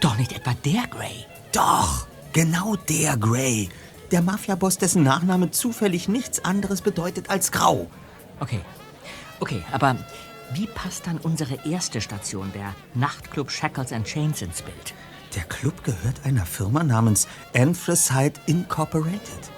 Doch 0.00 0.16
nicht 0.16 0.32
etwa 0.32 0.52
der 0.64 0.86
Gray. 0.86 1.24
Doch, 1.52 2.06
genau 2.32 2.76
der 2.76 3.16
Gray. 3.16 3.70
Der 4.10 4.20
Mafiaboss, 4.20 4.76
dessen 4.76 5.02
Nachname 5.02 5.50
zufällig 5.50 6.08
nichts 6.08 6.44
anderes 6.44 6.82
bedeutet 6.82 7.30
als 7.30 7.50
Grau. 7.50 7.88
Okay. 8.38 8.60
Okay, 9.40 9.62
aber 9.72 9.96
wie 10.52 10.66
passt 10.66 11.06
dann 11.06 11.18
unsere 11.18 11.66
erste 11.66 12.00
Station, 12.02 12.52
der 12.52 12.74
Nachtclub 12.94 13.50
Shackles 13.50 13.92
and 13.92 14.06
Chains, 14.06 14.42
ins 14.42 14.60
Bild? 14.60 14.94
Der 15.36 15.44
Club 15.44 15.84
gehört 15.84 16.24
einer 16.24 16.44
Firma 16.44 16.82
namens 16.82 17.28
Anthracite 17.54 18.40
Incorporated. 18.46 19.50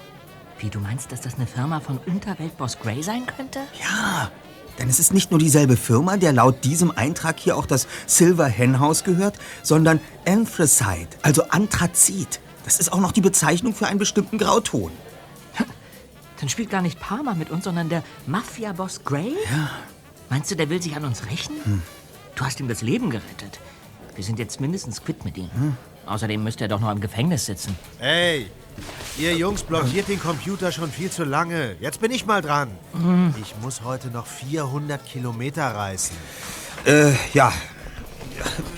Wie, 0.63 0.71
du 0.71 0.79
meinst, 0.79 1.11
dass 1.11 1.21
das 1.21 1.35
eine 1.35 1.49
Firma 1.49 1.81
von 1.81 1.99
Unterweltboss 2.07 2.79
Gray 2.79 3.03
sein 3.03 3.27
könnte? 3.27 3.59
Ja, 3.81 4.31
denn 4.79 4.89
es 4.89 5.01
ist 5.01 5.13
nicht 5.13 5.33
nur 5.33 5.41
dieselbe 5.41 5.77
Firma, 5.77 6.17
der 6.17 6.33
laut 6.33 6.63
diesem 6.63 6.93
Eintrag 6.93 7.41
hier 7.41 7.57
auch 7.57 7.67
das 7.67 7.89
Silver 8.07 8.47
Hen 8.47 8.79
House 8.79 9.03
gehört, 9.03 9.41
sondern 9.65 9.99
Anthracite, 10.25 11.19
also 11.23 11.43
Anthrazit. 11.49 12.39
Das 12.65 12.79
ist 12.79 12.93
auch 12.93 13.01
noch 13.01 13.11
die 13.11 13.21
Bezeichnung 13.21 13.75
für 13.75 13.89
einen 13.89 13.99
bestimmten 13.99 14.39
Grauton. 14.39 14.93
Dann 16.39 16.49
spielt 16.49 16.71
gar 16.71 16.83
nicht 16.83 17.01
Parma 17.01 17.35
mit 17.35 17.51
uns, 17.51 17.65
sondern 17.65 17.89
der 17.89 18.05
Mafia-Boss 18.27 19.03
Gray? 19.05 19.35
Ja. 19.51 19.71
Meinst 20.31 20.51
du, 20.53 20.55
der 20.55 20.71
will 20.71 20.81
sich 20.81 20.95
an 20.95 21.05
uns 21.05 21.27
rächen? 21.27 21.57
Hm. 21.65 21.83
Du 22.37 22.45
hast 22.45 22.61
ihm 22.61 22.69
das 22.69 22.83
Leben 22.83 23.11
gerettet. 23.11 23.59
Wir 24.15 24.23
sind 24.23 24.39
jetzt 24.39 24.61
mindestens 24.61 25.03
quitt 25.03 25.25
mit 25.25 25.37
ihm. 25.39 25.51
Hm. 25.55 25.77
Außerdem 26.07 26.43
müsste 26.43 26.65
er 26.65 26.69
doch 26.69 26.81
noch 26.81 26.91
im 26.91 27.01
Gefängnis 27.01 27.47
sitzen. 27.47 27.77
Hey, 27.99 28.49
ihr 29.19 29.35
Jungs 29.37 29.63
blockiert 29.63 30.09
den 30.09 30.21
Computer 30.21 30.73
schon 30.73 30.91
viel 30.91 31.11
zu 31.11 31.25
lange. 31.25 31.77
Jetzt 31.81 32.01
bin 32.01 32.11
ich 32.11 32.27
mal 32.27 32.43
dran. 32.43 32.71
Ich 33.41 33.55
muss 33.61 33.83
heute 33.83 34.09
noch 34.09 34.27
400 34.27 35.05
Kilometer 35.05 35.65
reisen. 35.75 36.17
Äh, 36.85 37.13
ja. 37.35 37.53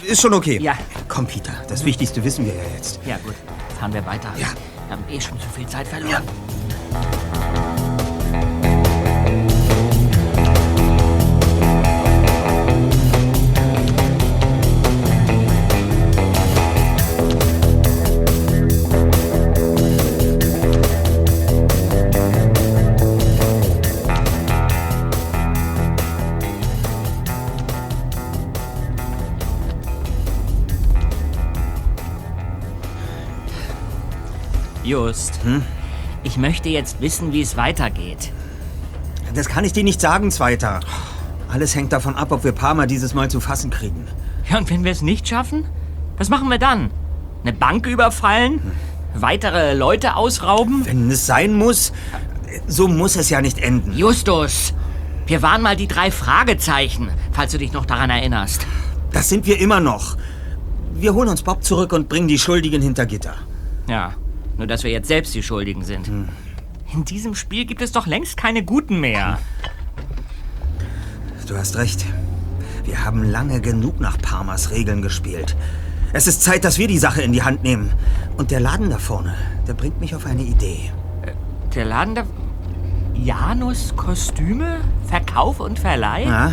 Ist 0.04 0.20
schon 0.20 0.34
okay. 0.34 0.58
Ja. 0.60 0.76
Komm, 1.08 1.26
Peter, 1.26 1.52
das 1.68 1.84
Wichtigste 1.84 2.22
wissen 2.24 2.44
wir 2.44 2.54
ja 2.54 2.62
jetzt. 2.76 3.00
Ja, 3.06 3.16
gut. 3.18 3.34
Fahren 3.78 3.94
wir 3.94 4.04
weiter. 4.04 4.32
Ja. 4.38 4.48
Wir 4.88 4.96
haben 4.96 5.04
eh 5.08 5.20
schon 5.20 5.40
zu 5.40 5.48
viel 5.48 5.66
Zeit 5.66 5.88
verloren. 5.88 6.22
Just. 35.06 35.42
Hm? 35.44 35.62
Ich 36.22 36.38
möchte 36.38 36.70
jetzt 36.70 37.00
wissen, 37.02 37.32
wie 37.32 37.42
es 37.42 37.56
weitergeht. 37.56 38.32
Das 39.34 39.48
kann 39.48 39.64
ich 39.64 39.72
dir 39.74 39.84
nicht 39.84 40.00
sagen, 40.00 40.30
Zweiter. 40.30 40.80
Alles 41.52 41.74
hängt 41.74 41.92
davon 41.92 42.16
ab, 42.16 42.32
ob 42.32 42.44
wir 42.44 42.52
Parma 42.52 42.86
dieses 42.86 43.12
Mal 43.12 43.30
zu 43.30 43.40
fassen 43.40 43.70
kriegen. 43.70 44.06
Ja, 44.50 44.58
und 44.58 44.70
wenn 44.70 44.82
wir 44.82 44.92
es 44.92 45.02
nicht 45.02 45.28
schaffen? 45.28 45.66
Was 46.16 46.30
machen 46.30 46.48
wir 46.48 46.58
dann? 46.58 46.90
Eine 47.42 47.52
Bank 47.52 47.86
überfallen? 47.86 48.60
Weitere 49.14 49.74
Leute 49.74 50.16
ausrauben? 50.16 50.86
Wenn 50.86 51.10
es 51.10 51.26
sein 51.26 51.52
muss, 51.52 51.92
so 52.66 52.88
muss 52.88 53.16
es 53.16 53.28
ja 53.28 53.42
nicht 53.42 53.58
enden. 53.58 53.92
Justus, 53.92 54.72
wir 55.26 55.42
waren 55.42 55.60
mal 55.60 55.76
die 55.76 55.88
drei 55.88 56.10
Fragezeichen, 56.10 57.10
falls 57.32 57.52
du 57.52 57.58
dich 57.58 57.72
noch 57.72 57.84
daran 57.84 58.08
erinnerst. 58.08 58.66
Das 59.12 59.28
sind 59.28 59.46
wir 59.46 59.60
immer 59.60 59.80
noch. 59.80 60.16
Wir 60.94 61.12
holen 61.12 61.28
uns 61.28 61.42
Bob 61.42 61.62
zurück 61.62 61.92
und 61.92 62.08
bringen 62.08 62.28
die 62.28 62.38
Schuldigen 62.38 62.80
hinter 62.80 63.04
Gitter. 63.04 63.34
Ja, 63.86 64.14
nur 64.56 64.66
dass 64.66 64.84
wir 64.84 64.90
jetzt 64.90 65.08
selbst 65.08 65.34
die 65.34 65.42
Schuldigen 65.42 65.84
sind. 65.84 66.06
Hm. 66.06 66.28
In 66.92 67.04
diesem 67.04 67.34
Spiel 67.34 67.64
gibt 67.64 67.82
es 67.82 67.92
doch 67.92 68.06
längst 68.06 68.36
keine 68.36 68.64
Guten 68.64 69.00
mehr. 69.00 69.38
Du 71.46 71.56
hast 71.56 71.76
recht. 71.76 72.04
Wir 72.84 73.04
haben 73.04 73.24
lange 73.24 73.60
genug 73.60 74.00
nach 74.00 74.18
Parmas 74.18 74.70
Regeln 74.70 75.02
gespielt. 75.02 75.56
Es 76.12 76.26
ist 76.26 76.42
Zeit, 76.42 76.64
dass 76.64 76.78
wir 76.78 76.86
die 76.86 76.98
Sache 76.98 77.22
in 77.22 77.32
die 77.32 77.42
Hand 77.42 77.62
nehmen. 77.62 77.90
Und 78.36 78.50
der 78.50 78.60
Laden 78.60 78.90
da 78.90 78.98
vorne, 78.98 79.34
der 79.66 79.74
bringt 79.74 80.00
mich 80.00 80.14
auf 80.14 80.26
eine 80.26 80.42
Idee. 80.42 80.92
Der 81.74 81.84
Laden 81.84 82.14
da... 82.14 82.24
Janus 83.14 83.94
Kostüme? 83.96 84.80
Verkauf 85.06 85.60
und 85.60 85.78
Verleih? 85.78 86.26
Na? 86.26 86.52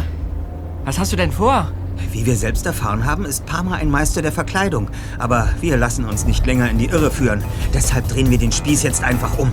Was 0.85 0.97
hast 0.99 1.11
du 1.11 1.15
denn 1.15 1.31
vor? 1.31 1.71
Wie 2.11 2.25
wir 2.25 2.35
selbst 2.35 2.65
erfahren 2.65 3.05
haben, 3.05 3.25
ist 3.25 3.45
Parma 3.45 3.75
ein 3.75 3.89
Meister 3.89 4.21
der 4.21 4.31
Verkleidung. 4.31 4.89
Aber 5.19 5.49
wir 5.61 5.77
lassen 5.77 6.05
uns 6.05 6.25
nicht 6.25 6.45
länger 6.45 6.69
in 6.69 6.77
die 6.77 6.87
Irre 6.87 7.11
führen. 7.11 7.43
Deshalb 7.73 8.07
drehen 8.07 8.29
wir 8.29 8.37
den 8.37 8.51
Spieß 8.51 8.83
jetzt 8.83 9.03
einfach 9.03 9.37
um. 9.37 9.51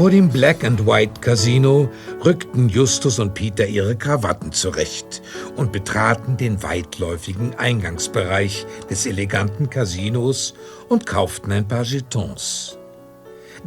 Vor 0.00 0.08
dem 0.08 0.30
Black 0.30 0.64
and 0.64 0.86
White 0.86 1.20
Casino 1.20 1.90
rückten 2.24 2.70
Justus 2.70 3.18
und 3.18 3.34
Peter 3.34 3.66
ihre 3.66 3.94
Krawatten 3.98 4.50
zurecht 4.50 5.20
und 5.56 5.72
betraten 5.72 6.38
den 6.38 6.62
weitläufigen 6.62 7.54
Eingangsbereich 7.56 8.64
des 8.88 9.04
eleganten 9.04 9.68
Casinos 9.68 10.54
und 10.88 11.04
kauften 11.04 11.52
ein 11.52 11.68
paar 11.68 11.82
Jetons. 11.82 12.78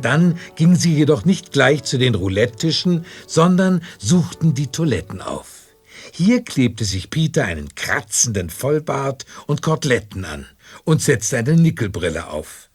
Dann 0.02 0.40
gingen 0.56 0.76
sie 0.76 0.96
jedoch 0.96 1.24
nicht 1.24 1.52
gleich 1.52 1.84
zu 1.84 2.00
den 2.00 2.16
Roulette-Tischen, 2.16 3.06
sondern 3.28 3.84
suchten 4.00 4.56
die 4.56 4.72
Toiletten 4.72 5.22
auf. 5.22 5.76
Hier 6.12 6.44
klebte 6.44 6.84
sich 6.84 7.12
Peter 7.12 7.46
einen 7.46 7.76
kratzenden 7.76 8.50
Vollbart 8.50 9.28
und 9.46 9.62
Koteletten 9.62 10.26
an 10.26 10.48
und 10.84 11.00
setzte 11.00 11.38
eine 11.38 11.56
Nickelbrille 11.56 12.26
auf. 12.26 12.72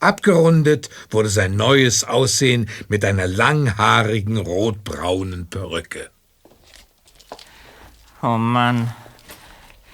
Abgerundet 0.00 0.88
wurde 1.10 1.28
sein 1.28 1.56
neues 1.56 2.04
Aussehen 2.04 2.68
mit 2.88 3.04
einer 3.04 3.26
langhaarigen 3.26 4.38
rotbraunen 4.38 5.48
Perücke. 5.48 6.10
Oh 8.22 8.38
Mann. 8.38 8.92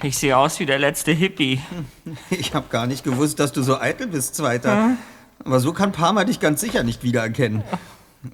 Ich 0.02 0.18
sehe 0.18 0.36
aus 0.36 0.60
wie 0.60 0.66
der 0.66 0.78
letzte 0.78 1.12
Hippie. 1.12 1.60
Ich 2.30 2.54
habe 2.54 2.66
gar 2.70 2.86
nicht 2.86 3.02
gewusst, 3.02 3.40
dass 3.40 3.52
du 3.52 3.62
so 3.62 3.80
eitel 3.80 4.06
bist, 4.06 4.36
Zweiter. 4.36 4.96
Aber 5.44 5.60
so 5.60 5.72
kann 5.72 5.92
Parma 5.92 6.24
dich 6.24 6.38
ganz 6.38 6.60
sicher 6.60 6.82
nicht 6.84 7.02
wiedererkennen. 7.02 7.62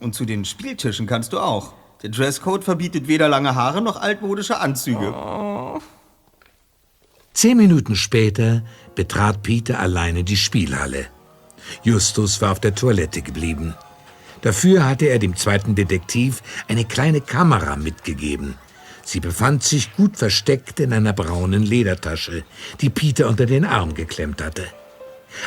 Und 0.00 0.14
zu 0.14 0.24
den 0.24 0.44
Spieltischen 0.44 1.06
kannst 1.06 1.32
du 1.32 1.38
auch. 1.38 1.72
Der 2.02 2.10
Dresscode 2.10 2.64
verbietet 2.64 3.08
weder 3.08 3.28
lange 3.28 3.54
Haare 3.54 3.80
noch 3.80 4.00
altmodische 4.00 4.58
Anzüge. 4.58 5.14
Oh. 5.14 5.80
Zehn 7.32 7.56
Minuten 7.56 7.96
später 7.96 8.62
betrat 8.94 9.42
Peter 9.42 9.78
alleine 9.78 10.24
die 10.24 10.36
Spielhalle. 10.36 11.06
Justus 11.82 12.40
war 12.40 12.52
auf 12.52 12.60
der 12.60 12.74
Toilette 12.74 13.22
geblieben. 13.22 13.74
Dafür 14.42 14.84
hatte 14.84 15.06
er 15.06 15.18
dem 15.18 15.36
zweiten 15.36 15.74
Detektiv 15.74 16.42
eine 16.68 16.84
kleine 16.84 17.20
Kamera 17.20 17.76
mitgegeben. 17.76 18.56
Sie 19.04 19.20
befand 19.20 19.62
sich 19.62 19.94
gut 19.96 20.16
versteckt 20.16 20.80
in 20.80 20.92
einer 20.92 21.12
braunen 21.12 21.62
Ledertasche, 21.62 22.44
die 22.80 22.90
Peter 22.90 23.28
unter 23.28 23.46
den 23.46 23.64
Arm 23.64 23.94
geklemmt 23.94 24.42
hatte. 24.42 24.66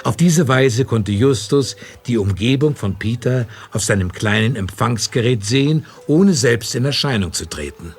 Auf 0.04 0.18
diese 0.18 0.48
Weise 0.48 0.86
konnte 0.86 1.12
Justus 1.12 1.76
die 2.08 2.18
Umgebung 2.18 2.76
von 2.76 2.98
Peter 2.98 3.48
auf 3.72 3.84
seinem 3.84 4.12
kleinen 4.12 4.56
Empfangsgerät 4.56 5.46
sehen, 5.46 5.86
ohne 6.08 6.34
selbst 6.34 6.76
in 6.76 6.86
Erscheinung 6.86 7.34
zu 7.34 7.46
treten. 7.46 7.96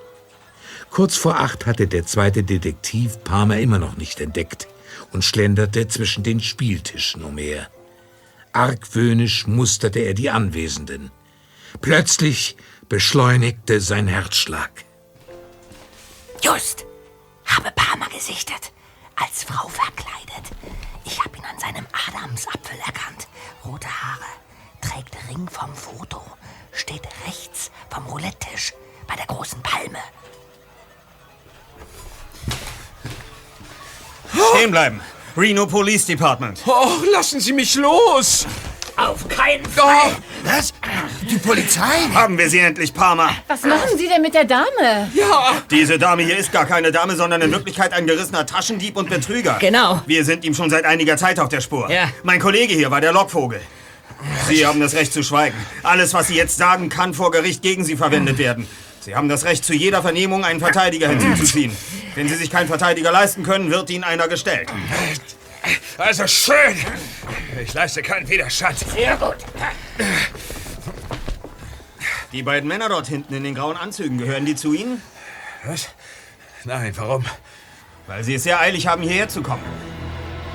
Kurz 0.90 1.16
vor 1.16 1.38
acht 1.38 1.66
hatte 1.66 1.86
der 1.86 2.06
zweite 2.06 2.42
Detektiv 2.42 3.22
Palmer 3.22 3.58
immer 3.58 3.78
noch 3.78 3.96
nicht 3.96 4.20
entdeckt 4.20 4.66
und 5.12 5.24
schlenderte 5.24 5.88
zwischen 5.88 6.22
den 6.22 6.40
Spieltischen 6.40 7.22
umher. 7.22 7.68
Argwöhnisch 8.56 9.46
musterte 9.46 9.98
er 9.98 10.14
die 10.14 10.30
Anwesenden. 10.30 11.10
Plötzlich 11.82 12.56
beschleunigte 12.88 13.82
sein 13.82 14.08
Herzschlag. 14.08 14.70
Just, 16.42 16.86
habe 17.44 17.70
Palmer 17.72 18.08
gesichtet. 18.08 18.72
Als 19.14 19.44
Frau 19.44 19.68
verkleidet. 19.68 20.52
Ich 21.04 21.22
habe 21.22 21.36
ihn 21.36 21.44
an 21.44 21.58
seinem 21.58 21.86
Adamsapfel 22.08 22.78
erkannt. 22.78 23.28
Rote 23.62 23.88
Haare, 23.88 24.24
trägt 24.80 25.16
Ring 25.28 25.46
vom 25.50 25.74
Foto, 25.74 26.22
steht 26.72 27.06
rechts 27.26 27.70
vom 27.90 28.06
Roulette-Tisch 28.06 28.72
bei 29.06 29.16
der 29.16 29.26
großen 29.26 29.62
Palme. 29.62 29.98
Stehen 34.54 34.70
bleiben. 34.70 35.00
Reno 35.36 35.66
Police 35.66 36.06
Department. 36.06 36.62
Oh, 36.66 36.88
lassen 37.12 37.40
Sie 37.40 37.52
mich 37.52 37.74
los! 37.74 38.46
Auf 38.96 39.28
keinen 39.28 39.66
Fall! 39.66 40.16
Was? 40.44 40.72
Die 41.28 41.36
Polizei? 41.36 42.08
Haben 42.14 42.38
wir 42.38 42.48
sie 42.48 42.60
endlich, 42.60 42.94
Palmer. 42.94 43.28
Was 43.46 43.62
machen 43.64 43.98
Sie 43.98 44.08
denn 44.08 44.22
mit 44.22 44.32
der 44.32 44.46
Dame? 44.46 45.10
Ja! 45.14 45.62
Diese 45.70 45.98
Dame 45.98 46.22
hier 46.22 46.38
ist 46.38 46.52
gar 46.52 46.64
keine 46.64 46.90
Dame, 46.90 47.16
sondern 47.16 47.42
in 47.42 47.52
Wirklichkeit 47.52 47.92
ein 47.92 48.06
gerissener 48.06 48.46
Taschendieb 48.46 48.96
und 48.96 49.10
Betrüger. 49.10 49.58
Genau. 49.60 50.00
Wir 50.06 50.24
sind 50.24 50.42
ihm 50.46 50.54
schon 50.54 50.70
seit 50.70 50.86
einiger 50.86 51.18
Zeit 51.18 51.38
auf 51.38 51.50
der 51.50 51.60
Spur. 51.60 51.90
Ja. 51.90 52.08
Mein 52.22 52.40
Kollege 52.40 52.72
hier 52.72 52.90
war 52.90 53.02
der 53.02 53.12
Lockvogel. 53.12 53.60
Sie 54.48 54.66
haben 54.66 54.80
das 54.80 54.94
Recht 54.94 55.12
zu 55.12 55.22
schweigen. 55.22 55.56
Alles, 55.82 56.14
was 56.14 56.28
Sie 56.28 56.34
jetzt 56.34 56.56
sagen, 56.56 56.88
kann 56.88 57.12
vor 57.12 57.30
Gericht 57.30 57.60
gegen 57.60 57.84
Sie 57.84 57.96
verwendet 57.96 58.38
werden. 58.38 58.66
Sie 59.06 59.14
haben 59.14 59.28
das 59.28 59.44
Recht, 59.44 59.64
zu 59.64 59.72
jeder 59.72 60.02
Vernehmung 60.02 60.44
einen 60.44 60.58
Verteidiger 60.58 61.08
hinzuzuziehen. 61.08 61.70
Wenn 62.16 62.28
Sie 62.28 62.34
sich 62.34 62.50
keinen 62.50 62.66
Verteidiger 62.66 63.12
leisten 63.12 63.44
können, 63.44 63.70
wird 63.70 63.88
Ihnen 63.88 64.02
einer 64.02 64.26
gestellt. 64.26 64.68
Also 65.96 66.26
schön! 66.26 66.74
Ich 67.62 67.72
leiste 67.72 68.02
keinen 68.02 68.28
Widerstand. 68.28 68.80
Sehr 68.80 69.16
gut. 69.16 69.36
Die 72.32 72.42
beiden 72.42 72.66
Männer 72.66 72.88
dort 72.88 73.06
hinten 73.06 73.32
in 73.32 73.44
den 73.44 73.54
grauen 73.54 73.76
Anzügen, 73.76 74.18
gehören 74.18 74.44
die 74.44 74.56
zu 74.56 74.74
Ihnen? 74.74 75.00
Was? 75.64 75.88
Nein, 76.64 76.92
warum? 76.96 77.24
Weil 78.08 78.24
Sie 78.24 78.34
es 78.34 78.42
sehr 78.42 78.58
eilig 78.58 78.88
haben, 78.88 79.02
hierher 79.02 79.28
zu 79.28 79.40
kommen. 79.40 79.62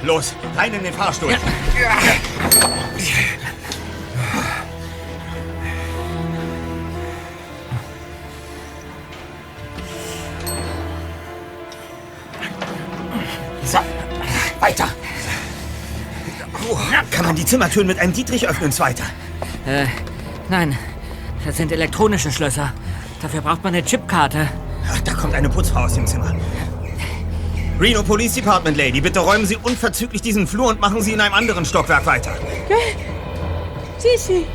Los, 0.03 0.35
rein 0.57 0.73
in 0.73 0.83
den 0.83 0.93
Fahrstuhl. 0.93 1.37
So, 1.37 2.67
weiter. 14.61 14.87
Kann 17.09 17.25
man 17.25 17.35
die 17.35 17.45
Zimmertüren 17.45 17.87
mit 17.87 17.99
einem 17.99 18.13
Dietrich 18.13 18.47
öffnen, 18.47 18.71
Zweiter? 18.71 19.03
Äh, 19.65 19.85
nein. 20.49 20.77
Das 21.45 21.57
sind 21.57 21.71
elektronische 21.71 22.31
Schlösser. 22.31 22.71
Dafür 23.21 23.41
braucht 23.41 23.63
man 23.63 23.73
eine 23.73 23.83
Chipkarte. 23.83 24.47
Ach, 24.89 25.01
da 25.01 25.13
kommt 25.13 25.33
eine 25.33 25.49
Putzfrau 25.49 25.81
aus 25.81 25.95
dem 25.95 26.05
Zimmer. 26.05 26.35
Reno 27.79 28.03
Police 28.03 28.35
Department 28.35 28.77
Lady, 28.77 29.01
bitte 29.01 29.19
räumen 29.19 29.45
Sie 29.47 29.57
unverzüglich 29.57 30.21
diesen 30.21 30.45
Flur 30.45 30.67
und 30.67 30.79
machen 30.79 31.01
Sie 31.01 31.13
in 31.13 31.21
einem 31.21 31.33
anderen 31.33 31.65
Stockwerk 31.65 32.05
weiter. 32.05 32.35
Sisi. 33.97 34.45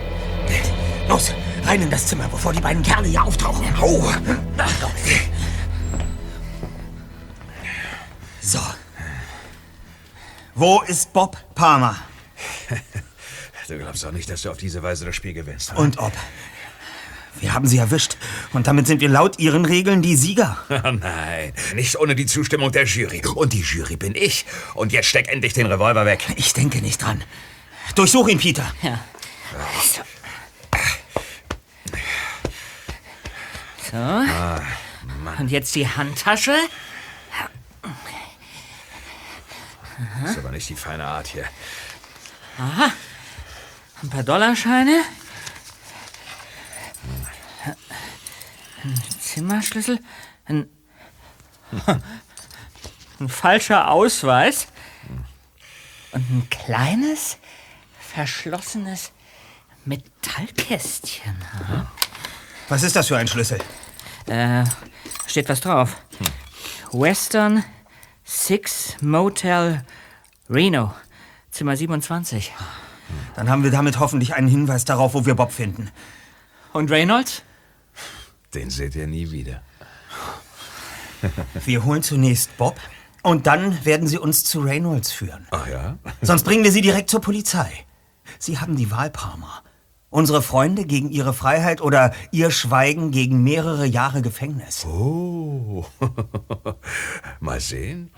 Los, 1.08 1.32
rein 1.64 1.82
in 1.82 1.90
das 1.90 2.06
Zimmer, 2.06 2.28
bevor 2.28 2.52
die 2.52 2.60
beiden 2.60 2.82
Kerle 2.82 3.08
hier 3.08 3.24
auftauchen. 3.24 3.66
Au! 3.80 4.00
So. 8.40 8.60
Wo 10.56 10.80
ist 10.82 11.12
Bob 11.12 11.36
Palmer? 11.54 11.96
Du 13.68 13.76
glaubst 13.76 14.04
doch 14.04 14.12
nicht, 14.12 14.30
dass 14.30 14.42
du 14.42 14.50
auf 14.52 14.58
diese 14.58 14.80
Weise 14.84 15.04
das 15.04 15.16
Spiel 15.16 15.32
gewinnst. 15.32 15.72
oder? 15.72 15.80
Und 15.80 15.98
ob? 15.98 16.12
Wir 17.40 17.52
haben 17.52 17.66
sie 17.66 17.78
erwischt. 17.78 18.16
Und 18.52 18.68
damit 18.68 18.86
sind 18.86 19.00
wir 19.00 19.08
laut 19.08 19.40
Ihren 19.40 19.64
Regeln 19.64 20.02
die 20.02 20.14
Sieger. 20.14 20.56
Oh 20.70 20.74
nein, 20.92 21.52
nicht 21.74 21.96
ohne 21.98 22.14
die 22.14 22.26
Zustimmung 22.26 22.70
der 22.70 22.84
Jury. 22.84 23.22
Und 23.34 23.52
die 23.52 23.62
Jury 23.62 23.96
bin 23.96 24.14
ich. 24.14 24.46
Und 24.74 24.92
jetzt 24.92 25.08
steck 25.08 25.26
endlich 25.32 25.52
den 25.52 25.66
Revolver 25.66 26.06
weg. 26.06 26.24
Ich 26.36 26.52
denke 26.52 26.78
nicht 26.80 27.02
dran. 27.02 27.24
Durchsuch 27.96 28.28
ihn, 28.28 28.38
Peter. 28.38 28.72
Ja. 28.82 29.00
So. 29.82 30.02
So. 33.90 33.96
Ah, 33.96 34.60
Und 35.40 35.50
jetzt 35.50 35.74
die 35.74 35.88
Handtasche. 35.88 36.54
Das 40.22 40.32
ist 40.32 40.38
aber 40.38 40.50
nicht 40.50 40.68
die 40.68 40.76
feine 40.76 41.04
Art 41.04 41.26
hier. 41.28 41.44
Aha. 42.58 42.92
Ein 44.02 44.10
paar 44.10 44.22
Dollarscheine. 44.22 45.02
Ein 48.84 49.02
Zimmerschlüssel. 49.20 50.00
Ein, 50.44 50.68
ein 53.20 53.28
falscher 53.28 53.90
Ausweis. 53.90 54.68
Und 56.12 56.30
ein 56.30 56.48
kleines, 56.50 57.38
verschlossenes 57.98 59.12
Metallkästchen. 59.84 61.36
Aha. 61.62 61.90
Was 62.68 62.82
ist 62.82 62.96
das 62.96 63.08
für 63.08 63.16
ein 63.16 63.28
Schlüssel? 63.28 63.60
Äh, 64.26 64.64
steht 65.26 65.48
was 65.48 65.60
drauf. 65.60 65.96
Western 66.92 67.64
Six 68.28 68.96
Motel 69.00 69.84
Reno. 70.50 70.92
Zimmer 71.52 71.76
27. 71.76 72.52
Dann 73.36 73.48
haben 73.48 73.62
wir 73.62 73.70
damit 73.70 74.00
hoffentlich 74.00 74.34
einen 74.34 74.48
Hinweis 74.48 74.84
darauf, 74.84 75.14
wo 75.14 75.24
wir 75.24 75.36
Bob 75.36 75.52
finden. 75.52 75.90
Und 76.72 76.90
Reynolds? 76.90 77.44
Den 78.52 78.68
seht 78.68 78.96
ihr 78.96 79.06
nie 79.06 79.30
wieder. 79.30 79.62
Wir 81.64 81.84
holen 81.84 82.02
zunächst 82.02 82.56
Bob 82.56 82.80
und 83.22 83.46
dann 83.46 83.84
werden 83.84 84.08
Sie 84.08 84.18
uns 84.18 84.42
zu 84.42 84.60
Reynolds 84.60 85.12
führen. 85.12 85.46
Ach 85.52 85.68
ja? 85.68 85.96
Sonst 86.20 86.42
bringen 86.42 86.64
wir 86.64 86.72
Sie 86.72 86.82
direkt 86.82 87.08
zur 87.08 87.20
Polizei. 87.20 87.86
Sie 88.40 88.58
haben 88.58 88.74
die 88.74 88.90
Wahl, 88.90 89.10
Palmer. 89.10 89.62
Unsere 90.16 90.40
Freunde 90.40 90.86
gegen 90.86 91.10
ihre 91.10 91.34
Freiheit 91.34 91.82
oder 91.82 92.14
ihr 92.30 92.50
Schweigen 92.50 93.10
gegen 93.10 93.42
mehrere 93.42 93.84
Jahre 93.84 94.22
Gefängnis. 94.22 94.86
Oh. 94.86 95.84
Mal 97.40 97.60
sehen. 97.60 98.10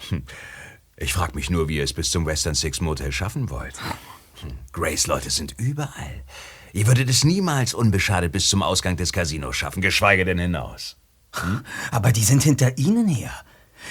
Ich 0.96 1.12
frag 1.12 1.34
mich 1.34 1.51
nur, 1.51 1.68
wie 1.68 1.78
ihr 1.78 1.82
es 1.82 1.92
bis 1.92 2.12
zum 2.12 2.24
Western 2.24 2.55
Six 2.55 2.80
Motel 2.80 3.11
schaffen 3.11 3.51
wollt. 3.51 3.74
Hm. 4.42 4.53
Grace 4.70 5.09
Leute 5.09 5.30
sind 5.30 5.57
überall. 5.59 6.22
Ihr 6.72 6.86
würdet 6.86 7.11
es 7.11 7.24
niemals 7.24 7.74
unbeschadet 7.74 8.30
bis 8.30 8.49
zum 8.49 8.62
Ausgang 8.62 8.96
des 8.96 9.12
Casinos 9.12 9.57
schaffen, 9.57 9.82
geschweige 9.82 10.24
denn 10.24 10.38
hinaus. 10.38 10.99
Hm? 11.34 11.64
Aber 11.90 12.12
die 12.12 12.22
sind 12.22 12.44
hinter 12.44 12.78
Ihnen 12.78 13.09
her. 13.09 13.32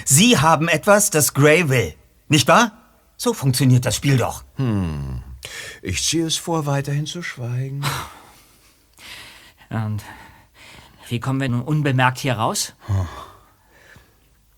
Sie 0.06 0.38
haben 0.38 0.68
etwas, 0.68 1.10
das 1.10 1.34
Gray 1.34 1.68
will. 1.68 1.92
Nicht 2.28 2.48
wahr? 2.48 2.72
So 3.18 3.34
funktioniert 3.34 3.84
das 3.84 3.96
Spiel 3.96 4.16
doch. 4.16 4.44
Hm. 4.54 5.22
Ich 5.82 6.02
ziehe 6.02 6.26
es 6.26 6.36
vor, 6.36 6.66
weiterhin 6.66 7.06
zu 7.06 7.22
schweigen. 7.22 7.84
Und 9.70 10.02
wie 11.08 11.20
kommen 11.20 11.40
wir 11.40 11.48
nun 11.48 11.62
unbemerkt 11.62 12.18
hier 12.18 12.34
raus? 12.34 12.74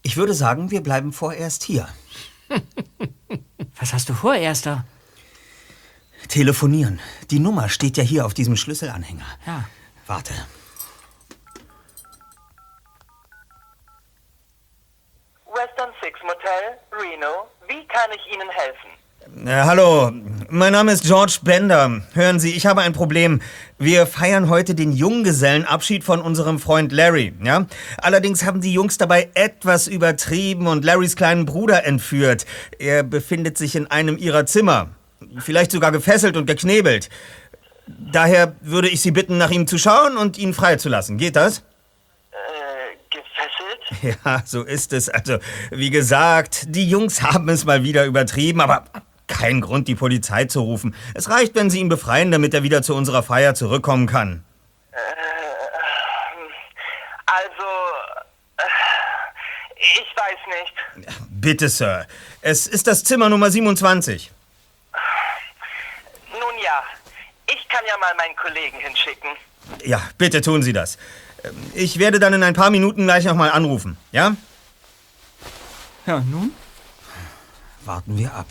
Ich 0.03 0.17
würde 0.17 0.35
sagen, 0.35 0.71
wir 0.71 0.83
bleiben 0.83 1.13
vorerst 1.13 1.63
hier. 1.63 1.89
Was 3.79 3.93
hast 3.93 4.09
du 4.09 4.15
vor, 4.15 4.35
Erster? 4.35 4.85
Telefonieren. 6.29 7.01
Die 7.31 7.39
Nummer 7.39 7.69
steht 7.69 7.97
ja 7.97 8.05
hier 8.05 8.27
auf 8.27 8.35
diesem 8.35 8.57
Schlüsselanhänger. 8.57 9.27
Ja. 9.47 9.65
Warte. 10.07 10.35
Western 15.47 15.91
Six 16.03 16.19
Motel, 16.23 16.79
Reno. 16.93 17.49
Wie 17.69 17.87
kann 17.87 18.11
ich 18.13 18.35
Ihnen 18.35 18.49
helfen? 18.51 19.00
Äh, 19.37 19.51
hallo, 19.51 20.11
Mein 20.49 20.73
Name 20.73 20.93
ist 20.93 21.05
George 21.05 21.39
Bender. 21.43 22.03
Hören 22.15 22.41
Sie, 22.41 22.51
ich 22.51 22.67
habe 22.67 22.81
ein 22.81 22.93
Problem. 22.93 23.41
Wir 23.79 24.07
feiern 24.07 24.49
heute 24.49 24.75
den 24.75 24.93
Junggesellenabschied 24.93 26.03
von 26.03 26.21
unserem 26.21 26.59
Freund 26.59 26.91
Larry, 26.91 27.33
ja? 27.43 27.67
Allerdings 27.99 28.45
haben 28.45 28.61
die 28.61 28.73
Jungs 28.73 28.99
dabei 28.99 29.29
etwas 29.35 29.87
übertrieben 29.87 30.67
und 30.67 30.85
Larrys 30.85 31.17
kleinen 31.17 31.47
Bruder 31.47 31.85
entführt. 31.87 32.45
Er 32.79 33.03
befindet 33.03 33.57
sich 33.57 33.77
in 33.77 33.87
einem 33.87 34.19
ihrer 34.19 34.47
Zimmer. 34.47 34.91
Vielleicht 35.39 35.71
sogar 35.71 35.93
gefesselt 35.93 36.37
und 36.37 36.47
geknebelt. 36.47 37.09
Daher 37.87 38.57
würde 38.61 38.89
ich 38.89 39.01
Sie 39.01 39.13
bitten, 39.13 39.39
nach 39.39 39.51
ihm 39.51 39.67
zu 39.67 39.79
schauen 39.79 40.17
und 40.17 40.39
ihn 40.39 40.55
freizulassen. 40.55 41.19
Geht 41.19 41.37
das? 41.37 41.63
gefesselt? 43.11 44.17
Ja, 44.25 44.43
so 44.45 44.63
ist 44.63 44.93
es. 44.93 45.09
Also, 45.09 45.39
wie 45.71 45.91
gesagt, 45.91 46.65
die 46.69 46.89
Jungs 46.89 47.23
haben 47.23 47.49
es 47.49 47.65
mal 47.65 47.83
wieder 47.83 48.07
übertrieben, 48.07 48.61
aber 48.61 48.85
kein 49.31 49.61
Grund, 49.61 49.89
die 49.89 49.95
Polizei 49.95 50.45
zu 50.45 50.61
rufen. 50.61 50.95
Es 51.15 51.31
reicht, 51.31 51.55
wenn 51.55 51.71
Sie 51.71 51.79
ihn 51.81 51.89
befreien, 51.89 52.31
damit 52.31 52.53
er 52.53 52.63
wieder 52.63 52.83
zu 52.83 52.95
unserer 52.95 53.23
Feier 53.23 53.55
zurückkommen 53.55 54.07
kann. 54.07 54.45
Also, 57.27 57.69
äh, 58.57 58.63
ich 59.79 60.15
weiß 60.17 61.07
nicht. 61.07 61.17
Bitte, 61.31 61.69
Sir. 61.69 62.07
Es 62.43 62.67
ist 62.67 62.87
das 62.87 63.05
Zimmer 63.05 63.29
Nummer 63.29 63.51
27. 63.51 64.31
Nun 66.33 66.41
ja, 66.65 66.83
ich 67.47 67.69
kann 67.69 67.83
ja 67.87 67.97
mal 67.99 68.15
meinen 68.17 68.37
Kollegen 68.37 68.79
hinschicken. 68.79 69.31
Ja, 69.85 70.03
bitte 70.19 70.41
tun 70.41 70.63
Sie 70.63 70.73
das. 70.73 70.99
Ähm, 71.45 71.55
Ich 71.75 71.99
werde 71.99 72.19
dann 72.19 72.35
in 72.35 72.43
ein 72.43 72.55
paar 72.55 72.71
Minuten 72.71 73.05
gleich 73.05 73.25
nochmal 73.25 73.53
anrufen, 73.53 73.97
ja? 74.13 74.35
Ja, 76.07 76.19
nun? 76.21 76.53
Warten 77.85 78.19
wir 78.19 78.35
ab. 78.35 78.47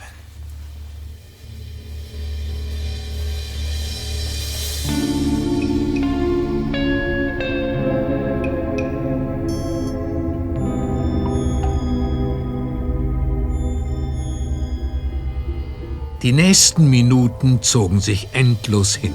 Die 16.21 16.33
nächsten 16.33 16.89
Minuten 16.89 17.61
zogen 17.61 18.01
sich 18.01 18.27
endlos 18.33 18.93
hin. 18.93 19.13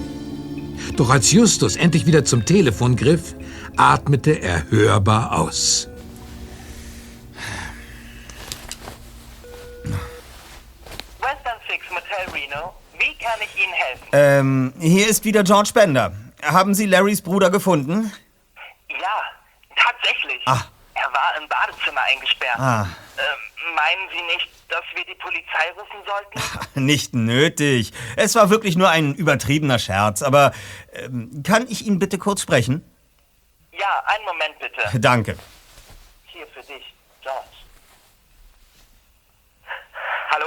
Doch 0.97 1.11
als 1.11 1.31
Justus 1.33 1.77
endlich 1.77 2.07
wieder 2.07 2.25
zum 2.25 2.45
Telefon 2.47 2.97
griff, 2.97 3.35
atmete 3.77 4.33
er 4.33 4.71
hörbar 4.71 5.39
aus. 5.39 5.89
Western 11.21 11.59
Six 11.69 11.85
Motel 11.91 12.33
Reno, 12.33 12.75
wie 13.05 13.15
kann 13.17 13.39
ich 13.43 13.63
Ihnen 13.63 13.73
helfen? 13.73 14.09
Ähm, 14.13 14.73
hier 14.81 15.09
ist 15.09 15.25
wieder 15.25 15.45
George 15.45 15.71
Bender. 15.75 16.13
Haben 16.43 16.75
Sie 16.75 16.87
Larrys 16.87 17.23
Bruder 17.23 17.51
gefunden? 17.51 18.13
Ja, 18.89 19.23
tatsächlich. 19.77 20.41
Ah. 20.47 20.63
Er 20.95 21.13
war 21.13 21.37
im 21.41 21.49
Badezimmer 21.49 22.01
eingesperrt. 22.03 22.59
Ah. 22.59 22.87
Ähm, 23.19 23.75
meinen 23.75 24.09
Sie 24.11 24.23
nicht, 24.35 24.49
dass 24.69 24.83
wir 24.95 25.05
die 25.05 25.15
Polizei 25.17 25.71
rufen 25.79 26.01
sollten? 26.07 26.85
Nicht 26.87 27.15
nötig. 27.15 27.93
Es 28.17 28.35
war 28.35 28.51
wirklich 28.51 28.77
nur 28.77 28.89
ein 28.89 29.15
übertriebener 29.15 29.79
Scherz. 29.79 30.23
Aber 30.23 30.53
ähm, 30.93 31.43
kann 31.47 31.67
ich 31.69 31.87
ihn 31.87 31.99
bitte 31.99 32.19
kurz 32.19 32.43
sprechen? 32.43 32.85
Ja, 33.73 34.03
einen 34.07 34.25
Moment 34.25 34.59
bitte. 34.59 34.99
Danke. 35.01 35.37
Hier 36.27 36.47
für 36.49 36.61
dich, 36.61 36.95
George. 37.23 37.49
Hallo? 40.31 40.47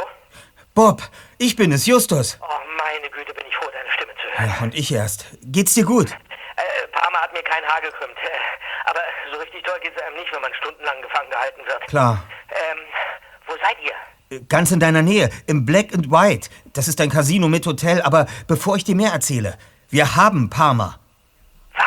Bob, 0.78 1.02
ich 1.40 1.56
bin 1.56 1.72
es, 1.72 1.88
Justus. 1.88 2.38
Oh, 2.40 2.46
meine 2.78 3.10
Güte, 3.10 3.34
bin 3.34 3.44
ich 3.50 3.56
froh, 3.56 3.68
deine 3.74 3.92
Stimme 3.94 4.14
zu 4.14 4.28
hören. 4.30 4.54
Ja, 4.60 4.64
und 4.64 4.76
ich 4.76 4.92
erst. 4.92 5.26
Geht's 5.42 5.74
dir 5.74 5.84
gut? 5.84 6.12
Äh, 6.12 6.88
Parma 6.92 7.18
hat 7.20 7.34
mir 7.34 7.42
kein 7.42 7.66
Haar 7.66 7.82
gekrümmt. 7.82 8.16
Äh, 8.16 8.88
aber 8.88 9.00
so 9.32 9.40
richtig 9.40 9.64
toll 9.64 9.80
geht's 9.82 10.00
einem 10.00 10.16
nicht, 10.18 10.32
wenn 10.32 10.42
man 10.44 10.54
stundenlang 10.54 11.02
gefangen 11.02 11.32
gehalten 11.32 11.62
wird. 11.66 11.88
Klar. 11.88 12.24
Ähm, 12.52 12.78
wo 13.48 13.54
seid 13.54 13.78
ihr? 13.84 14.40
Ganz 14.50 14.70
in 14.70 14.80
deiner 14.80 15.02
Nähe, 15.02 15.32
im 15.48 15.66
Black 15.66 15.96
and 15.96 16.12
White. 16.12 16.52
Das 16.74 16.88
ist 16.88 17.02
ein 17.02 17.10
Casino 17.10 17.48
mit 17.48 17.66
Hotel, 17.66 18.04
aber 18.04 18.28
bevor 18.48 18.76
ich 18.76 18.84
dir 18.84 18.94
mehr 18.94 19.14
erzähle, 19.14 19.58
wir 19.90 20.16
haben 20.16 20.52
Parma. 20.52 21.00
Was? 21.74 21.84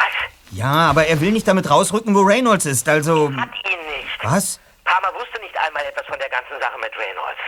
Ja, 0.50 0.90
aber 0.90 1.06
er 1.06 1.20
will 1.20 1.30
nicht 1.30 1.46
damit 1.46 1.70
rausrücken, 1.70 2.12
wo 2.16 2.22
Reynolds 2.22 2.66
ist, 2.66 2.88
also... 2.88 3.28
Hat 3.28 3.50
ihn 3.70 3.78
nicht. 3.86 4.24
Was? 4.24 4.58
Parma 4.82 5.14
wusste 5.14 5.40
nicht 5.42 5.56
einmal 5.60 5.84
etwas 5.84 6.06
von 6.06 6.18
der 6.18 6.28
ganzen 6.28 6.60
Sache 6.60 6.76
mit 6.80 6.90
Reynolds. 6.98 7.38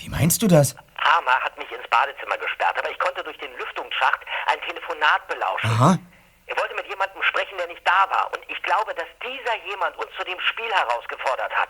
Wie 0.00 0.08
meinst 0.08 0.40
du 0.42 0.48
das? 0.48 0.74
Parma 0.96 1.32
hat 1.44 1.56
mich 1.58 1.70
ins 1.70 1.86
Badezimmer 1.90 2.36
gesperrt, 2.38 2.76
aber 2.78 2.90
ich 2.90 2.98
konnte 2.98 3.22
durch 3.22 3.36
den 3.38 3.52
Lüftungsschacht 3.58 4.20
ein 4.46 4.60
Telefonat 4.66 5.26
belauschen. 5.28 5.70
Aha. 5.70 5.98
Er 6.46 6.56
wollte 6.56 6.74
mit 6.74 6.86
jemandem 6.88 7.22
sprechen, 7.22 7.56
der 7.58 7.68
nicht 7.68 7.82
da 7.86 8.08
war. 8.10 8.30
Und 8.34 8.40
ich 8.48 8.60
glaube, 8.62 8.92
dass 8.94 9.06
dieser 9.22 9.54
jemand 9.68 9.96
uns 9.98 10.08
zu 10.18 10.24
dem 10.24 10.40
Spiel 10.40 10.70
herausgefordert 10.72 11.52
hat. 11.54 11.68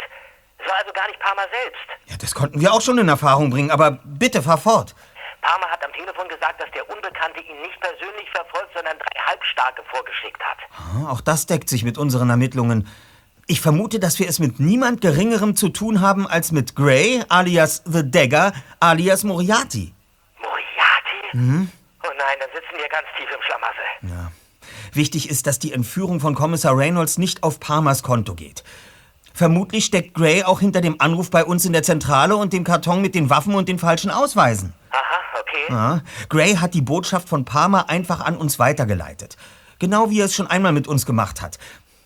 Es 0.59 0.69
war 0.69 0.77
also 0.79 0.93
gar 0.93 1.07
nicht 1.09 1.19
Parma 1.21 1.43
selbst. 1.53 1.87
Ja, 2.07 2.17
das 2.17 2.35
konnten 2.35 2.61
wir 2.61 2.73
auch 2.73 2.81
schon 2.81 2.99
in 2.99 3.09
Erfahrung 3.09 3.51
bringen, 3.51 3.71
aber 3.71 3.99
bitte 4.05 4.43
fahr 4.43 4.59
fort. 4.59 4.95
Parma 5.43 5.67
hat 5.69 5.85
am 5.85 5.93
Telefon 5.93 6.29
gesagt, 6.29 6.61
dass 6.61 6.71
der 6.73 6.89
Unbekannte 6.89 7.41
ihn 7.41 7.61
nicht 7.63 7.81
persönlich 7.81 8.29
verfolgt, 8.31 8.71
sondern 8.75 8.99
drei 8.99 9.21
Halbstarke 9.27 9.83
vorgeschickt 9.91 10.43
hat. 10.43 10.59
Ah, 10.77 11.11
Auch 11.11 11.21
das 11.21 11.47
deckt 11.47 11.69
sich 11.69 11.83
mit 11.85 11.97
unseren 11.99 12.29
Ermittlungen. 12.31 12.89
Ich 13.51 13.61
vermute, 13.61 13.99
dass 13.99 14.21
wir 14.21 14.29
es 14.29 14.39
mit 14.39 14.61
niemand 14.61 15.01
Geringerem 15.01 15.57
zu 15.57 15.71
tun 15.71 16.01
haben 16.01 16.29
als 16.29 16.53
mit 16.53 16.77
Gray, 16.77 17.25
alias 17.29 17.83
The 17.85 18.09
Dagger, 18.09 18.53
alias 18.79 19.25
Moriarty. 19.25 19.93
Moriarty? 20.39 21.37
Mhm. 21.37 21.69
Oh 22.05 22.09
nein, 22.17 22.37
dann 22.39 22.49
sitzen 22.55 22.81
wir 22.81 22.89
ganz 22.89 23.09
tief 23.19 23.29
im 23.29 23.43
Schlamassel. 23.43 23.83
Ja. 24.03 24.31
Wichtig 24.93 25.29
ist, 25.29 25.49
dass 25.49 25.59
die 25.59 25.73
Entführung 25.73 26.21
von 26.21 26.37
Kommissar 26.37 26.79
Reynolds 26.79 27.19
nicht 27.19 27.43
auf 27.43 27.59
Parmers 27.59 28.05
Konto 28.05 28.37
geht. 28.37 28.63
Vermutlich 29.35 29.85
steckt 29.85 30.15
Gray 30.15 30.45
auch 30.45 30.61
hinter 30.61 30.81
dem 30.81 31.01
Anruf 31.01 31.33
bei 31.33 31.45
uns 31.45 31.65
in 31.65 31.73
der 31.73 31.83
Zentrale 31.83 32.37
und 32.37 32.53
dem 32.53 32.63
Karton 32.63 33.03
mit 33.03 33.17
den 33.17 33.31
Waffen 33.31 33.57
und 33.57 33.69
den 33.69 33.81
falschen 33.81 34.13
Ausweisen. 34.13 34.75
Aha, 34.93 35.41
okay. 35.41 35.65
Ja. 35.71 36.03
Gray 36.29 36.55
hat 36.55 36.73
die 36.75 36.83
Botschaft 36.83 37.29
von 37.29 37.45
Parma 37.45 37.87
einfach 37.89 38.21
an 38.21 38.37
uns 38.37 38.61
weitergeleitet. 38.61 39.37
Genau 39.81 40.11
wie 40.11 40.21
er 40.21 40.27
es 40.27 40.35
schon 40.35 40.47
einmal 40.47 40.73
mit 40.73 40.87
uns 40.87 41.07
gemacht 41.07 41.41
hat. 41.41 41.59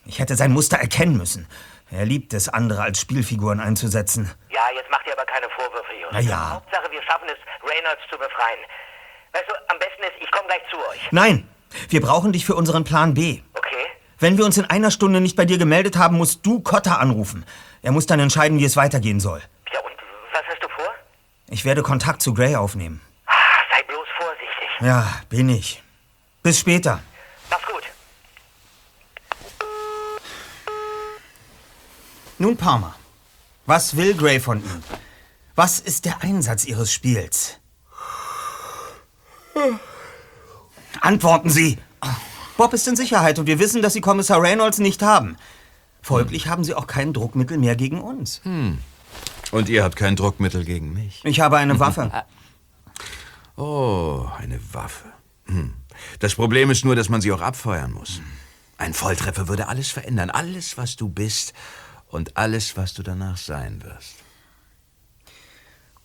Ich 0.07 0.19
hätte 0.19 0.37
sein 0.37 0.53
Muster 0.53 0.77
erkennen 0.77 1.17
müssen. 1.17 1.49
Er 1.91 2.05
liebt 2.05 2.33
es, 2.35 2.49
andere 2.49 2.83
als 2.83 3.01
Spielfiguren 3.01 3.61
einzusetzen. 3.61 4.31
Ja, 4.51 4.61
jetzt 4.75 4.91
macht 4.91 5.07
ihr 5.07 5.13
aber 5.13 5.25
keine 5.25 5.47
Vorwürfe, 5.51 5.93
Justus. 5.93 6.13
Na 6.13 6.21
ja. 6.21 6.51
Hauptsache, 6.55 6.91
wir 6.91 7.03
schaffen 7.03 7.29
es, 7.29 7.39
Reynolds 7.63 8.03
zu 8.11 8.19
befreien. 8.19 8.59
Weißt 9.33 9.45
du, 9.49 9.55
am 9.73 9.79
besten 9.79 10.03
ist, 10.03 10.13
ich 10.21 10.31
komme 10.31 10.47
gleich 10.49 10.63
zu 10.71 10.77
euch. 10.79 11.09
Nein, 11.11 11.49
wir 11.89 12.01
brauchen 12.01 12.33
dich 12.33 12.45
für 12.45 12.55
unseren 12.55 12.85
Plan 12.85 13.15
B. 13.15 13.41
Okay. 13.55 13.87
Wenn 14.19 14.39
wir 14.39 14.45
uns 14.45 14.57
in 14.59 14.65
einer 14.65 14.91
Stunde 14.91 15.21
nicht 15.21 15.37
bei 15.37 15.45
dir 15.45 15.59
gemeldet 15.59 15.97
haben, 15.97 16.17
musst 16.17 16.47
du 16.47 16.61
Cotta 16.61 16.97
anrufen. 16.97 17.45
Er 17.83 17.93
muss 17.93 18.07
dann 18.07 18.21
entscheiden, 18.21 18.59
wie 18.59 18.65
es 18.65 18.77
weitergehen 18.77 19.21
soll. 19.21 19.43
Ja, 19.73 19.81
und 19.81 19.93
was 20.33 20.43
hast 20.49 20.63
du 20.63 20.69
vor? 20.69 20.95
Ich 21.49 21.65
werde 21.65 21.83
Kontakt 21.83 22.23
zu 22.23 22.33
Gray 22.33 22.57
aufnehmen. 22.57 23.01
Sei 23.71 23.83
bloß 23.83 24.07
vorsichtig. 24.17 24.69
Ja, 24.81 25.07
bin 25.29 25.49
ich. 25.49 25.83
Bis 26.43 26.61
später. 26.61 27.01
Mach's 27.51 27.67
gut. 27.67 27.83
Nun, 32.45 32.59
Parma. 32.59 32.95
Was 33.65 33.97
will 33.97 34.13
Gray 34.13 34.39
von 34.39 34.59
ihm? 34.59 34.83
Was 35.55 35.81
ist 35.81 36.05
der 36.05 36.23
Einsatz 36.23 36.67
Ihres 36.67 36.93
Spiels? 36.93 37.59
Antworten 41.01 41.49
Sie! 41.49 41.79
Bob 42.59 42.75
ist 42.75 42.87
in 42.87 42.97
Sicherheit 42.97 43.39
und 43.39 43.47
wir 43.47 43.59
wissen, 43.59 43.81
dass 43.81 43.95
Sie 43.95 44.03
Kommissar 44.03 44.43
Reynolds 44.43 44.79
nicht 44.79 45.01
haben. 45.01 45.39
Folglich 46.03 46.47
haben 46.47 46.65
Sie 46.65 46.75
auch 46.75 46.87
kein 46.87 47.15
Druckmittel 47.15 47.57
mehr 47.57 47.77
gegen 47.77 48.03
uns. 48.03 48.43
Hm. 48.45 48.77
Und 49.51 49.71
ihr 49.71 49.83
habt 49.83 49.97
kein 49.97 50.15
Druckmittel 50.15 50.67
gegen 50.67 50.93
mich. 50.93 51.23
Ich 51.25 51.41
habe 51.41 51.57
eine 51.57 51.81
Waffe. 51.81 52.11
Oh, 53.57 54.29
eine 54.37 54.59
Waffe. 54.75 55.13
Hm. 55.47 55.73
Das 56.19 56.35
Problem 56.35 56.71
ist 56.71 56.85
nur, 56.85 56.97
dass 56.97 57.09
man 57.09 57.21
sie 57.23 57.31
auch 57.33 57.41
abfeuern 57.41 57.93
muss. 57.93 58.21
Ein 58.77 58.93
Volltreffer 58.93 59.47
würde 59.47 59.69
alles 59.69 59.91
verändern. 59.91 60.29
Alles, 60.29 60.77
was 60.77 60.97
du 60.97 61.09
bist 61.09 61.55
und 62.15 62.37
alles, 62.37 62.77
was 62.77 62.95
du 62.95 63.03
danach 63.03 63.37
sein 63.37 63.83
wirst. 63.83 64.15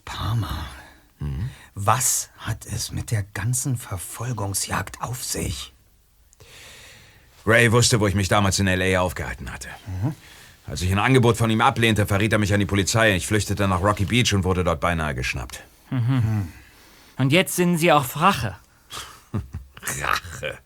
Parma, 0.05 0.65
was 1.75 2.29
hat 2.39 2.65
es 2.65 2.91
mit 2.91 3.11
der 3.11 3.21
ganzen 3.21 3.77
Verfolgungsjagd 3.77 5.01
auf 5.01 5.23
sich? 5.23 5.71
Ray 7.45 7.71
wusste, 7.71 7.99
wo 7.99 8.07
ich 8.07 8.15
mich 8.15 8.27
damals 8.27 8.57
in 8.57 8.67
L.A. 8.67 8.99
aufgehalten 9.01 9.51
hatte. 9.51 9.69
Als 10.65 10.81
ich 10.81 10.91
ein 10.91 10.99
Angebot 10.99 11.37
von 11.37 11.49
ihm 11.49 11.61
ablehnte, 11.61 12.07
verriet 12.07 12.33
er 12.33 12.39
mich 12.39 12.53
an 12.53 12.59
die 12.59 12.65
Polizei. 12.65 13.15
Ich 13.15 13.27
flüchtete 13.27 13.67
nach 13.67 13.81
Rocky 13.81 14.05
Beach 14.05 14.33
und 14.33 14.43
wurde 14.43 14.63
dort 14.63 14.79
beinahe 14.79 15.13
geschnappt. 15.13 15.63
Mhm. 15.91 16.47
Und 17.17 17.31
jetzt 17.31 17.55
sind 17.55 17.77
Sie 17.77 17.91
auf 17.91 18.19
Rache. 18.19 18.55
Rache, 20.01 20.57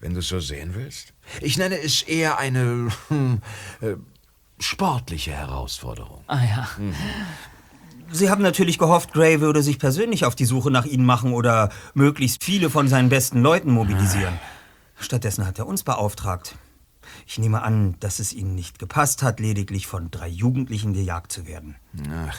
wenn 0.00 0.14
du 0.14 0.20
es 0.20 0.28
so 0.28 0.40
sehen 0.40 0.74
willst. 0.74 1.12
Ich 1.40 1.56
nenne 1.56 1.78
es 1.78 2.02
eher 2.02 2.38
eine 2.38 2.88
hm, 3.08 3.40
äh, 3.80 3.94
sportliche 4.62 5.32
Herausforderung. 5.32 6.24
Ah 6.26 6.44
ja. 6.44 6.68
Mhm. 6.78 6.94
Sie 8.10 8.28
haben 8.28 8.42
natürlich 8.42 8.78
gehofft, 8.78 9.14
Gray 9.14 9.40
würde 9.40 9.62
sich 9.62 9.78
persönlich 9.78 10.26
auf 10.26 10.34
die 10.34 10.44
Suche 10.44 10.70
nach 10.70 10.84
Ihnen 10.84 11.06
machen 11.06 11.32
oder 11.32 11.70
möglichst 11.94 12.44
viele 12.44 12.68
von 12.68 12.86
seinen 12.86 13.08
besten 13.08 13.40
Leuten 13.40 13.70
mobilisieren. 13.72 14.38
Stattdessen 14.98 15.46
hat 15.46 15.58
er 15.58 15.66
uns 15.66 15.82
beauftragt. 15.82 16.56
Ich 17.26 17.38
nehme 17.38 17.62
an, 17.62 17.96
dass 18.00 18.18
es 18.18 18.32
Ihnen 18.32 18.54
nicht 18.54 18.78
gepasst 18.78 19.22
hat, 19.22 19.40
lediglich 19.40 19.86
von 19.86 20.10
drei 20.10 20.28
Jugendlichen 20.28 20.92
gejagt 20.92 21.32
zu 21.32 21.46
werden. 21.46 21.76
Ach. 22.10 22.36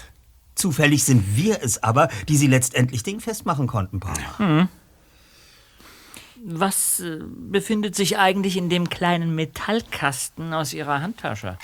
Zufällig 0.55 1.03
sind 1.03 1.35
wir 1.35 1.63
es 1.63 1.81
aber, 1.81 2.07
die 2.29 2.37
Sie 2.37 2.47
letztendlich 2.47 3.01
dingfest 3.01 3.45
machen 3.45 3.65
konnten, 3.67 3.99
Palmer. 3.99 4.37
Hm. 4.37 4.67
Was 6.45 6.99
äh, 6.99 7.19
befindet 7.23 7.95
sich 7.95 8.17
eigentlich 8.19 8.57
in 8.57 8.69
dem 8.69 8.89
kleinen 8.89 9.33
Metallkasten 9.33 10.53
aus 10.53 10.73
Ihrer 10.73 11.01
Handtasche? 11.01 11.57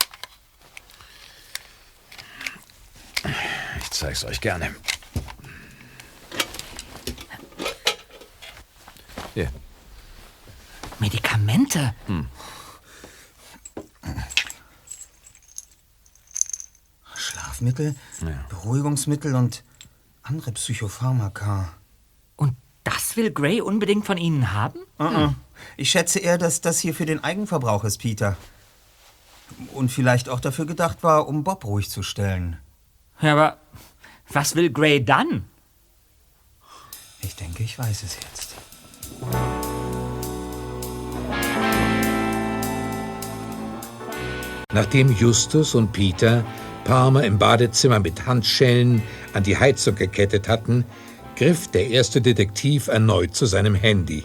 Ich 3.82 3.92
zeig's 3.92 4.24
euch 4.24 4.42
gerne. 4.42 4.76
Hier. 9.34 9.52
Medikamente? 11.00 11.94
Hm. 12.08 12.28
Schlafmittel, 17.16 17.96
Ja. 18.22 18.46
Beruhigungsmittel 18.50 19.36
und 19.36 19.64
andere 20.24 20.52
Psychopharmaka. 20.52 21.74
Und 22.36 22.56
das 22.84 23.16
will 23.18 23.32
Gray 23.32 23.62
unbedingt 23.62 24.06
von 24.06 24.18
Ihnen 24.18 24.54
haben? 24.54 24.80
Uh-uh. 25.00 25.34
Ich 25.78 25.92
schätze 25.92 26.20
eher, 26.20 26.38
dass 26.38 26.62
das 26.62 26.80
hier 26.80 26.94
für 26.94 27.06
den 27.06 27.24
Eigenverbrauch 27.24 27.84
ist, 27.84 27.98
Peter. 28.00 28.38
Und 29.74 29.92
vielleicht 29.92 30.30
auch 30.30 30.40
dafür 30.40 30.66
gedacht 30.66 31.04
war, 31.04 31.28
um 31.28 31.44
Bob 31.44 31.66
ruhig 31.66 31.90
zu 31.90 32.04
stellen. 32.04 32.58
Ja, 33.22 33.34
aber 33.34 33.58
was 34.32 34.56
will 34.56 34.72
Gray 34.72 35.04
dann? 35.04 35.46
Ich 37.22 37.36
denke, 37.36 37.64
ich 37.64 37.78
weiß 37.78 38.04
es 38.04 38.16
jetzt. 38.16 38.56
Nachdem 44.72 45.12
Justus 45.12 45.76
und 45.76 45.92
Peter 45.92 46.46
Palmer 46.84 47.24
im 47.24 47.38
Badezimmer 47.38 48.00
mit 48.00 48.26
Handschellen 48.26 49.02
an 49.34 49.44
die 49.44 49.58
Heizung 49.58 49.96
gekettet 49.96 50.48
hatten, 50.48 50.86
griff 51.36 51.68
der 51.70 51.88
erste 51.88 52.22
Detektiv 52.22 52.88
erneut 52.88 53.36
zu 53.36 53.46
seinem 53.46 53.76
Handy. 53.76 54.24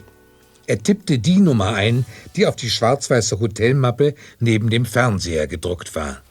Er 0.67 0.79
tippte 0.83 1.19
die 1.19 1.41
Nummer 1.41 1.75
ein, 1.75 2.07
die 2.37 2.47
auf 2.47 2.57
die 2.57 2.71
schwarz-weiße 2.71 3.41
Hotelmappe 3.41 4.15
neben 4.39 4.71
dem 4.71 4.87
Fernseher 4.87 5.47
gedruckt 5.47 5.95
war. 5.95 6.23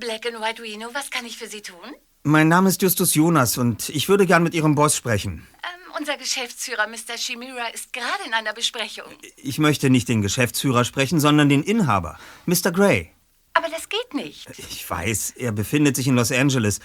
Black 0.00 0.26
and 0.26 0.40
White 0.40 0.62
Reno, 0.62 0.88
was 0.94 1.10
kann 1.10 1.26
ich 1.26 1.36
für 1.36 1.46
Sie 1.46 1.60
tun? 1.62 1.94
Mein 2.22 2.48
Name 2.48 2.68
ist 2.68 2.82
Justus 2.82 3.14
Jonas 3.14 3.56
und 3.58 3.88
ich 3.90 4.08
würde 4.08 4.26
gern 4.26 4.42
mit 4.42 4.54
Ihrem 4.54 4.74
Boss 4.74 4.96
sprechen. 4.96 5.46
Ähm, 5.62 5.92
unser 5.98 6.16
Geschäftsführer 6.16 6.86
Mr. 6.86 7.16
Shimura 7.18 7.68
ist 7.68 7.92
gerade 7.92 8.24
in 8.26 8.34
einer 8.34 8.52
Besprechung. 8.52 9.04
Ich 9.36 9.58
möchte 9.58 9.90
nicht 9.90 10.08
den 10.08 10.22
Geschäftsführer 10.22 10.84
sprechen, 10.84 11.20
sondern 11.20 11.48
den 11.48 11.62
Inhaber, 11.62 12.18
Mr. 12.46 12.72
Gray. 12.72 13.10
Aber 13.54 13.68
das 13.68 13.88
geht 13.88 14.14
nicht. 14.14 14.48
Ich 14.58 14.88
weiß, 14.88 15.32
er 15.36 15.52
befindet 15.52 15.96
sich 15.96 16.06
in 16.06 16.14
Los 16.16 16.32
Angeles. 16.32 16.80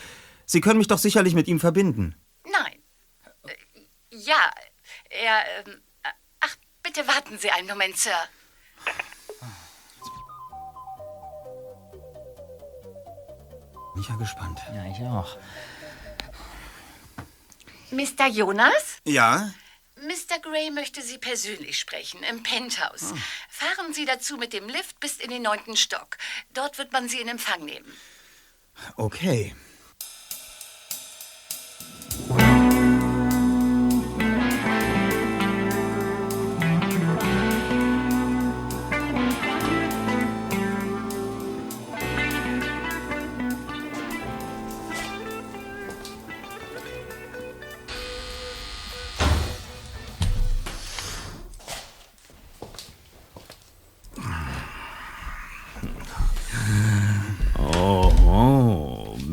Sie 0.46 0.62
können 0.62 0.78
mich 0.78 0.88
doch 0.88 0.98
sicherlich 1.00 1.34
mit 1.36 1.48
ihm 1.48 1.60
verbinden. 1.60 2.16
Nein. 2.46 2.80
Äh, 3.48 3.54
Ja, 4.12 4.52
er. 5.10 5.66
Ähm, 5.66 5.82
äh, 6.04 6.10
ach, 6.42 6.56
bitte 6.84 7.08
warten 7.08 7.38
Sie 7.38 7.52
einen 7.52 7.68
Moment, 7.68 7.98
Sir. 7.98 8.12
Ich 14.02 14.10
ja 14.10 14.16
gespannt. 14.16 14.60
Ja, 14.74 14.86
ich 14.86 15.00
auch. 15.02 15.38
Mr. 17.92 18.28
Jonas? 18.28 18.98
Ja? 19.06 19.52
Mr. 19.96 20.40
Gray 20.42 20.72
möchte 20.72 21.02
Sie 21.02 21.18
persönlich 21.18 21.80
sprechen, 21.80 22.22
im 22.24 22.44
Penthouse. 22.44 23.14
Fahren 23.50 23.94
Sie 23.94 24.06
dazu 24.06 24.38
mit 24.38 24.54
dem 24.54 24.68
Lift 24.68 25.00
bis 25.00 25.18
in 25.18 25.30
den 25.30 25.42
neunten 25.42 25.78
Stock. 25.78 26.18
Dort 26.54 26.78
wird 26.78 26.92
man 26.92 27.08
Sie 27.08 27.20
in 27.22 27.28
Empfang 27.28 27.64
nehmen. 27.64 27.92
Okay. 28.98 29.56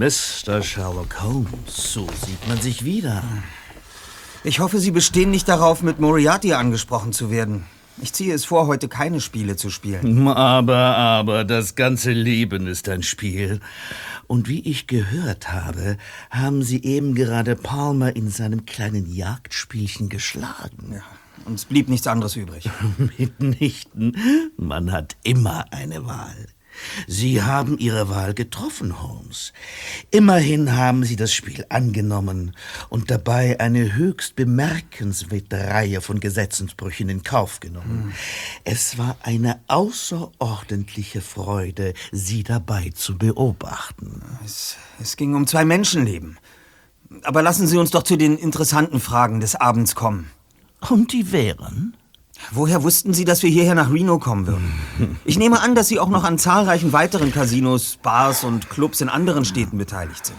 Mr. 0.02 0.64
Sherlock 0.64 1.22
Holmes, 1.22 1.48
so 1.76 2.08
sieht 2.26 2.48
man 2.48 2.60
sich 2.60 2.84
wieder. 2.84 3.22
Ich 4.42 4.58
hoffe, 4.58 4.80
Sie 4.80 4.90
bestehen 4.90 5.30
nicht 5.30 5.46
darauf, 5.46 5.80
mit 5.84 6.00
Moriarty 6.00 6.54
angesprochen 6.54 7.12
zu 7.12 7.30
werden. 7.30 7.66
Ich 7.98 8.12
ziehe 8.12 8.34
es 8.34 8.44
vor, 8.44 8.66
heute 8.66 8.88
keine 8.88 9.20
Spiele 9.20 9.54
zu 9.54 9.70
spielen. 9.70 10.26
Aber, 10.26 10.96
aber, 10.96 11.44
das 11.44 11.76
ganze 11.76 12.10
Leben 12.10 12.66
ist 12.66 12.88
ein 12.88 13.04
Spiel. 13.04 13.60
Und 14.26 14.48
wie 14.48 14.68
ich 14.68 14.88
gehört 14.88 15.52
habe, 15.52 15.98
haben 16.30 16.64
Sie 16.64 16.82
eben 16.82 17.14
gerade 17.14 17.54
Palmer 17.54 18.16
in 18.16 18.28
seinem 18.28 18.66
kleinen 18.66 19.08
Jagdspielchen 19.08 20.08
geschlagen. 20.08 20.94
Ja, 20.94 21.04
uns 21.44 21.66
blieb 21.66 21.88
nichts 21.88 22.08
anderes 22.08 22.34
übrig. 22.34 22.68
Mitnichten. 23.18 24.16
Man 24.56 24.90
hat 24.90 25.14
immer 25.22 25.66
eine 25.70 26.04
Wahl. 26.06 26.48
Sie 27.06 27.42
haben 27.42 27.78
Ihre 27.78 28.08
Wahl 28.08 28.34
getroffen, 28.34 29.02
Holmes. 29.02 29.52
Immerhin 30.10 30.76
haben 30.76 31.04
Sie 31.04 31.16
das 31.16 31.32
Spiel 31.32 31.64
angenommen 31.68 32.54
und 32.88 33.10
dabei 33.10 33.60
eine 33.60 33.94
höchst 33.94 34.36
bemerkenswerte 34.36 35.56
Reihe 35.56 36.00
von 36.00 36.20
Gesetzensbrüchen 36.20 37.08
in 37.08 37.22
Kauf 37.22 37.60
genommen. 37.60 38.12
Es 38.64 38.98
war 38.98 39.16
eine 39.22 39.60
außerordentliche 39.68 41.20
Freude, 41.20 41.94
Sie 42.10 42.42
dabei 42.42 42.90
zu 42.94 43.18
beobachten. 43.18 44.22
Es, 44.44 44.76
es 45.00 45.16
ging 45.16 45.34
um 45.34 45.46
zwei 45.46 45.64
Menschenleben. 45.64 46.38
Aber 47.24 47.42
lassen 47.42 47.66
Sie 47.66 47.76
uns 47.76 47.90
doch 47.90 48.02
zu 48.02 48.16
den 48.16 48.38
interessanten 48.38 49.00
Fragen 49.00 49.40
des 49.40 49.54
Abends 49.54 49.94
kommen. 49.94 50.30
Und 50.88 51.12
die 51.12 51.30
wären? 51.30 51.94
Woher 52.50 52.82
wussten 52.82 53.14
Sie, 53.14 53.24
dass 53.24 53.42
wir 53.42 53.50
hierher 53.50 53.74
nach 53.74 53.90
Reno 53.92 54.18
kommen 54.18 54.46
würden? 54.46 54.72
Ich 55.24 55.38
nehme 55.38 55.60
an, 55.60 55.74
dass 55.74 55.88
Sie 55.88 55.98
auch 55.98 56.08
noch 56.08 56.24
an 56.24 56.38
zahlreichen 56.38 56.92
weiteren 56.92 57.32
Casinos, 57.32 57.98
Bars 58.02 58.44
und 58.44 58.68
Clubs 58.68 59.00
in 59.00 59.08
anderen 59.08 59.44
Städten 59.44 59.78
beteiligt 59.78 60.26
sind. 60.26 60.38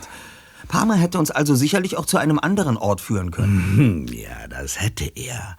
Palmer 0.68 0.96
hätte 0.96 1.20
uns 1.20 1.32
also 1.32 1.56
sicherlich 1.56 1.98
auch 1.98 2.06
zu 2.06 2.18
einem 2.18 2.40
anderen 2.40 2.78
Ort 2.78 3.02
führen 3.02 3.32
können. 3.32 4.08
Ja, 4.12 4.48
das 4.50 4.80
hätte 4.80 5.06
er. 5.06 5.58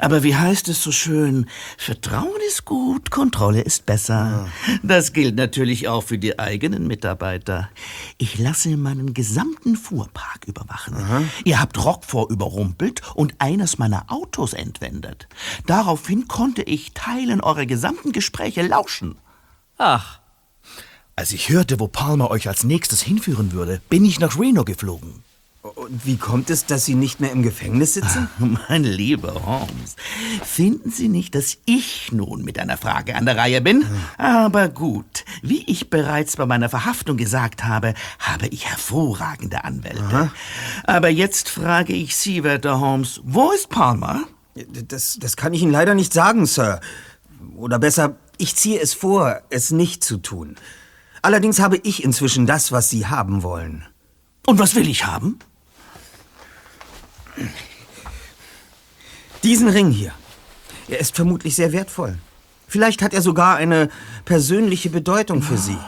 Aber 0.00 0.22
wie 0.22 0.34
heißt 0.34 0.68
es 0.68 0.82
so 0.82 0.92
schön? 0.92 1.46
Vertrauen 1.76 2.40
ist 2.48 2.64
gut, 2.64 3.10
Kontrolle 3.10 3.60
ist 3.60 3.84
besser. 3.84 4.48
Das 4.82 5.12
gilt 5.12 5.36
natürlich 5.36 5.88
auch 5.88 6.02
für 6.02 6.16
die 6.16 6.38
eigenen 6.38 6.86
Mitarbeiter. 6.86 7.68
Ich 8.16 8.38
lasse 8.38 8.78
meinen 8.78 9.12
gesamten 9.12 9.76
Fuhrpark 9.76 10.46
überwachen. 10.46 10.96
Ihr 11.44 11.60
habt 11.60 11.84
Rockford 11.84 12.30
überrumpelt 12.30 13.02
und 13.14 13.34
eines 13.38 13.76
meiner 13.76 14.10
Autos 14.10 14.54
entwendet. 14.54 15.28
Daraufhin 15.66 16.28
konnte 16.28 16.62
ich 16.62 16.92
Teilen 16.94 17.42
eurer 17.42 17.66
gesamten 17.66 18.12
Gespräche 18.12 18.62
lauschen. 18.62 19.18
Ach. 19.76 20.20
Als 21.14 21.32
ich 21.32 21.50
hörte, 21.50 21.78
wo 21.78 21.88
Palmer 21.88 22.30
euch 22.30 22.48
als 22.48 22.64
nächstes 22.64 23.02
hinführen 23.02 23.52
würde, 23.52 23.82
bin 23.90 24.06
ich 24.06 24.18
nach 24.18 24.38
Reno 24.38 24.64
geflogen. 24.64 25.22
Und 25.62 26.06
wie 26.06 26.16
kommt 26.16 26.48
es, 26.48 26.64
dass 26.64 26.86
Sie 26.86 26.94
nicht 26.94 27.20
mehr 27.20 27.32
im 27.32 27.42
Gefängnis 27.42 27.92
sitzen? 27.92 28.30
Mein 28.68 28.82
lieber 28.82 29.44
Holmes, 29.44 29.94
finden 30.42 30.90
Sie 30.90 31.08
nicht, 31.08 31.34
dass 31.34 31.58
ich 31.66 32.12
nun 32.12 32.42
mit 32.42 32.58
einer 32.58 32.78
Frage 32.78 33.14
an 33.14 33.26
der 33.26 33.36
Reihe 33.36 33.60
bin? 33.60 33.84
Aber 34.16 34.70
gut, 34.70 35.26
wie 35.42 35.62
ich 35.66 35.90
bereits 35.90 36.36
bei 36.36 36.46
meiner 36.46 36.70
Verhaftung 36.70 37.18
gesagt 37.18 37.64
habe, 37.64 37.92
habe 38.18 38.46
ich 38.46 38.66
hervorragende 38.70 39.62
Anwälte. 39.64 40.30
Aber 40.84 41.10
jetzt 41.10 41.50
frage 41.50 41.92
ich 41.92 42.16
Sie, 42.16 42.42
werter 42.42 42.80
Holmes, 42.80 43.20
wo 43.24 43.50
ist 43.50 43.68
Palmer? 43.68 44.22
Das, 44.88 45.18
das 45.20 45.36
kann 45.36 45.52
ich 45.52 45.60
Ihnen 45.60 45.72
leider 45.72 45.94
nicht 45.94 46.14
sagen, 46.14 46.46
Sir. 46.46 46.80
Oder 47.54 47.78
besser, 47.78 48.16
ich 48.38 48.56
ziehe 48.56 48.80
es 48.80 48.94
vor, 48.94 49.42
es 49.50 49.72
nicht 49.72 50.02
zu 50.04 50.16
tun. 50.16 50.56
Allerdings 51.20 51.60
habe 51.60 51.76
ich 51.82 52.02
inzwischen 52.02 52.46
das, 52.46 52.72
was 52.72 52.88
Sie 52.88 53.06
haben 53.06 53.42
wollen. 53.42 53.84
Und 54.46 54.58
was 54.58 54.74
will 54.74 54.88
ich 54.88 55.04
haben? 55.04 55.38
Diesen 59.42 59.68
Ring 59.68 59.90
hier. 59.90 60.12
Er 60.88 61.00
ist 61.00 61.16
vermutlich 61.16 61.54
sehr 61.56 61.72
wertvoll. 61.72 62.18
Vielleicht 62.66 63.02
hat 63.02 63.14
er 63.14 63.22
sogar 63.22 63.56
eine 63.56 63.88
persönliche 64.24 64.90
Bedeutung 64.90 65.42
für 65.42 65.56
Sie. 65.56 65.78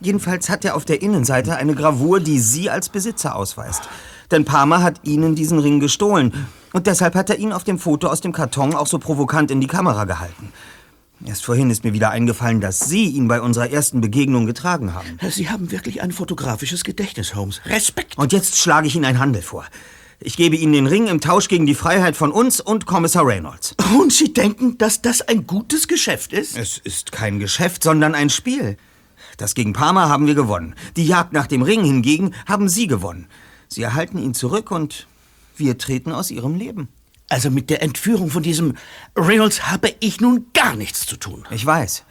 Jedenfalls 0.00 0.48
hat 0.48 0.64
er 0.64 0.76
auf 0.76 0.84
der 0.84 1.02
Innenseite 1.02 1.56
eine 1.56 1.74
Gravur, 1.74 2.20
die 2.20 2.38
Sie 2.38 2.70
als 2.70 2.88
Besitzer 2.88 3.36
ausweist. 3.36 3.88
Denn 4.30 4.44
Palmer 4.44 4.82
hat 4.82 5.00
Ihnen 5.04 5.34
diesen 5.34 5.58
Ring 5.58 5.80
gestohlen. 5.80 6.46
Und 6.72 6.86
deshalb 6.86 7.14
hat 7.14 7.30
er 7.30 7.38
ihn 7.38 7.52
auf 7.52 7.64
dem 7.64 7.78
Foto 7.78 8.08
aus 8.08 8.20
dem 8.20 8.32
Karton 8.32 8.74
auch 8.74 8.86
so 8.86 8.98
provokant 8.98 9.50
in 9.50 9.60
die 9.60 9.66
Kamera 9.66 10.04
gehalten. 10.04 10.52
Erst 11.24 11.44
vorhin 11.44 11.70
ist 11.70 11.84
mir 11.84 11.92
wieder 11.92 12.10
eingefallen, 12.10 12.60
dass 12.60 12.80
Sie 12.80 13.06
ihn 13.06 13.28
bei 13.28 13.40
unserer 13.40 13.70
ersten 13.70 14.00
Begegnung 14.00 14.46
getragen 14.46 14.92
haben. 14.94 15.18
Sie 15.30 15.48
haben 15.48 15.70
wirklich 15.70 16.02
ein 16.02 16.12
fotografisches 16.12 16.84
Gedächtnis, 16.84 17.34
Holmes. 17.34 17.60
Respekt. 17.66 18.18
Und 18.18 18.32
jetzt 18.32 18.58
schlage 18.58 18.86
ich 18.86 18.96
Ihnen 18.96 19.04
einen 19.04 19.20
Handel 19.20 19.42
vor. 19.42 19.64
Ich 20.20 20.36
gebe 20.36 20.56
Ihnen 20.56 20.72
den 20.72 20.86
Ring 20.86 21.06
im 21.06 21.20
Tausch 21.20 21.48
gegen 21.48 21.66
die 21.66 21.74
Freiheit 21.74 22.16
von 22.16 22.32
uns 22.32 22.60
und 22.60 22.86
Kommissar 22.86 23.26
Reynolds. 23.26 23.74
Und 23.98 24.12
Sie 24.12 24.32
denken, 24.32 24.78
dass 24.78 25.02
das 25.02 25.22
ein 25.22 25.46
gutes 25.46 25.88
Geschäft 25.88 26.32
ist? 26.32 26.56
Es 26.56 26.78
ist 26.78 27.12
kein 27.12 27.38
Geschäft, 27.38 27.82
sondern 27.82 28.14
ein 28.14 28.30
Spiel. 28.30 28.76
Das 29.36 29.54
gegen 29.54 29.72
Parma 29.72 30.08
haben 30.08 30.26
wir 30.26 30.34
gewonnen. 30.34 30.74
Die 30.96 31.06
Jagd 31.06 31.32
nach 31.32 31.46
dem 31.46 31.62
Ring 31.62 31.84
hingegen 31.84 32.34
haben 32.46 32.68
Sie 32.68 32.86
gewonnen. 32.86 33.28
Sie 33.68 33.82
erhalten 33.82 34.18
ihn 34.18 34.34
zurück 34.34 34.70
und 34.70 35.06
wir 35.56 35.78
treten 35.78 36.12
aus 36.12 36.30
Ihrem 36.30 36.54
Leben. 36.54 36.88
Also 37.28 37.50
mit 37.50 37.70
der 37.70 37.82
Entführung 37.82 38.30
von 38.30 38.42
diesem 38.42 38.74
Reynolds 39.16 39.70
habe 39.70 39.94
ich 40.00 40.20
nun 40.20 40.46
gar 40.52 40.76
nichts 40.76 41.06
zu 41.06 41.16
tun. 41.16 41.44
Ich 41.50 41.64
weiß. 41.64 42.04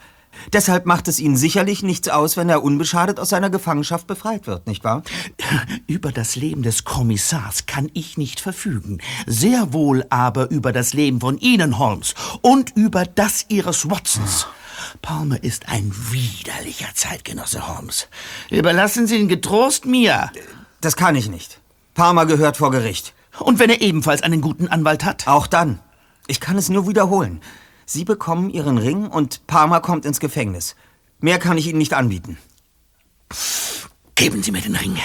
Deshalb 0.52 0.86
macht 0.86 1.08
es 1.08 1.20
Ihnen 1.20 1.36
sicherlich 1.36 1.82
nichts 1.82 2.08
aus, 2.08 2.36
wenn 2.36 2.48
er 2.48 2.62
unbeschadet 2.62 3.18
aus 3.20 3.28
seiner 3.28 3.50
Gefangenschaft 3.50 4.06
befreit 4.06 4.46
wird, 4.46 4.66
nicht 4.66 4.84
wahr? 4.84 5.02
Über 5.86 6.12
das 6.12 6.36
Leben 6.36 6.62
des 6.62 6.84
Kommissars 6.84 7.66
kann 7.66 7.90
ich 7.94 8.16
nicht 8.16 8.40
verfügen. 8.40 8.98
Sehr 9.26 9.72
wohl 9.72 10.04
aber 10.10 10.50
über 10.50 10.72
das 10.72 10.92
Leben 10.92 11.20
von 11.20 11.38
Ihnen, 11.38 11.78
Holmes, 11.78 12.14
und 12.42 12.76
über 12.76 13.04
das 13.04 13.46
Ihres 13.48 13.90
Watsons. 13.90 14.46
Palmer 15.02 15.42
ist 15.42 15.68
ein 15.68 15.92
widerlicher 16.10 16.94
Zeitgenosse, 16.94 17.66
Holmes. 17.68 18.08
Überlassen 18.50 19.06
Sie 19.06 19.16
ihn 19.16 19.28
getrost 19.28 19.86
mir. 19.86 20.30
Das 20.80 20.96
kann 20.96 21.16
ich 21.16 21.28
nicht. 21.28 21.60
Palmer 21.94 22.26
gehört 22.26 22.56
vor 22.56 22.70
Gericht. 22.70 23.14
Und 23.38 23.58
wenn 23.58 23.70
er 23.70 23.80
ebenfalls 23.80 24.22
einen 24.22 24.40
guten 24.40 24.68
Anwalt 24.68 25.04
hat? 25.04 25.26
Auch 25.26 25.46
dann. 25.46 25.80
Ich 26.26 26.40
kann 26.40 26.56
es 26.56 26.68
nur 26.68 26.88
wiederholen. 26.88 27.40
Sie 27.86 28.04
bekommen 28.04 28.50
Ihren 28.50 28.78
Ring 28.78 29.06
und 29.06 29.46
Palmer 29.46 29.80
kommt 29.80 30.04
ins 30.04 30.20
Gefängnis. 30.20 30.76
Mehr 31.20 31.38
kann 31.38 31.58
ich 31.58 31.66
Ihnen 31.66 31.78
nicht 31.78 31.94
anbieten. 31.94 32.38
Geben 34.14 34.42
Sie 34.42 34.52
mir 34.52 34.62
den 34.62 34.76
Ring. 34.76 34.98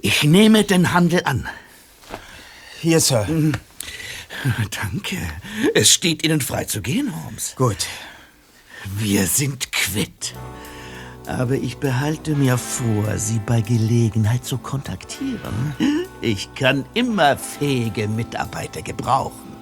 Ich 0.00 0.22
nehme 0.24 0.64
den 0.64 0.92
Handel 0.92 1.22
an. 1.24 1.48
Hier, 2.80 3.00
Sir. 3.00 3.26
Danke. 4.70 5.16
Es 5.74 5.92
steht 5.92 6.24
Ihnen 6.24 6.40
frei 6.40 6.64
zu 6.64 6.80
gehen, 6.80 7.12
Holmes. 7.24 7.54
Gut. 7.56 7.86
Wir 8.96 9.26
sind 9.26 9.72
quitt. 9.72 10.34
Aber 11.26 11.54
ich 11.54 11.76
behalte 11.76 12.34
mir 12.34 12.56
vor, 12.56 13.18
Sie 13.18 13.40
bei 13.44 13.60
Gelegenheit 13.60 14.44
zu 14.44 14.56
kontaktieren. 14.56 15.74
Ich 16.22 16.54
kann 16.54 16.86
immer 16.94 17.36
fähige 17.36 18.08
Mitarbeiter 18.08 18.82
gebrauchen. 18.82 19.56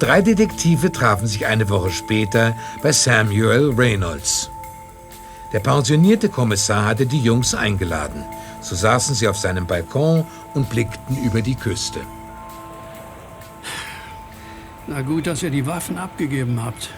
Drei 0.00 0.22
Detektive 0.22 0.90
trafen 0.90 1.26
sich 1.26 1.46
eine 1.46 1.68
Woche 1.68 1.90
später 1.90 2.56
bei 2.82 2.90
Samuel 2.90 3.74
Reynolds. 3.76 4.50
Der 5.52 5.60
pensionierte 5.60 6.28
Kommissar 6.28 6.86
hatte 6.86 7.06
die 7.06 7.20
Jungs 7.20 7.54
eingeladen. 7.54 8.24
So 8.60 8.74
saßen 8.74 9.14
sie 9.14 9.28
auf 9.28 9.36
seinem 9.36 9.66
Balkon 9.66 10.24
und 10.54 10.68
blickten 10.68 11.22
über 11.22 11.42
die 11.42 11.54
Küste. 11.54 12.00
Na 14.86 15.02
gut, 15.02 15.26
dass 15.26 15.42
ihr 15.42 15.50
die 15.50 15.66
Waffen 15.66 15.98
abgegeben 15.98 16.62
habt. 16.64 16.90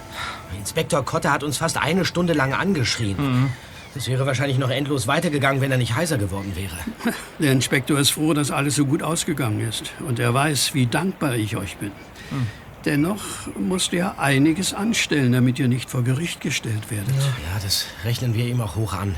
Inspektor 0.59 1.05
Kotter 1.05 1.33
hat 1.33 1.43
uns 1.43 1.59
fast 1.59 1.77
eine 1.77 2.05
Stunde 2.05 2.33
lang 2.33 2.53
angeschrien. 2.53 3.17
Mhm. 3.19 3.51
Das 3.95 4.09
wäre 4.09 4.25
wahrscheinlich 4.25 4.59
noch 4.59 4.71
endlos 4.71 5.07
weitergegangen, 5.07 5.61
wenn 5.61 5.71
er 5.71 5.77
nicht 5.77 5.95
heiser 5.95 6.17
geworden 6.17 6.53
wäre. 6.57 6.77
Der 7.39 7.53
Inspektor 7.53 7.99
ist 7.99 8.11
froh, 8.11 8.33
dass 8.33 8.51
alles 8.51 8.77
so 8.77 8.87
gut 8.87 9.03
ausgegangen 9.03 9.61
ist. 9.61 9.93
Und 10.07 10.19
er 10.19 10.33
weiß, 10.33 10.73
wie 10.73 10.87
dankbar 10.87 11.35
ich 11.35 11.57
euch 11.57 11.77
bin. 11.77 11.91
Hm. 12.31 12.47
Dennoch 12.85 13.23
musste 13.59 13.97
er 13.97 14.19
einiges 14.19 14.75
anstellen, 14.75 15.33
damit 15.33 15.59
ihr 15.59 15.69
nicht 15.69 15.91
vor 15.91 16.03
Gericht 16.03 16.41
gestellt 16.41 16.91
werdet. 16.91 17.15
Ja, 17.15 17.61
das 17.63 17.87
rechnen 18.05 18.35
wir 18.35 18.47
ihm 18.47 18.61
auch 18.61 18.77
hoch 18.77 18.93
an. 18.93 19.15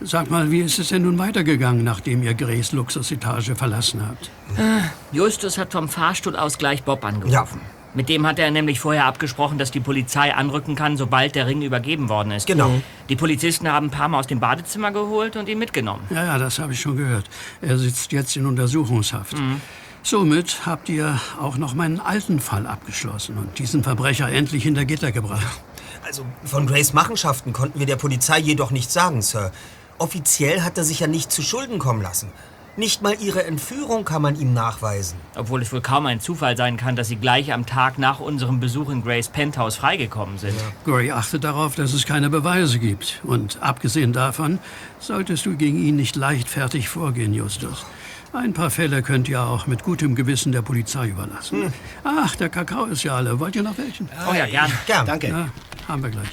Sag 0.00 0.30
mal, 0.30 0.52
wie 0.52 0.60
ist 0.60 0.78
es 0.78 0.90
denn 0.90 1.02
nun 1.02 1.18
weitergegangen, 1.18 1.82
nachdem 1.82 2.22
ihr 2.22 2.34
Grays 2.34 2.70
Luxusetage 2.70 3.56
verlassen 3.56 4.06
habt? 4.06 4.30
Äh, 4.56 4.82
Justus 5.10 5.58
hat 5.58 5.72
vom 5.72 5.88
Fahrstuhl 5.88 6.36
aus 6.36 6.56
gleich 6.56 6.84
Bob 6.84 7.04
angerufen. 7.04 7.60
Mit 7.94 8.08
dem 8.08 8.24
hat 8.26 8.38
er 8.38 8.50
nämlich 8.52 8.78
vorher 8.78 9.06
abgesprochen, 9.06 9.58
dass 9.58 9.72
die 9.72 9.80
Polizei 9.80 10.32
anrücken 10.32 10.76
kann, 10.76 10.96
sobald 10.96 11.34
der 11.34 11.48
Ring 11.48 11.62
übergeben 11.62 12.08
worden 12.08 12.30
ist. 12.30 12.46
Genau. 12.46 12.80
Die 13.08 13.16
Polizisten 13.16 13.66
haben 13.66 13.86
ein 13.86 13.90
paar 13.90 14.06
Mal 14.08 14.20
aus 14.20 14.28
dem 14.28 14.38
Badezimmer 14.38 14.92
geholt 14.92 15.34
und 15.34 15.48
ihn 15.48 15.58
mitgenommen. 15.58 16.02
Ja, 16.10 16.24
ja, 16.24 16.38
das 16.38 16.60
habe 16.60 16.74
ich 16.74 16.80
schon 16.80 16.96
gehört. 16.96 17.24
Er 17.60 17.76
sitzt 17.76 18.12
jetzt 18.12 18.36
in 18.36 18.46
Untersuchungshaft. 18.46 19.36
Mhm. 19.36 19.60
Somit 20.02 20.66
habt 20.66 20.88
ihr 20.88 21.20
auch 21.40 21.58
noch 21.58 21.74
meinen 21.74 22.00
alten 22.00 22.40
Fall 22.40 22.66
abgeschlossen 22.66 23.36
und 23.36 23.58
diesen 23.58 23.82
Verbrecher 23.82 24.28
endlich 24.28 24.62
hinter 24.62 24.84
Gitter 24.84 25.12
gebracht. 25.12 25.60
Also 26.06 26.24
von 26.44 26.66
Grays 26.66 26.92
Machenschaften 26.94 27.52
konnten 27.52 27.78
wir 27.78 27.86
der 27.86 27.96
Polizei 27.96 28.38
jedoch 28.38 28.70
nichts 28.70 28.94
sagen, 28.94 29.20
Sir. 29.20 29.52
Offiziell 29.98 30.62
hat 30.62 30.78
er 30.78 30.84
sich 30.84 31.00
ja 31.00 31.06
nicht 31.06 31.32
zu 31.32 31.42
Schulden 31.42 31.78
kommen 31.78 32.00
lassen. 32.00 32.30
Nicht 32.78 33.02
mal 33.02 33.16
ihre 33.20 33.44
Entführung 33.44 34.04
kann 34.04 34.22
man 34.22 34.38
ihm 34.38 34.54
nachweisen. 34.54 35.18
Obwohl 35.34 35.62
es 35.62 35.72
wohl 35.72 35.80
kaum 35.80 36.06
ein 36.06 36.20
Zufall 36.20 36.56
sein 36.56 36.76
kann, 36.76 36.94
dass 36.94 37.08
sie 37.08 37.16
gleich 37.16 37.52
am 37.52 37.66
Tag 37.66 37.98
nach 37.98 38.20
unserem 38.20 38.60
Besuch 38.60 38.88
in 38.90 39.02
Grays 39.02 39.28
Penthouse 39.28 39.74
freigekommen 39.74 40.38
sind. 40.38 40.54
Gray 40.84 41.10
achtet 41.10 41.42
darauf, 41.42 41.74
dass 41.74 41.92
es 41.92 42.06
keine 42.06 42.30
Beweise 42.30 42.78
gibt. 42.78 43.20
Und 43.24 43.60
abgesehen 43.60 44.12
davon 44.12 44.60
solltest 45.00 45.44
du 45.44 45.56
gegen 45.56 45.84
ihn 45.84 45.96
nicht 45.96 46.14
leichtfertig 46.14 46.88
vorgehen, 46.88 47.34
Justus. 47.34 47.84
Ein 48.32 48.52
paar 48.52 48.70
Fälle 48.70 49.02
könnt 49.02 49.28
ihr 49.28 49.42
auch 49.42 49.66
mit 49.66 49.82
gutem 49.82 50.14
Gewissen 50.14 50.52
der 50.52 50.62
Polizei 50.62 51.08
überlassen. 51.08 51.72
Ach, 52.04 52.36
der 52.36 52.48
Kakao 52.50 52.84
ist 52.84 53.02
ja 53.02 53.16
alle. 53.16 53.40
Wollt 53.40 53.56
ihr 53.56 53.62
noch 53.62 53.78
welchen? 53.78 54.08
Oh 54.28 54.34
ja, 54.34 54.46
gern. 54.46 54.70
Gern. 54.86 55.06
Danke. 55.06 55.28
Ja, 55.28 55.48
haben 55.88 56.02
wir 56.02 56.10
gleich. 56.10 56.28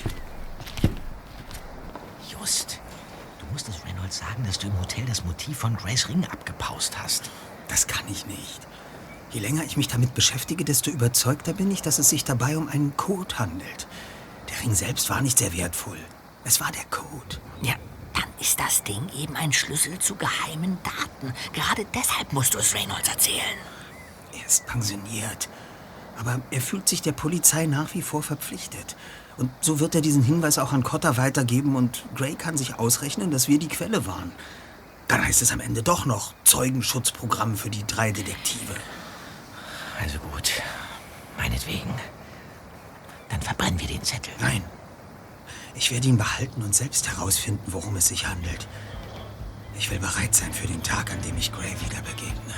Just, 2.30 2.82
du 3.40 3.46
musst 3.54 3.70
es 3.70 3.84
Reynolds 3.86 4.18
sagen, 4.18 4.44
dass 4.46 4.60
du 4.60 4.68
im 4.68 4.80
Hotel 4.80 5.06
das 5.06 5.24
Motiv 5.24 5.58
von 5.58 5.78
Grays 5.78 6.10
Ring 6.10 6.26
abgepaust 6.26 7.02
hast. 7.02 7.30
Das 7.70 7.88
kann 7.88 8.04
ich 8.10 8.26
nicht. 8.28 8.60
Je 9.32 9.40
länger 9.40 9.64
ich 9.64 9.78
mich 9.78 9.88
damit 9.88 10.14
beschäftige, 10.14 10.64
desto 10.66 10.92
überzeugter 10.92 11.54
bin 11.54 11.72
ich, 11.72 11.82
dass 11.82 12.00
es 12.00 12.10
sich 12.10 12.24
dabei 12.26 12.58
um 12.58 12.68
einen 12.68 12.96
Code 12.98 13.40
handelt. 13.40 13.88
Der 14.50 14.62
Ring 14.62 14.76
selbst 14.76 15.10
war 15.10 15.22
nicht 15.22 15.38
sehr 15.38 15.54
wertvoll. 15.54 15.98
Es 16.44 16.60
war 16.60 16.72
der 16.72 16.86
Code. 16.92 17.38
Ja, 17.62 17.74
dann 18.16 18.30
ist 18.40 18.60
das 18.60 18.84
Ding 18.84 19.10
eben 19.18 19.36
ein 19.36 19.54
Schlüssel 19.54 20.00
zu 20.00 20.16
geheimen 20.16 20.78
Daten. 20.84 21.34
Gerade 21.54 21.86
deshalb 21.94 22.34
musst 22.34 22.54
du 22.54 22.60
es 22.60 22.74
Reynolds 22.74 23.10
erzählen. 23.10 23.58
Er 24.34 24.46
ist 24.46 24.66
pensioniert. 24.66 25.50
Aber 26.18 26.40
er 26.50 26.62
fühlt 26.62 26.88
sich 26.88 27.02
der 27.02 27.12
Polizei 27.12 27.66
nach 27.66 27.94
wie 27.94 28.02
vor 28.02 28.24
verpflichtet. 28.24 28.96
Und 29.38 29.52
so 29.60 29.80
wird 29.80 29.96
er 29.96 30.02
diesen 30.02 30.24
Hinweis 30.24 30.58
auch 30.58 30.72
an 30.72 30.84
Cotter 30.84 31.18
weitergeben 31.18 31.76
und 31.76 32.06
Gray 32.16 32.36
kann 32.36 32.58
sich 32.58 32.80
ausrechnen, 32.80 33.32
dass 33.32 33.50
wir 33.50 33.60
die 33.60 33.68
Quelle 33.68 34.06
waren. 34.06 34.32
Dann 35.10 35.26
heißt 35.26 35.42
es 35.42 35.52
am 35.52 35.60
Ende 35.60 35.84
doch 35.84 36.06
noch 36.06 36.34
Zeugenschutzprogramm 36.46 37.58
für 37.58 37.70
die 37.70 37.86
drei 37.86 38.12
Detektive. 38.12 38.76
Also 40.02 40.20
gut, 40.20 40.52
meinetwegen. 41.38 41.94
Dann 43.30 43.42
verbrennen 43.42 43.80
wir 43.80 43.88
den 43.88 44.04
Zettel. 44.04 44.34
Nein. 44.40 44.64
Ich 45.78 45.92
werde 45.92 46.08
ihn 46.08 46.18
behalten 46.18 46.62
und 46.64 46.74
selbst 46.74 47.10
herausfinden, 47.10 47.64
worum 47.68 47.98
es 47.98 48.08
sich 48.08 48.28
handelt. 48.28 48.68
Ich 49.78 49.92
will 49.92 50.00
bereit 50.00 50.34
sein 50.34 50.54
für 50.54 50.68
den 50.68 50.82
Tag, 50.82 51.12
an 51.12 51.22
dem 51.22 51.38
ich 51.38 51.52
Gray 51.52 51.76
wieder 51.82 52.02
begegne. 52.02 52.56